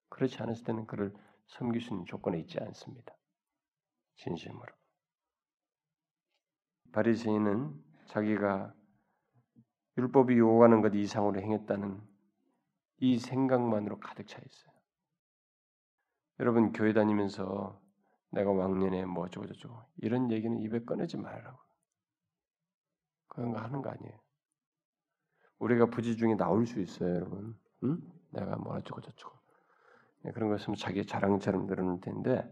그렇지 0.10 0.41
않았을 0.41 0.64
때는 0.66 0.86
그를 0.86 1.14
섬길 1.47 1.82
수 1.82 1.93
있는 1.93 2.06
조건에 2.06 2.39
있지 2.39 2.60
않습니다. 2.60 3.16
진심으로. 4.16 4.74
바리새인은 6.91 7.84
자기가 8.08 8.74
율법이 9.97 10.38
요구하는 10.38 10.82
것 10.82 10.93
이상으로 10.93 11.41
행했다는 11.41 12.01
이 12.99 13.18
생각만으로 13.20 13.99
가득 13.99 14.28
차 14.28 14.39
있어요. 14.39 14.74
여러분 16.39 16.71
교회 16.73 16.93
다니면서 16.93 17.81
내가 18.31 18.51
왕년에 18.51 19.05
뭐 19.05 19.25
어쩌고 19.25 19.47
저쩌고 19.47 19.81
이런 19.97 20.31
얘기는 20.31 20.57
입에 20.59 20.83
꺼내지 20.83 21.17
말라고. 21.17 21.57
그런 23.27 23.51
거 23.51 23.59
하는 23.59 23.81
거 23.81 23.89
아니에요. 23.89 24.17
우리가 25.59 25.88
부지 25.88 26.17
중에 26.17 26.36
나올 26.36 26.65
수 26.65 26.79
있어요, 26.81 27.15
여러분. 27.15 27.57
응? 27.83 28.01
내가 28.31 28.57
뭐 28.57 28.75
어쩌고 28.75 29.01
저쩌고. 29.01 29.38
네, 30.23 30.31
그런 30.31 30.49
것은 30.49 30.75
자기 30.75 31.05
자랑처럼 31.05 31.67
늘어날 31.67 31.99
텐데 32.01 32.43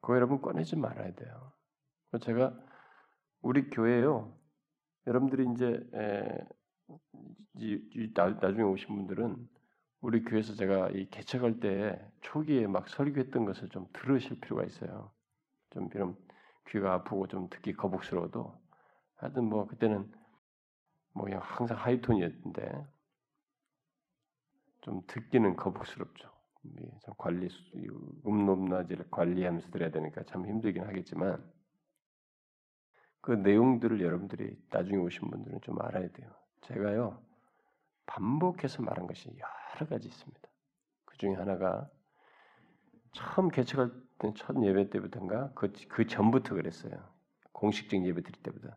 그거 0.00 0.14
여러분 0.14 0.40
꺼내지 0.40 0.76
말아야 0.76 1.12
돼요. 1.12 1.52
제가 2.20 2.58
우리 3.40 3.68
교회요. 3.68 4.34
여러분들이 5.06 5.46
이제 5.52 5.80
에, 5.94 6.38
나중에 8.40 8.62
오신 8.62 8.94
분들은 8.94 9.48
우리 10.00 10.22
교회에서 10.22 10.54
제가 10.54 10.90
이 10.90 11.08
개척할 11.10 11.60
때 11.60 12.00
초기에 12.20 12.66
막 12.66 12.88
설교했던 12.88 13.44
것을 13.44 13.68
좀 13.68 13.86
들으실 13.92 14.40
필요가 14.40 14.64
있어요. 14.64 15.10
좀 15.70 15.88
비록 15.88 16.16
귀가 16.68 16.94
아프고 16.94 17.26
좀 17.26 17.48
듣기 17.50 17.72
거북스러워도 17.74 18.54
하여튼 19.16 19.44
뭐 19.44 19.66
그때는 19.66 20.10
뭐 21.14 21.24
그냥 21.24 21.40
항상 21.42 21.76
하이톤이었는데 21.78 22.86
좀 24.82 25.02
듣기는 25.06 25.56
거북스럽죠. 25.56 26.30
참 27.02 27.14
관리 27.16 27.48
음높낮이를 28.26 29.10
관리하면서 29.10 29.70
들어야 29.70 29.90
되니까 29.90 30.22
참 30.24 30.46
힘들긴 30.46 30.84
하겠지만 30.84 31.42
그 33.20 33.32
내용들을 33.32 34.00
여러분들이 34.00 34.56
나중에 34.70 34.96
오신 34.96 35.30
분들은 35.30 35.60
좀 35.62 35.80
알아야 35.82 36.08
돼요. 36.08 36.30
제가요 36.62 37.20
반복해서 38.08 38.82
말한 38.82 39.06
것이 39.06 39.30
여러 39.76 39.88
가지 39.88 40.08
있습니다. 40.08 40.40
그 41.04 41.16
중에 41.18 41.34
하나가 41.34 41.88
처음 43.12 43.48
개척할 43.48 43.90
때 44.18 44.32
첫 44.34 44.60
예배 44.62 44.90
때부터인가 44.90 45.52
그, 45.54 45.72
그 45.88 46.06
전부터 46.06 46.56
그랬어요. 46.56 46.92
공식적 47.52 48.04
예배 48.04 48.22
드릴 48.22 48.42
때부터 48.42 48.68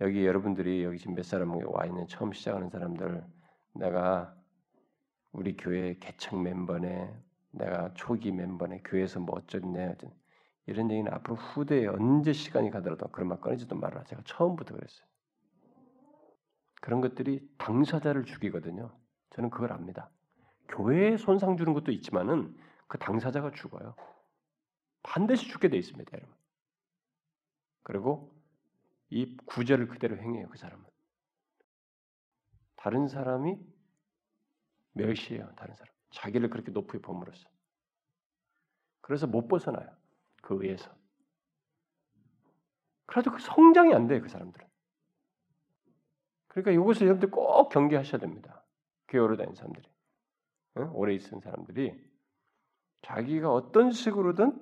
여기 0.00 0.26
여러분들이 0.26 0.84
여기 0.84 0.98
지금 0.98 1.14
몇 1.14 1.24
사람 1.24 1.54
와 1.54 1.86
있는 1.86 2.06
처음 2.06 2.32
시작하는 2.32 2.68
사람들 2.68 3.24
내가 3.74 4.34
우리 5.32 5.56
교회 5.56 5.98
개척 5.98 6.40
멤버네 6.40 7.14
내가 7.52 7.92
초기 7.94 8.30
멤버네 8.30 8.82
교회에서 8.84 9.20
뭐 9.20 9.36
어쩌네 9.38 9.96
이런 10.66 10.90
얘기는 10.90 11.10
앞으로 11.12 11.36
후대에 11.36 11.86
언제 11.86 12.32
시간이 12.32 12.70
가더라도 12.70 13.08
그런 13.08 13.28
말 13.28 13.40
꺼내지도 13.40 13.76
말라 13.76 14.04
제가 14.04 14.22
처음부터 14.24 14.74
그랬어요. 14.74 15.06
그런 16.84 17.00
것들이 17.00 17.40
당사자를 17.56 18.26
죽이거든요. 18.26 18.94
저는 19.30 19.48
그걸 19.48 19.72
압니다. 19.72 20.10
교회에 20.68 21.16
손상 21.16 21.56
주는 21.56 21.72
것도 21.72 21.90
있지만은 21.92 22.54
그 22.88 22.98
당사자가 22.98 23.52
죽어요. 23.52 23.96
반드시 25.02 25.48
죽게 25.48 25.70
돼 25.70 25.78
있습니다, 25.78 26.12
여러분. 26.12 26.36
그리고 27.84 28.38
이 29.08 29.34
구절을 29.46 29.88
그대로 29.88 30.18
행해요, 30.18 30.46
그 30.50 30.58
사람은. 30.58 30.84
다른 32.76 33.08
사람이 33.08 33.58
멸시해요, 34.92 35.54
다른 35.56 35.74
사람. 35.74 35.90
자기를 36.10 36.50
그렇게 36.50 36.70
높이 36.70 37.00
범으로써. 37.00 37.48
그래서 39.00 39.26
못 39.26 39.48
벗어나요, 39.48 39.88
그 40.42 40.62
의에서. 40.62 40.94
그래도 43.06 43.30
그 43.30 43.38
성장이 43.38 43.94
안 43.94 44.06
돼, 44.06 44.20
그 44.20 44.28
사람들은. 44.28 44.73
그러니까 46.54 46.70
이것을 46.70 47.08
여러분들 47.08 47.30
꼭 47.30 47.68
경계하셔야 47.68 48.20
됩니다. 48.20 48.64
교회 49.08 49.20
오래 49.22 49.36
다닌 49.36 49.54
사람들이. 49.54 49.88
어? 50.76 50.90
오래 50.94 51.12
있은 51.14 51.40
사람들이 51.40 51.92
자기가 53.02 53.52
어떤 53.52 53.90
식으로든 53.90 54.58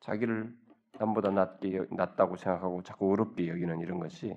자기를 0.00 0.56
남보다 0.98 1.30
낫게 1.30 1.86
낫다고 1.90 2.36
생각하고 2.36 2.82
자꾸 2.82 3.12
어렵게 3.12 3.48
여기는 3.48 3.80
이런 3.80 3.98
것이 3.98 4.36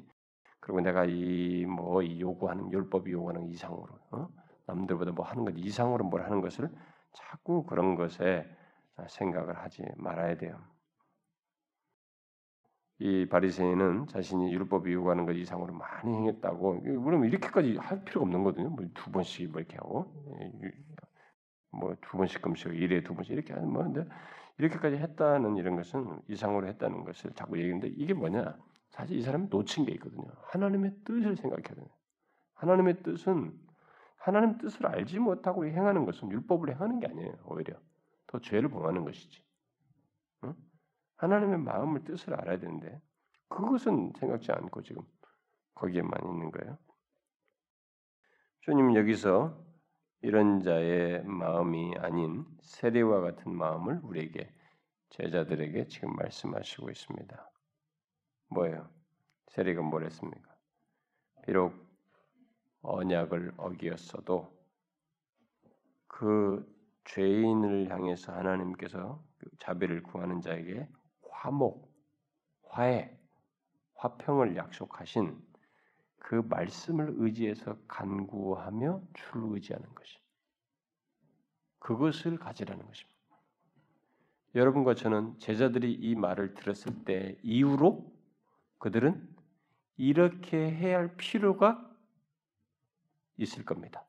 그리고 0.59 0.81
내가 0.81 1.05
이 1.05 1.65
뭐이 1.65 2.15
뭐, 2.15 2.19
요구하는 2.19 2.71
율법이 2.71 3.11
요구하는 3.11 3.47
이상으로 3.49 3.99
어? 4.11 4.27
남들보다 4.65 5.11
뭐 5.11 5.25
하는 5.25 5.45
것 5.45 5.53
이상으로 5.55 6.05
뭘 6.05 6.23
하는 6.23 6.41
것을 6.41 6.69
자꾸 7.11 7.63
그런 7.65 7.95
것에 7.95 8.49
생각을 9.07 9.57
하지 9.57 9.83
말아야 9.97 10.37
돼요. 10.37 10.59
이 13.03 13.27
바리새인은 13.27 14.07
자신이 14.07 14.53
율법이 14.53 14.93
요구하는 14.93 15.25
것 15.25 15.33
이상으로 15.33 15.73
많이 15.73 16.13
행했다고 16.13 16.83
그러면 16.83 17.25
이렇게까지 17.25 17.75
할 17.77 18.05
필요가 18.05 18.23
없는 18.23 18.43
거거든요. 18.43 18.69
뭐 18.69 18.85
두 18.93 19.11
번씩 19.11 19.51
뭐 19.51 19.59
이렇게 19.59 19.75
하고 19.75 20.05
뭐 21.71 21.95
두 22.01 22.17
번씩 22.17 22.41
금식 22.41 22.73
일에 22.73 23.03
두 23.03 23.13
번씩 23.13 23.33
이렇게 23.33 23.53
하는 23.53 23.69
뭐 23.69 23.83
근데 23.83 24.05
이렇게까지 24.57 24.95
했다는 24.97 25.57
이런 25.57 25.75
것은 25.75 26.21
이상으로 26.29 26.65
했다는 26.67 27.03
것을 27.03 27.31
자꾸 27.33 27.57
얘기하는데 27.57 27.89
이게 27.89 28.13
뭐냐? 28.13 28.57
사실 28.91 29.17
이 29.17 29.21
사람이 29.21 29.47
놓친 29.49 29.85
게 29.85 29.91
있거든요. 29.93 30.23
하나님의 30.51 30.95
뜻을 31.03 31.35
생각해야 31.35 31.75
돼요. 31.75 31.87
하나님의 32.53 33.03
뜻은 33.03 33.53
하나님 34.15 34.57
뜻을 34.59 34.85
알지 34.87 35.19
못하고 35.19 35.65
행하는 35.65 36.05
것은 36.05 36.31
율법을 36.31 36.69
행하는 36.73 36.99
게 37.01 37.07
아니에요. 37.07 37.33
오히려 37.47 37.75
더 38.27 38.39
죄를 38.39 38.69
범하는 38.69 39.03
것이지. 39.03 39.43
응? 40.45 40.55
하나님의 41.17 41.59
마음을 41.59 42.03
뜻을 42.03 42.33
알아야 42.33 42.59
되는데 42.59 43.01
그것은 43.49 44.13
생각지 44.17 44.51
않고 44.51 44.81
지금 44.83 45.03
거기에만 45.75 46.11
있는 46.25 46.51
거예요. 46.51 46.77
주님 48.61 48.95
여기서 48.95 49.57
이런 50.21 50.61
자의 50.61 51.23
마음이 51.23 51.95
아닌 51.97 52.45
세례와 52.61 53.21
같은 53.21 53.53
마음을 53.53 53.99
우리에게 54.03 54.49
제자들에게 55.09 55.87
지금 55.87 56.15
말씀하시고 56.15 56.89
있습니다. 56.89 57.51
뭐예요? 58.47 58.89
세례가 59.49 59.81
뭐랬습니까? 59.81 60.49
비록 61.45 61.73
언약을 62.81 63.53
어기었어도 63.57 64.51
그 66.07 66.65
죄인을 67.05 67.89
향해서 67.89 68.31
하나님께서 68.33 69.21
그 69.37 69.49
자비를 69.59 70.03
구하는 70.03 70.41
자에게 70.41 70.87
화목, 71.43 71.93
화해, 72.69 73.13
화평을 73.95 74.55
약속하신 74.55 75.37
그 76.17 76.35
말씀을 76.35 77.15
의지해서 77.17 77.77
간구하며 77.89 79.01
주를 79.13 79.53
의지하는 79.53 79.93
것이 79.93 80.17
그것을 81.79 82.37
가지라는 82.37 82.85
것입니다. 82.85 83.13
여러분과 84.55 84.95
저는 84.95 85.37
제자들이 85.39 85.91
이 85.91 86.15
말을 86.15 86.53
들었을 86.53 87.03
때 87.03 87.37
이후로 87.43 88.09
그들은 88.77 89.27
이렇게 89.97 90.57
해야 90.57 90.97
할 90.97 91.17
필요가 91.17 91.93
있을 93.35 93.65
겁니다. 93.65 94.05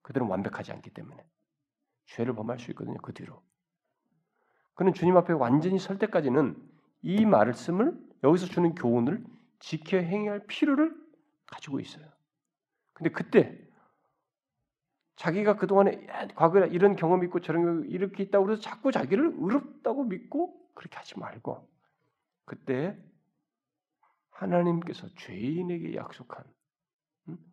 그들은 0.00 0.28
완벽하지 0.28 0.72
않기 0.72 0.90
때문에 0.90 1.22
죄를 2.06 2.34
범할 2.34 2.58
수 2.58 2.70
있거든요. 2.70 2.96
그 3.02 3.12
뒤로. 3.12 3.42
그는 4.72 4.94
주님 4.94 5.14
앞에 5.18 5.34
완전히 5.34 5.78
설 5.78 5.98
때까지는 5.98 6.69
이 7.02 7.24
말씀을 7.24 7.98
여기서 8.22 8.46
주는 8.46 8.74
교훈을 8.74 9.24
지켜 9.58 9.98
행해야 9.98 10.32
할 10.32 10.46
필요를 10.46 10.94
가지고 11.46 11.80
있어요. 11.80 12.06
근데 12.92 13.10
그때 13.10 13.58
자기가 15.16 15.56
그동안에 15.56 16.06
과거에 16.34 16.68
이런 16.68 16.96
경험이 16.96 17.26
있고 17.26 17.40
저런 17.40 17.62
경험이 17.62 17.88
이렇게 17.88 18.22
있다고 18.22 18.50
해서 18.50 18.60
자꾸 18.60 18.90
자기를 18.90 19.34
의롭다고 19.36 20.04
믿고 20.04 20.70
그렇게 20.74 20.96
하지 20.96 21.18
말고 21.18 21.68
그때 22.46 22.98
하나님께서 24.30 25.08
죄인에게 25.16 25.94
약속한 25.94 26.44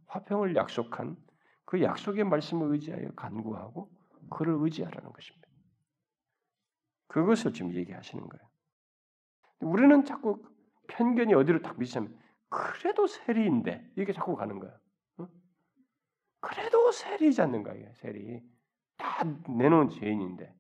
화평을 0.07 0.55
약속한 0.55 1.17
그 1.65 1.83
약속의 1.83 2.23
말씀을 2.23 2.71
의지하여 2.71 3.11
간구하고 3.15 3.91
그를 4.29 4.55
의지하라는 4.59 5.11
것입니다. 5.11 5.47
그것을 7.07 7.53
지금 7.53 7.73
얘기하시는 7.73 8.27
거예요. 8.27 8.46
우리는 9.59 10.03
자꾸 10.05 10.41
편견이 10.87 11.33
어디로 11.33 11.61
딱 11.61 11.77
미치냐면 11.79 12.17
그래도 12.49 13.07
세리인데 13.07 13.91
이게 13.97 14.13
자꾸 14.13 14.35
가는 14.35 14.59
거야. 14.59 14.71
어? 15.17 15.27
그래도 16.39 16.91
세리지 16.91 17.41
않는 17.41 17.63
거예요. 17.63 17.91
세리 17.95 18.43
다 18.97 19.23
내놓은 19.49 19.89
죄인인데. 19.89 20.53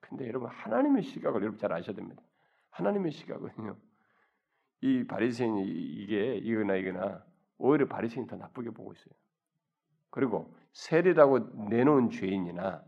근데 0.00 0.26
여러분 0.28 0.48
하나님의 0.48 1.02
시각을 1.02 1.42
여러분 1.42 1.58
잘 1.58 1.72
아셔야 1.72 1.94
됩니다. 1.94 2.22
하나님의 2.70 3.12
시각은요. 3.12 3.76
이 4.82 5.04
바리새인이 5.06 5.64
이게 5.66 6.36
이거나 6.36 6.76
이거나 6.76 7.24
오히려 7.58 7.86
바리새인이 7.86 8.28
더 8.28 8.36
나쁘게 8.36 8.70
보고 8.70 8.92
있어요. 8.92 9.14
그리고 10.10 10.54
세리라고 10.72 11.38
내놓은 11.68 12.10
죄인이나 12.10 12.84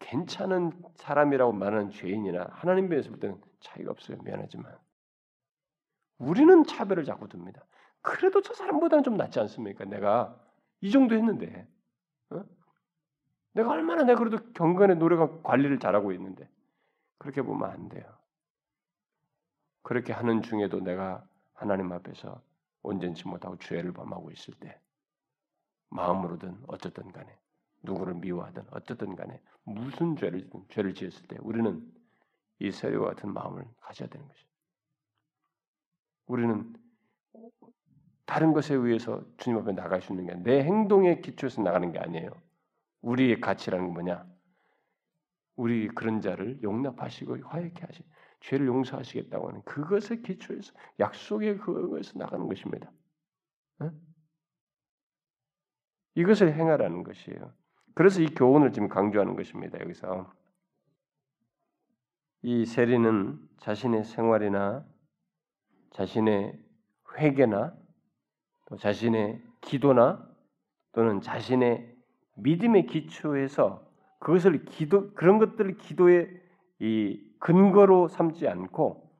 괜찮은 0.00 0.72
사람이라고 0.96 1.52
말하는 1.52 1.90
죄인이나 1.90 2.48
하나님 2.50 2.88
배에서 2.88 3.10
볼 3.10 3.20
때는 3.20 3.40
차이가 3.60 3.90
없어요. 3.90 4.18
미안하지만 4.22 4.76
우리는 6.18 6.64
차별을 6.64 7.04
자꾸 7.04 7.28
둡니다. 7.32 7.64
그래도 8.02 8.42
저 8.42 8.54
사람보다는 8.54 9.04
좀 9.04 9.16
낫지 9.16 9.40
않습니까? 9.40 9.84
내가 9.84 10.38
이 10.80 10.90
정도 10.90 11.14
했는데 11.14 11.68
어? 12.30 12.44
내가 13.52 13.70
얼마나 13.70 14.04
내가 14.04 14.18
그래도 14.18 14.52
경건의 14.52 14.96
노력과 14.96 15.42
관리를 15.42 15.78
잘하고 15.78 16.12
있는데 16.12 16.48
그렇게 17.18 17.42
보면 17.42 17.70
안 17.70 17.88
돼요. 17.88 18.04
그렇게 19.82 20.12
하는 20.12 20.42
중에도 20.42 20.80
내가 20.80 21.26
하나님 21.52 21.92
앞에서 21.92 22.42
온전치 22.82 23.28
못하고 23.28 23.58
죄를 23.58 23.92
범하고 23.92 24.30
있을 24.30 24.54
때 24.54 24.78
마음으로든 25.90 26.62
어쨌든 26.68 27.10
간에 27.12 27.36
누구를 27.82 28.14
미워하든 28.14 28.64
어쨌든 28.70 29.16
간에 29.16 29.40
무슨 29.64 30.16
죄를 30.16 30.48
죄를 30.68 30.94
지었을 30.94 31.26
때 31.26 31.36
우리는 31.40 31.99
이 32.60 32.70
세례와 32.70 33.10
같은 33.10 33.32
마음을 33.32 33.64
가져야 33.80 34.08
되는 34.08 34.26
것이죠. 34.28 34.48
우리는 36.26 36.72
다른 38.26 38.52
것에 38.52 38.74
의해서 38.74 39.24
주님 39.38 39.58
앞에 39.58 39.72
나갈 39.72 40.00
수 40.00 40.12
있는 40.12 40.26
게 40.26 40.34
내 40.36 40.62
행동의 40.62 41.20
기초에서 41.22 41.62
나가는 41.62 41.90
게 41.90 41.98
아니에요. 41.98 42.30
우리의 43.02 43.40
가치라는 43.40 43.88
게 43.88 43.92
뭐냐? 43.92 44.26
우리 45.56 45.88
그런 45.88 46.20
자를 46.20 46.62
용납하시고 46.62 47.38
화해케 47.44 47.84
하시, 47.84 48.02
죄를 48.40 48.66
용서하시겠다고 48.66 49.48
하는 49.48 49.62
그것의 49.64 50.22
기초에서 50.22 50.72
약속의 51.00 51.58
그것에서 51.58 52.18
나가는 52.18 52.46
것입니다. 52.46 52.90
네? 53.80 53.90
이것을 56.14 56.54
행하라는 56.54 57.02
것이에요. 57.02 57.52
그래서 57.94 58.20
이 58.22 58.26
교훈을 58.26 58.72
지금 58.72 58.88
강조하는 58.88 59.34
것입니다. 59.36 59.80
여기서 59.80 60.32
이 62.42 62.64
세리는 62.64 63.38
자신의 63.58 64.04
생활이나 64.04 64.84
자신의 65.90 66.58
회개나 67.18 67.74
또 68.66 68.76
자신의 68.76 69.42
기도나 69.60 70.26
또는 70.92 71.20
자신의 71.20 71.94
믿음의 72.36 72.86
기초에서 72.86 73.86
그것을 74.20 74.64
기도 74.64 75.12
그런 75.14 75.38
것들을 75.38 75.76
기도의 75.76 76.40
이 76.78 77.22
근거로 77.38 78.08
삼지 78.08 78.48
않고 78.48 79.10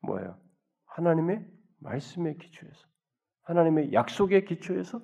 뭐예요? 0.00 0.36
하나님의 0.84 1.46
말씀의 1.78 2.36
기초에서 2.38 2.86
하나님의 3.42 3.92
약속의 3.92 4.44
기초에서 4.44 5.00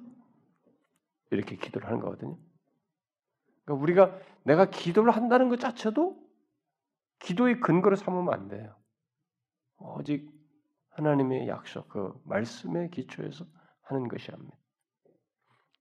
이렇게 1.31 1.57
기도를 1.57 1.87
하는 1.89 2.01
거거든요. 2.01 2.37
그러니까 3.65 3.83
우리가 3.83 4.19
내가 4.43 4.67
기도를 4.67 5.13
한다는 5.13 5.49
것 5.49 5.59
자체도 5.59 6.24
기도의 7.25 7.61
근거로 7.61 7.97
삼으면 7.97 8.33
안 8.33 8.49
돼요. 8.49 8.77
오직 9.79 10.31
하나님의 10.91 11.49
약속, 11.49 11.89
그 11.89 12.13
말씀의 12.25 12.91
기초에서 12.91 13.47
하는 13.83 14.09
것이 14.09 14.31
합니다. 14.31 14.57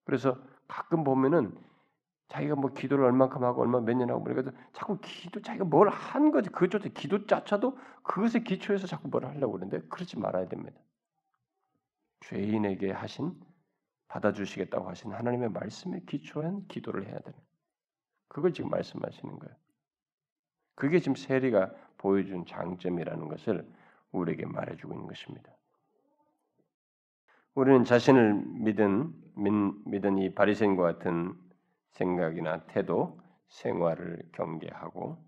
그래서 0.05 0.41
가끔 0.67 1.03
보면은 1.03 1.55
자기가 2.29 2.55
뭐 2.55 2.73
기도를 2.73 3.05
얼만큼 3.05 3.43
하고 3.43 3.61
얼마 3.61 3.79
몇 3.81 3.93
년 3.95 4.09
하고 4.09 4.23
그러니까 4.23 4.51
자꾸 4.73 4.97
기도 5.01 5.41
자기가 5.41 5.65
뭘 5.65 5.89
한 5.89 6.31
거지 6.31 6.49
그조차 6.49 6.89
기도 6.89 7.25
자체도 7.27 7.77
그것의 8.03 8.43
기초에서 8.45 8.87
자꾸 8.87 9.09
뭘 9.09 9.25
하려고 9.25 9.53
그러는데 9.53 9.85
그러지 9.89 10.17
말아야 10.19 10.47
됩니다. 10.47 10.79
죄인에게 12.21 12.91
하신 12.91 13.33
받아주시겠다고 14.07 14.89
하신 14.89 15.11
하나님의 15.13 15.49
말씀에 15.49 16.01
기초한 16.07 16.67
기도를 16.67 17.07
해야 17.07 17.19
되는 17.19 17.37
그걸 18.29 18.53
지금 18.53 18.69
말씀하시는 18.71 19.39
거예요. 19.39 19.55
그게 20.75 20.99
지금 20.99 21.15
세리가 21.15 21.71
보여준 21.97 22.45
장점이라는 22.45 23.27
것을 23.27 23.67
우리에게 24.11 24.45
말해주고 24.45 24.93
있는 24.93 25.07
것입니다. 25.07 25.51
우리는 27.55 27.83
자신을 27.83 28.43
믿은 28.61 29.13
믿은 29.85 30.17
이 30.17 30.33
바리새인과 30.33 30.83
같은 30.83 31.33
생각이나 31.91 32.65
태도, 32.65 33.19
생활을 33.47 34.29
경계하고 34.31 35.23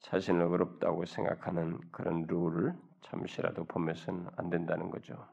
자신을 0.00 0.42
어렵다고 0.42 1.04
생각하는 1.04 1.78
그런 1.90 2.26
룰을 2.26 2.74
잠시라도 3.02 3.64
보면서는 3.64 4.26
안 4.36 4.48
된다는 4.50 4.90
거죠. 4.90 5.26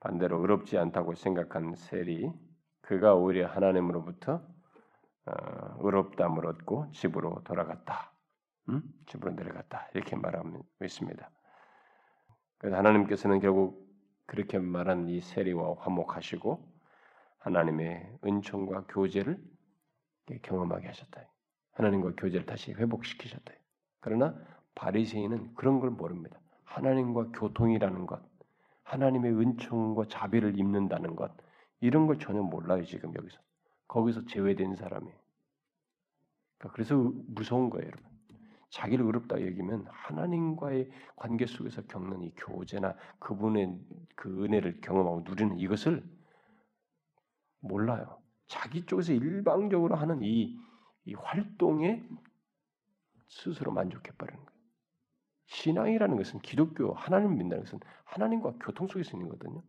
반대로 0.00 0.40
어렵지 0.40 0.76
않다고 0.78 1.14
생각한 1.14 1.74
셀이 1.74 2.30
그가 2.80 3.14
오히려 3.14 3.46
하나님으로부터 3.46 4.42
어, 5.26 5.32
의롭담을 5.80 6.46
얻고 6.46 6.90
집으로 6.92 7.42
돌아갔다. 7.44 8.12
음? 8.68 8.82
집으로 9.06 9.32
내려갔다. 9.32 9.88
이렇게 9.94 10.16
말하고 10.16 10.64
있습니다. 10.82 11.30
그래서 12.58 12.76
하나님께서는 12.76 13.40
결국 13.40 13.88
그렇게 14.26 14.58
말한 14.58 15.08
이 15.08 15.20
세리와 15.20 15.74
화목하시고 15.78 16.72
하나님의 17.38 18.18
은총과 18.24 18.86
교제를 18.88 19.38
경험하게 20.42 20.86
하셨다. 20.86 21.22
하나님과 21.72 22.12
교제를 22.16 22.46
다시 22.46 22.72
회복시키셨다. 22.72 23.52
그러나 24.00 24.34
바리새인은 24.74 25.54
그런 25.54 25.80
걸 25.80 25.90
모릅니다. 25.90 26.38
하나님과 26.64 27.32
교통이라는 27.32 28.06
것, 28.06 28.22
하나님의 28.84 29.32
은총과 29.32 30.04
자비를 30.08 30.58
입는다는 30.58 31.16
것 31.16 31.32
이런 31.80 32.06
걸 32.06 32.18
전혀 32.18 32.42
몰라요 32.42 32.84
지금 32.84 33.14
여기서 33.14 33.38
거기서 33.92 34.24
제외된 34.24 34.74
사람이. 34.74 35.06
그러니까 36.56 36.74
그래서 36.74 36.96
무서운 37.26 37.68
거예요, 37.68 37.88
여러분. 37.88 38.10
자기를 38.70 39.04
어렵다 39.04 39.42
여기면 39.42 39.84
하나님과의 39.86 40.90
관계 41.14 41.44
속에서 41.44 41.82
겪는 41.82 42.22
이 42.22 42.32
교제나 42.34 42.96
그분의 43.18 43.78
그 44.16 44.44
은혜를 44.44 44.80
경험하고 44.80 45.20
누리는 45.26 45.58
이것을 45.58 46.02
몰라요. 47.60 48.18
자기 48.46 48.86
쪽에서 48.86 49.12
일방적으로 49.12 49.94
하는 49.96 50.22
이, 50.22 50.58
이 51.04 51.14
활동에 51.14 52.02
스스로 53.28 53.72
만족해 53.72 54.12
버리는 54.12 54.42
거예요. 54.42 54.60
신앙이라는 55.48 56.16
것은 56.16 56.40
기독교 56.40 56.94
하나님을 56.94 57.36
믿는 57.36 57.58
것은 57.58 57.78
하나님과 58.04 58.54
교통 58.58 58.86
속에서 58.86 59.18
있는 59.18 59.28
거거든요. 59.28 59.62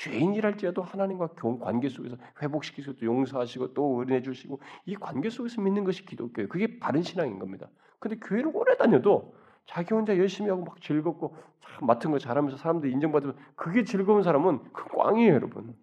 죄인이랄지라도 0.00 0.82
하나님과 0.82 1.28
관계 1.60 1.90
속에서 1.90 2.16
회복시키시고 2.40 2.96
또 2.96 3.04
용서하시고 3.04 3.74
또 3.74 4.00
은혜 4.00 4.22
주시고 4.22 4.60
이 4.86 4.94
관계 4.94 5.28
속에서 5.28 5.60
믿는 5.60 5.84
것이 5.84 6.06
기독교예요. 6.06 6.48
그게 6.48 6.78
바른 6.78 7.02
신앙인 7.02 7.38
겁니다. 7.38 7.68
근데 7.98 8.16
교회를 8.16 8.50
오래 8.54 8.76
다녀도 8.78 9.34
자기 9.66 9.92
혼자 9.92 10.16
열심히 10.16 10.48
하고 10.48 10.64
막 10.64 10.80
즐겁고 10.80 11.36
참 11.60 11.86
맡은 11.86 12.10
거 12.10 12.18
잘하면서 12.18 12.56
사람들 12.56 12.90
인정받으면 12.90 13.36
그게 13.56 13.84
즐거운 13.84 14.22
사람은 14.22 14.72
그 14.72 14.88
꽝이에요, 14.88 15.34
여러분. 15.34 15.76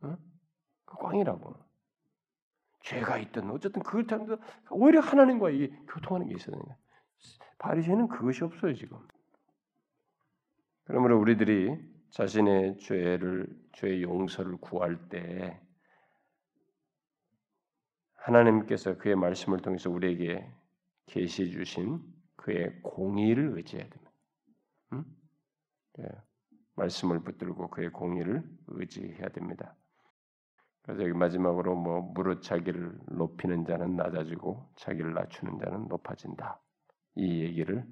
어? 0.00 0.16
그 0.86 0.96
꽝이라고. 0.98 1.54
죄가 2.82 3.18
있든 3.18 3.50
어쨌든 3.50 3.82
그걸 3.82 4.06
타는데 4.08 4.36
오히려 4.70 5.00
하나님과 5.00 5.50
이게 5.50 5.72
교통하는 5.88 6.28
게 6.28 6.34
있어야 6.34 6.56
거야. 6.56 6.76
바리새인은 7.58 8.08
그것이 8.08 8.42
없어요 8.42 8.74
지금. 8.74 8.98
그러므로 10.84 11.18
우리들이 11.18 11.95
자신의 12.16 12.78
죄를 12.78 13.46
죄의 13.74 14.02
용서를 14.02 14.56
구할 14.56 15.10
때 15.10 15.60
하나님께서 18.14 18.96
그의 18.96 19.16
말씀을 19.16 19.60
통해서 19.60 19.90
우리에게 19.90 20.50
계시 21.04 21.50
주신 21.50 22.00
그의 22.36 22.80
공의를 22.80 23.58
의지해야 23.58 23.86
됩니다. 23.90 24.12
응? 24.94 25.04
네. 25.98 26.08
말씀을 26.76 27.20
붙들고 27.22 27.68
그의 27.68 27.90
공의를 27.90 28.42
의지해야 28.68 29.28
됩니다. 29.28 29.76
그래서 30.80 31.02
여기 31.02 31.12
마지막으로 31.12 31.76
뭐 31.76 32.00
무릇 32.00 32.40
자기를 32.40 32.98
높이는 33.08 33.66
자는 33.66 33.94
낮아지고 33.94 34.72
자기를 34.76 35.12
낮추는 35.12 35.58
자는 35.58 35.86
높아진다. 35.88 36.62
이 37.16 37.42
얘기를 37.42 37.86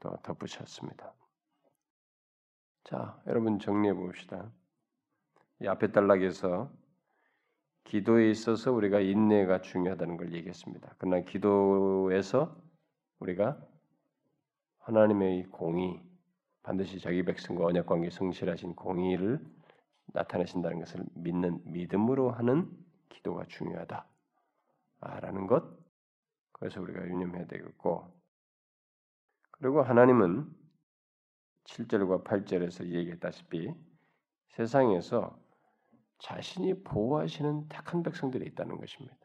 또 0.00 0.16
덧붙였습니다. 0.22 1.12
자, 2.88 3.20
여러분 3.26 3.58
정리해 3.58 3.92
봅시다. 3.92 4.50
이 5.60 5.66
앞에 5.66 5.92
단락에서 5.92 6.72
기도에 7.84 8.30
있어서 8.30 8.72
우리가 8.72 9.00
인내가 9.00 9.60
중요하다는 9.60 10.16
걸 10.16 10.32
얘기했습니다. 10.32 10.94
그러나 10.96 11.20
기도에서 11.20 12.56
우리가 13.18 13.60
하나님의 14.78 15.48
공의, 15.50 16.02
반드시 16.62 16.98
자기 16.98 17.22
백성과 17.24 17.66
언약 17.66 17.84
관계 17.84 18.08
성실하신 18.08 18.74
공의를 18.74 19.38
나타내신다는 20.06 20.78
것을 20.78 21.04
믿는 21.12 21.60
믿음으로 21.64 22.30
하는 22.30 22.70
기도가 23.10 23.44
중요하다라는 23.48 24.06
것. 25.46 25.78
그래서 26.52 26.80
우리가 26.80 27.06
유념해야 27.06 27.48
되겠고, 27.48 28.10
그리고 29.50 29.82
하나님은 29.82 30.56
7절과 31.68 32.24
8절에서 32.24 32.86
얘기했다시피 32.86 33.72
세상에서 34.48 35.38
자신이 36.18 36.82
보호하시는 36.82 37.68
택한 37.68 38.02
백성들이 38.02 38.46
있다는 38.46 38.78
것입니다. 38.78 39.16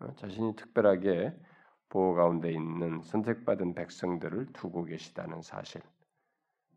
어, 0.00 0.12
자신이 0.16 0.56
특별하게 0.56 1.34
보호 1.88 2.14
가운데 2.14 2.52
있는 2.52 3.00
선택받은 3.00 3.74
백성들을 3.74 4.52
두고 4.52 4.84
계시다는 4.84 5.40
사실. 5.40 5.80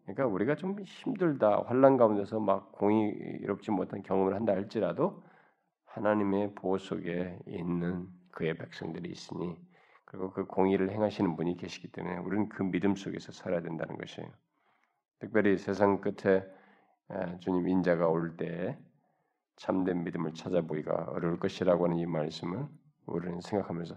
그러니까 0.03 0.27
우리가 0.27 0.55
좀 0.55 0.79
힘들다 0.79 1.63
환란 1.65 1.97
가운데서 1.97 2.39
막 2.39 2.71
공의롭지 2.71 3.71
못한 3.71 4.01
경험을 4.03 4.35
한다 4.35 4.53
할지라도 4.53 5.23
하나님의 5.85 6.55
보호 6.55 6.77
속에 6.77 7.37
있는 7.47 8.07
그의 8.31 8.55
백성들이 8.55 9.09
있으니 9.11 9.57
그리고 10.05 10.31
그 10.31 10.45
공의를 10.45 10.91
행하시는 10.91 11.35
분이 11.35 11.57
계시기 11.57 11.89
때문에 11.91 12.17
우리는 12.19 12.49
그 12.49 12.63
믿음 12.63 12.95
속에서 12.95 13.31
살아야 13.31 13.61
된다는 13.61 13.97
것이에요. 13.97 14.29
특별히 15.22 15.57
세상 15.57 16.01
끝에 16.01 16.43
주님 17.39 17.67
인자가 17.69 18.07
올 18.07 18.36
때 18.38 18.78
참된 19.57 20.03
믿음을 20.03 20.34
찾아보기가 20.34 21.09
어려울 21.09 21.39
것이라고 21.39 21.86
하는 21.86 21.97
이 21.97 22.05
말씀을 22.07 22.67
우리는 23.05 23.39
생각하면서 23.41 23.95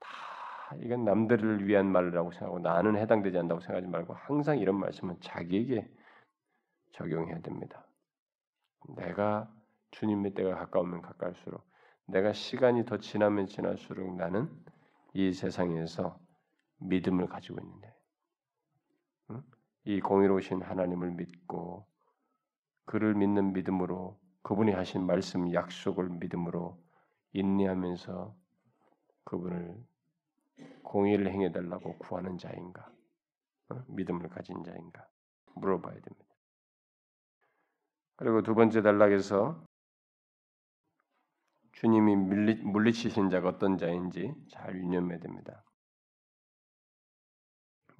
다 0.00 0.76
이건 0.82 1.04
남들을 1.04 1.66
위한 1.68 1.86
말이라고 1.92 2.32
생각하고 2.32 2.58
나는 2.58 2.96
해당되지 2.96 3.36
않는다고 3.38 3.60
생각하지 3.60 3.86
말고 3.86 4.14
항상 4.14 4.58
이런 4.58 4.74
말씀은 4.80 5.20
자기에게 5.20 5.88
적용해야 6.92 7.40
됩니다. 7.40 7.86
내가 8.96 9.48
주님의 9.92 10.34
때가 10.34 10.56
가까우면 10.56 11.02
가까울수록 11.02 11.64
내가 12.06 12.32
시간이 12.32 12.84
더 12.84 12.98
지나면 12.98 13.46
지날수록 13.46 14.16
나는 14.16 14.50
이 15.14 15.32
세상에서 15.32 16.18
믿음을 16.78 17.28
가지고 17.28 17.60
있는데 17.60 17.94
응? 19.30 19.42
이 19.88 20.00
공의로우신 20.00 20.60
하나님을 20.60 21.12
믿고 21.12 21.86
그를 22.84 23.14
믿는 23.14 23.54
믿음으로 23.54 24.20
그분이 24.42 24.72
하신 24.72 25.06
말씀 25.06 25.50
약속을 25.50 26.10
믿음으로 26.10 26.78
인내하면서 27.32 28.36
그분을 29.24 29.82
공의를 30.82 31.32
행해 31.32 31.52
달라고 31.52 31.96
구하는 31.96 32.36
자인가 32.36 32.92
어? 33.70 33.82
믿음을 33.88 34.28
가진 34.28 34.62
자인가 34.62 35.08
물어봐야 35.54 35.94
됩니다. 35.94 36.34
그리고 38.16 38.42
두 38.42 38.54
번째 38.54 38.82
단락에서 38.82 39.64
주님이 41.72 42.14
물리, 42.14 42.62
물리치신 42.62 43.30
자가 43.30 43.48
어떤 43.48 43.78
자인지 43.78 44.34
잘 44.50 44.76
유념해야 44.76 45.18
됩니다. 45.18 45.64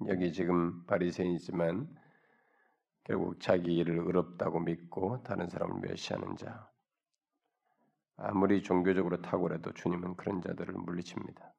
여기 0.07 0.31
지금 0.31 0.85
바리새인이지만 0.85 1.93
결국 3.03 3.39
자기 3.41 3.75
일을 3.75 3.97
의롭다고 3.99 4.59
믿고 4.61 5.23
다른 5.23 5.49
사람을 5.49 5.81
멸시하는 5.81 6.37
자. 6.37 6.69
아무리 8.15 8.61
종교적으로 8.61 9.21
탁월해도 9.21 9.73
주님은 9.73 10.15
그런 10.15 10.41
자들을 10.41 10.73
물리칩니다. 10.73 11.53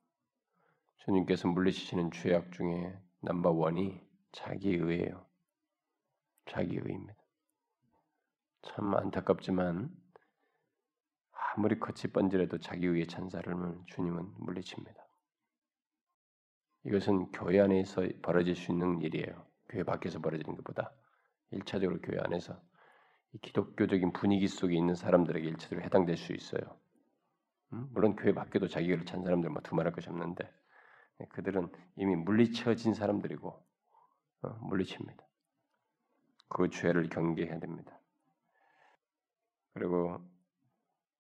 주님께서 0.99 1.49
물리치시는 1.49 2.11
죄악 2.13 2.53
중에 2.53 2.99
넘버 3.21 3.51
원이 3.51 4.01
자기 4.33 4.75
의예요. 4.75 5.27
자기 6.47 6.77
의입니다. 6.77 7.21
참 8.63 8.95
안타깝지만 8.95 9.91
아무리 11.57 11.79
겉이 11.81 12.13
번지라도 12.13 12.59
자기 12.59 12.87
의의 12.87 13.07
찬사를 13.07 13.53
주님은 13.87 14.35
물리칩니다. 14.39 15.00
이것은 16.85 17.31
교회 17.33 17.61
안에서 17.61 18.03
벌어질 18.23 18.55
수 18.55 18.73
있는 18.73 19.01
일이에요. 19.01 19.47
교회 19.69 19.83
밖에서 19.83 20.21
벌어지는 20.21 20.57
것보다 20.57 20.93
일차적으로 21.51 22.01
교회 22.01 22.19
안에서 22.21 22.61
기독교적인 23.43 24.13
분위기 24.13 24.49
속에 24.49 24.75
있는 24.75 24.95
사람들에게 24.95 25.47
일차적으로 25.47 25.85
해당될 25.85 26.17
수 26.17 26.33
있어요. 26.33 26.79
음? 27.73 27.87
물론 27.93 28.17
교회 28.17 28.33
밖에도 28.33 28.67
자기를 28.67 29.05
찬 29.05 29.23
사람들 29.23 29.51
뭐 29.51 29.61
두말할 29.63 29.93
것이 29.93 30.09
없는데 30.09 30.51
네, 31.19 31.27
그들은 31.29 31.71
이미 31.97 32.17
물리쳐진 32.17 32.95
사람들이고 32.95 33.49
어, 34.43 34.49
물리칩니다. 34.63 35.23
그 36.49 36.69
죄를 36.71 37.09
경계해야 37.09 37.61
됩니다. 37.61 38.01
그리고 39.75 40.19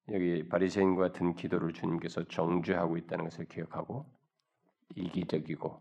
여기 0.08 0.48
바리새인 0.48 0.96
같은 0.96 1.34
기도를 1.34 1.72
주님께서 1.72 2.24
정죄하고 2.24 2.96
있다는 2.96 3.24
것을 3.26 3.44
기억하고 3.44 4.11
이기적이고 4.97 5.80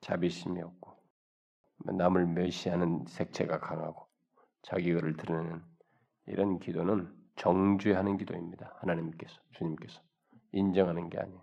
자비심이 0.00 0.60
없고 0.60 0.96
남을 1.84 2.26
멸시하는 2.26 3.04
색채가 3.06 3.60
강하고 3.60 4.06
자기 4.62 4.90
의를 4.90 5.16
드러내는 5.16 5.62
이런 6.26 6.58
기도는 6.58 7.12
정죄하는 7.36 8.16
기도입니다. 8.16 8.76
하나님께서 8.80 9.40
주님께서 9.52 10.00
인정하는 10.52 11.08
게 11.08 11.18
아니에요. 11.18 11.42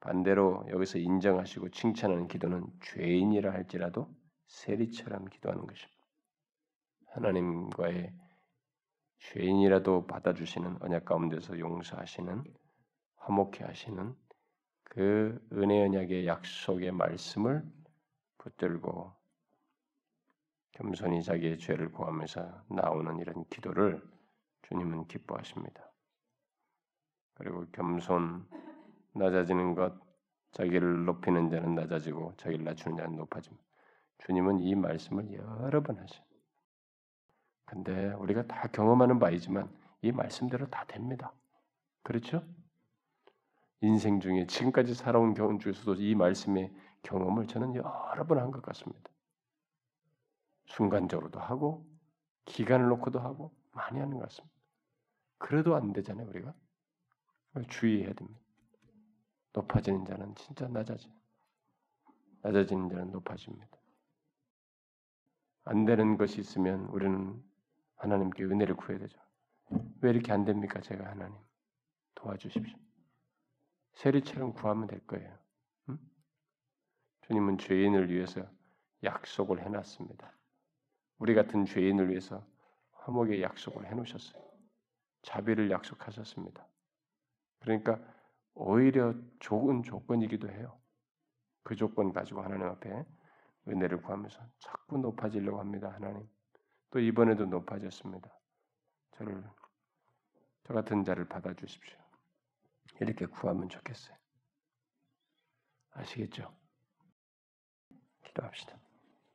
반대로 0.00 0.64
여기서 0.68 0.98
인정하시고 0.98 1.70
칭찬하는 1.70 2.28
기도는 2.28 2.66
죄인이라 2.82 3.52
할지라도 3.52 4.14
세리처럼 4.46 5.24
기도하는 5.26 5.66
것입니다. 5.66 6.04
하나님과의 7.06 8.12
죄인이라도 9.18 10.06
받아주시는 10.06 10.82
언약 10.82 11.06
가운데서 11.06 11.58
용서하시는 11.58 12.44
화목해 13.16 13.64
하시는 13.64 14.14
그 14.84 15.44
은혜 15.52 15.82
언약의 15.84 16.26
약속의 16.26 16.92
말씀을 16.92 17.64
붙들고 18.38 19.12
겸손히 20.72 21.22
자기의 21.22 21.58
죄를 21.58 21.90
구하면서 21.92 22.64
나오는 22.68 23.18
이런 23.18 23.44
기도를 23.48 24.02
주님은 24.62 25.06
기뻐하십니다. 25.06 25.90
그리고 27.34 27.64
겸손 27.72 28.46
낮아지는 29.12 29.74
것 29.74 29.94
자기를 30.52 31.04
높이는 31.04 31.50
자는 31.50 31.74
낮아지고 31.74 32.34
자기를 32.36 32.64
낮추는 32.64 32.96
자는 32.96 33.16
높아집니다. 33.16 33.64
주님은 34.18 34.60
이 34.60 34.74
말씀을 34.74 35.32
여러 35.32 35.82
번 35.82 35.98
하셔요. 35.98 36.24
근데 37.66 38.12
우리가 38.14 38.46
다 38.46 38.68
경험하는 38.68 39.18
바이지만 39.18 39.68
이 40.02 40.12
말씀대로 40.12 40.68
다 40.68 40.84
됩니다. 40.86 41.32
그렇죠? 42.02 42.44
인생 43.84 44.20
중에 44.20 44.46
지금까지 44.46 44.94
살아온 44.94 45.34
경험 45.34 45.58
중에서도 45.58 45.94
이 46.00 46.14
말씀의 46.14 46.72
경험을 47.02 47.46
저는 47.46 47.74
여러 47.74 48.26
번 48.26 48.38
한 48.38 48.50
것 48.50 48.62
같습니다. 48.62 49.10
순간적으로도 50.66 51.38
하고 51.38 51.86
기간을 52.46 52.88
놓고도 52.88 53.20
하고 53.20 53.54
많이 53.72 53.98
하는 54.00 54.16
것 54.16 54.22
같습니다. 54.24 54.54
그래도 55.38 55.76
안 55.76 55.92
되잖아요, 55.92 56.26
우리가. 56.28 56.54
주의해야 57.68 58.12
됩니다. 58.14 58.40
높아지는 59.52 60.04
자는 60.06 60.34
진짜 60.34 60.66
낮아지. 60.68 61.12
낮아지는 62.42 62.88
자는 62.88 63.12
높아집니다. 63.12 63.78
안 65.64 65.84
되는 65.84 66.16
것이 66.16 66.40
있으면 66.40 66.86
우리는 66.86 67.42
하나님께 67.96 68.44
은혜를 68.44 68.76
구해야 68.76 68.98
되죠. 68.98 69.18
왜 70.00 70.10
이렇게 70.10 70.32
안 70.32 70.44
됩니까, 70.44 70.80
제가 70.80 71.06
하나님? 71.06 71.38
도와주십시오. 72.14 72.76
세리처럼 73.94 74.52
구하면 74.54 74.86
될 74.86 75.04
거예요. 75.06 75.38
응? 75.88 75.98
주님은 77.22 77.58
죄인을 77.58 78.10
위해서 78.10 78.46
약속을 79.02 79.62
해놨습니다. 79.62 80.32
우리 81.18 81.34
같은 81.34 81.64
죄인을 81.64 82.10
위해서 82.10 82.46
화목의 82.92 83.42
약속을 83.42 83.86
해놓으셨어요. 83.86 84.42
자비를 85.22 85.70
약속하셨습니다. 85.70 86.66
그러니까 87.60 87.98
오히려 88.54 89.14
좋은 89.40 89.82
조건이기도 89.82 90.50
해요. 90.50 90.78
그 91.62 91.74
조건 91.76 92.12
가지고 92.12 92.42
하나님 92.42 92.66
앞에 92.66 93.04
은혜를 93.68 94.02
구하면서 94.02 94.38
자꾸 94.58 94.98
높아지려고 94.98 95.58
합니다. 95.58 95.90
하나님. 95.92 96.28
또 96.90 97.00
이번에도 97.00 97.46
높아졌습니다. 97.46 98.30
저를 99.12 99.42
저 100.64 100.74
같은 100.74 101.04
자를 101.04 101.26
받아 101.26 101.54
주십시오. 101.54 102.03
이렇게 103.00 103.26
구하면 103.26 103.68
좋겠어요. 103.68 104.16
아시겠죠? 105.92 106.54
기도합시다. 108.24 108.83